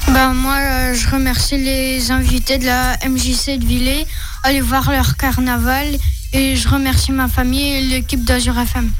Ben, 0.08 0.32
moi, 0.32 0.56
euh, 0.56 0.94
je 0.94 1.10
remercie 1.10 1.58
les 1.58 2.10
invités 2.10 2.56
de 2.56 2.64
la 2.64 2.96
MJC 3.06 3.58
de 3.58 3.66
Villers. 3.66 4.06
Allez 4.42 4.62
voir 4.62 4.90
leur 4.90 5.18
carnaval. 5.18 5.98
Et 6.32 6.56
je 6.56 6.66
remercie 6.66 7.12
ma 7.12 7.28
famille 7.28 7.74
et 7.74 7.82
l'équipe 7.82 8.24
d'Azur 8.24 8.58
FM. 8.58 8.90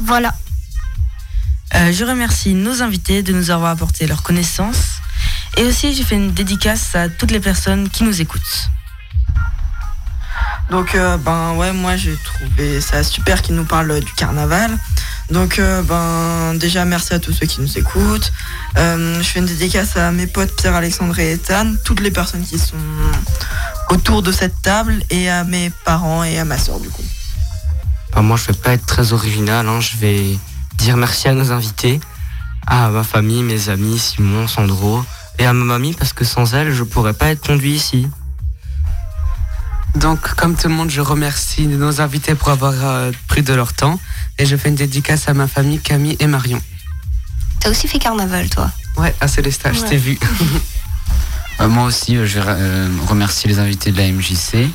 Voilà. 0.00 0.32
Euh, 1.78 1.92
je 1.92 2.04
remercie 2.04 2.54
nos 2.54 2.82
invités 2.82 3.22
de 3.22 3.32
nous 3.32 3.50
avoir 3.50 3.70
apporté 3.70 4.06
leurs 4.06 4.22
connaissances. 4.22 4.98
Et 5.56 5.62
aussi, 5.62 5.94
j'ai 5.94 6.02
fait 6.02 6.16
une 6.16 6.32
dédicace 6.32 6.94
à 6.94 7.08
toutes 7.08 7.30
les 7.30 7.40
personnes 7.40 7.88
qui 7.88 8.02
nous 8.04 8.20
écoutent. 8.20 8.70
Donc, 10.70 10.94
euh, 10.94 11.16
ben 11.16 11.54
ouais, 11.54 11.72
moi 11.72 11.96
j'ai 11.96 12.14
trouvé 12.16 12.80
ça 12.82 13.02
super 13.02 13.40
qu'ils 13.40 13.54
nous 13.54 13.64
parlent 13.64 14.00
du 14.00 14.12
carnaval. 14.12 14.76
Donc, 15.30 15.58
euh, 15.58 15.82
ben 15.82 16.58
déjà, 16.58 16.84
merci 16.84 17.14
à 17.14 17.18
tous 17.18 17.32
ceux 17.32 17.46
qui 17.46 17.60
nous 17.60 17.78
écoutent. 17.78 18.32
Euh, 18.76 19.16
je 19.22 19.28
fais 19.28 19.38
une 19.38 19.46
dédicace 19.46 19.96
à 19.96 20.10
mes 20.10 20.26
potes 20.26 20.54
Pierre-Alexandre 20.56 21.18
et 21.20 21.32
Ethan, 21.32 21.74
toutes 21.84 22.00
les 22.00 22.10
personnes 22.10 22.42
qui 22.44 22.58
sont 22.58 22.76
autour 23.90 24.22
de 24.22 24.32
cette 24.32 24.60
table, 24.62 25.02
et 25.10 25.30
à 25.30 25.44
mes 25.44 25.70
parents 25.84 26.22
et 26.24 26.38
à 26.38 26.44
ma 26.44 26.58
soeur, 26.58 26.80
du 26.80 26.90
coup. 26.90 27.04
Bah, 28.14 28.20
moi, 28.22 28.36
je 28.36 28.46
vais 28.52 28.58
pas 28.58 28.72
être 28.72 28.84
très 28.86 29.12
original. 29.12 29.66
hein. 29.68 29.80
Je 29.80 29.96
vais 29.96 30.38
dire 30.78 30.96
merci 30.96 31.28
à 31.28 31.34
nos 31.34 31.52
invités, 31.52 32.00
à 32.66 32.88
ma 32.88 33.04
famille, 33.04 33.42
mes 33.42 33.68
amis, 33.68 33.98
Simon, 33.98 34.46
Sandro, 34.48 35.04
et 35.38 35.46
à 35.46 35.52
ma 35.52 35.64
mamie, 35.64 35.94
parce 35.94 36.12
que 36.12 36.24
sans 36.24 36.54
elle, 36.54 36.72
je 36.72 36.82
pourrais 36.84 37.12
pas 37.14 37.28
être 37.28 37.46
conduit 37.46 37.72
ici. 37.74 38.08
Donc, 39.94 40.20
comme 40.34 40.54
tout 40.56 40.68
le 40.68 40.74
monde, 40.74 40.90
je 40.90 41.00
remercie 41.00 41.66
nos 41.66 42.00
invités 42.00 42.34
pour 42.34 42.50
avoir 42.50 42.74
euh, 42.76 43.10
pris 43.26 43.42
de 43.42 43.52
leur 43.54 43.72
temps. 43.72 43.98
Et 44.38 44.46
je 44.46 44.54
fais 44.56 44.68
une 44.68 44.74
dédicace 44.76 45.28
à 45.28 45.34
ma 45.34 45.48
famille, 45.48 45.80
Camille 45.80 46.16
et 46.20 46.26
Marion. 46.26 46.60
T'as 47.60 47.70
aussi 47.70 47.88
fait 47.88 47.98
carnaval, 47.98 48.48
toi 48.48 48.70
Ouais, 48.96 49.14
à 49.20 49.26
Célestat, 49.28 49.72
je 49.72 49.80
Ouais. 49.80 49.88
t'ai 49.88 49.96
vu. 49.96 50.18
Euh, 51.60 51.66
moi 51.66 51.86
aussi, 51.86 52.16
euh, 52.16 52.24
je 52.24 52.38
vais 52.38 52.44
euh, 52.46 52.88
remercier 53.08 53.48
les 53.50 53.58
invités 53.58 53.90
de 53.90 53.96
la 53.98 54.06
MJC. 54.12 54.54
Et 54.54 54.70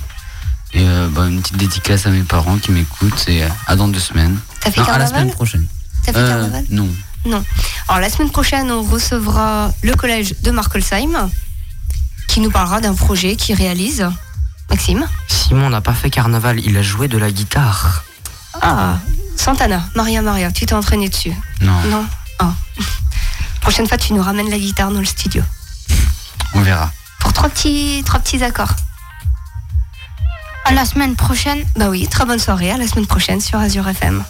euh, 0.82 1.08
bah, 1.10 1.28
une 1.30 1.42
petite 1.42 1.56
dédicace 1.56 2.06
à 2.08 2.10
mes 2.10 2.24
parents 2.24 2.58
qui 2.58 2.72
m'écoutent. 2.74 3.24
Et 3.30 3.42
à 3.68 3.78
dans 3.78 3.88
deux 3.88 4.02
semaines. 4.02 4.38
T'as 4.60 4.70
fait 4.70 4.82
Non, 4.82 4.88
à 4.88 4.90
la 4.90 4.98
carnaval 5.06 5.22
semaine 5.22 5.34
prochaine. 5.34 5.66
T'as 6.06 6.14
fait 6.14 6.20
Euh, 6.20 6.28
carnaval 6.30 6.66
Non. 6.70 6.90
Non. 7.26 7.44
Alors 7.88 8.02
la 8.02 8.10
semaine 8.10 8.30
prochaine, 8.32 8.70
on 8.72 8.84
recevra 8.84 9.72
le 9.82 9.96
collège 9.96 10.36
de 10.42 10.52
Markolsheim 10.52 11.30
qui 12.28 12.40
nous 12.42 12.52
parlera 12.52 12.82
d'un 12.82 12.94
projet 12.96 13.36
qu'il 13.36 13.56
réalise. 13.56 14.06
Maxime 14.70 15.06
Simon 15.28 15.70
n'a 15.70 15.82
pas 15.82 15.94
fait 15.94 16.10
carnaval, 16.10 16.60
il 16.60 16.76
a 16.78 16.82
joué 16.82 17.08
de 17.08 17.18
la 17.18 17.32
guitare. 17.32 18.04
Ah, 18.62 18.98
Santana, 19.36 19.84
Maria 19.96 20.22
Maria, 20.22 20.52
tu 20.52 20.66
t'es 20.66 20.74
entraîné 20.74 21.10
dessus 21.10 21.34
Non. 21.62 21.80
Non 21.84 22.06
Ah. 22.40 22.54
Prochaine 23.62 23.88
fois, 23.88 23.98
tu 23.98 24.14
nous 24.14 24.22
ramènes 24.22 24.50
la 24.50 24.58
guitare 24.60 24.92
dans 24.92 25.00
le 25.00 25.06
studio. 25.06 25.42
On 26.54 26.62
verra. 26.62 26.92
Pour 27.20 27.32
trois 27.34 27.50
petits, 27.50 28.04
trois 28.06 28.20
petits 28.20 28.44
accords. 28.44 28.74
À 30.66 30.74
la 30.74 30.86
semaine 30.86 31.16
prochaine. 31.16 31.64
Bah 31.76 31.90
oui, 31.90 32.08
très 32.08 32.26
bonne 32.26 32.40
soirée, 32.40 32.72
à 32.72 32.78
la 32.78 32.88
semaine 32.88 33.06
prochaine 33.08 33.42
sur 33.42 33.60
Azure 33.60 33.88
FM. 33.88 34.24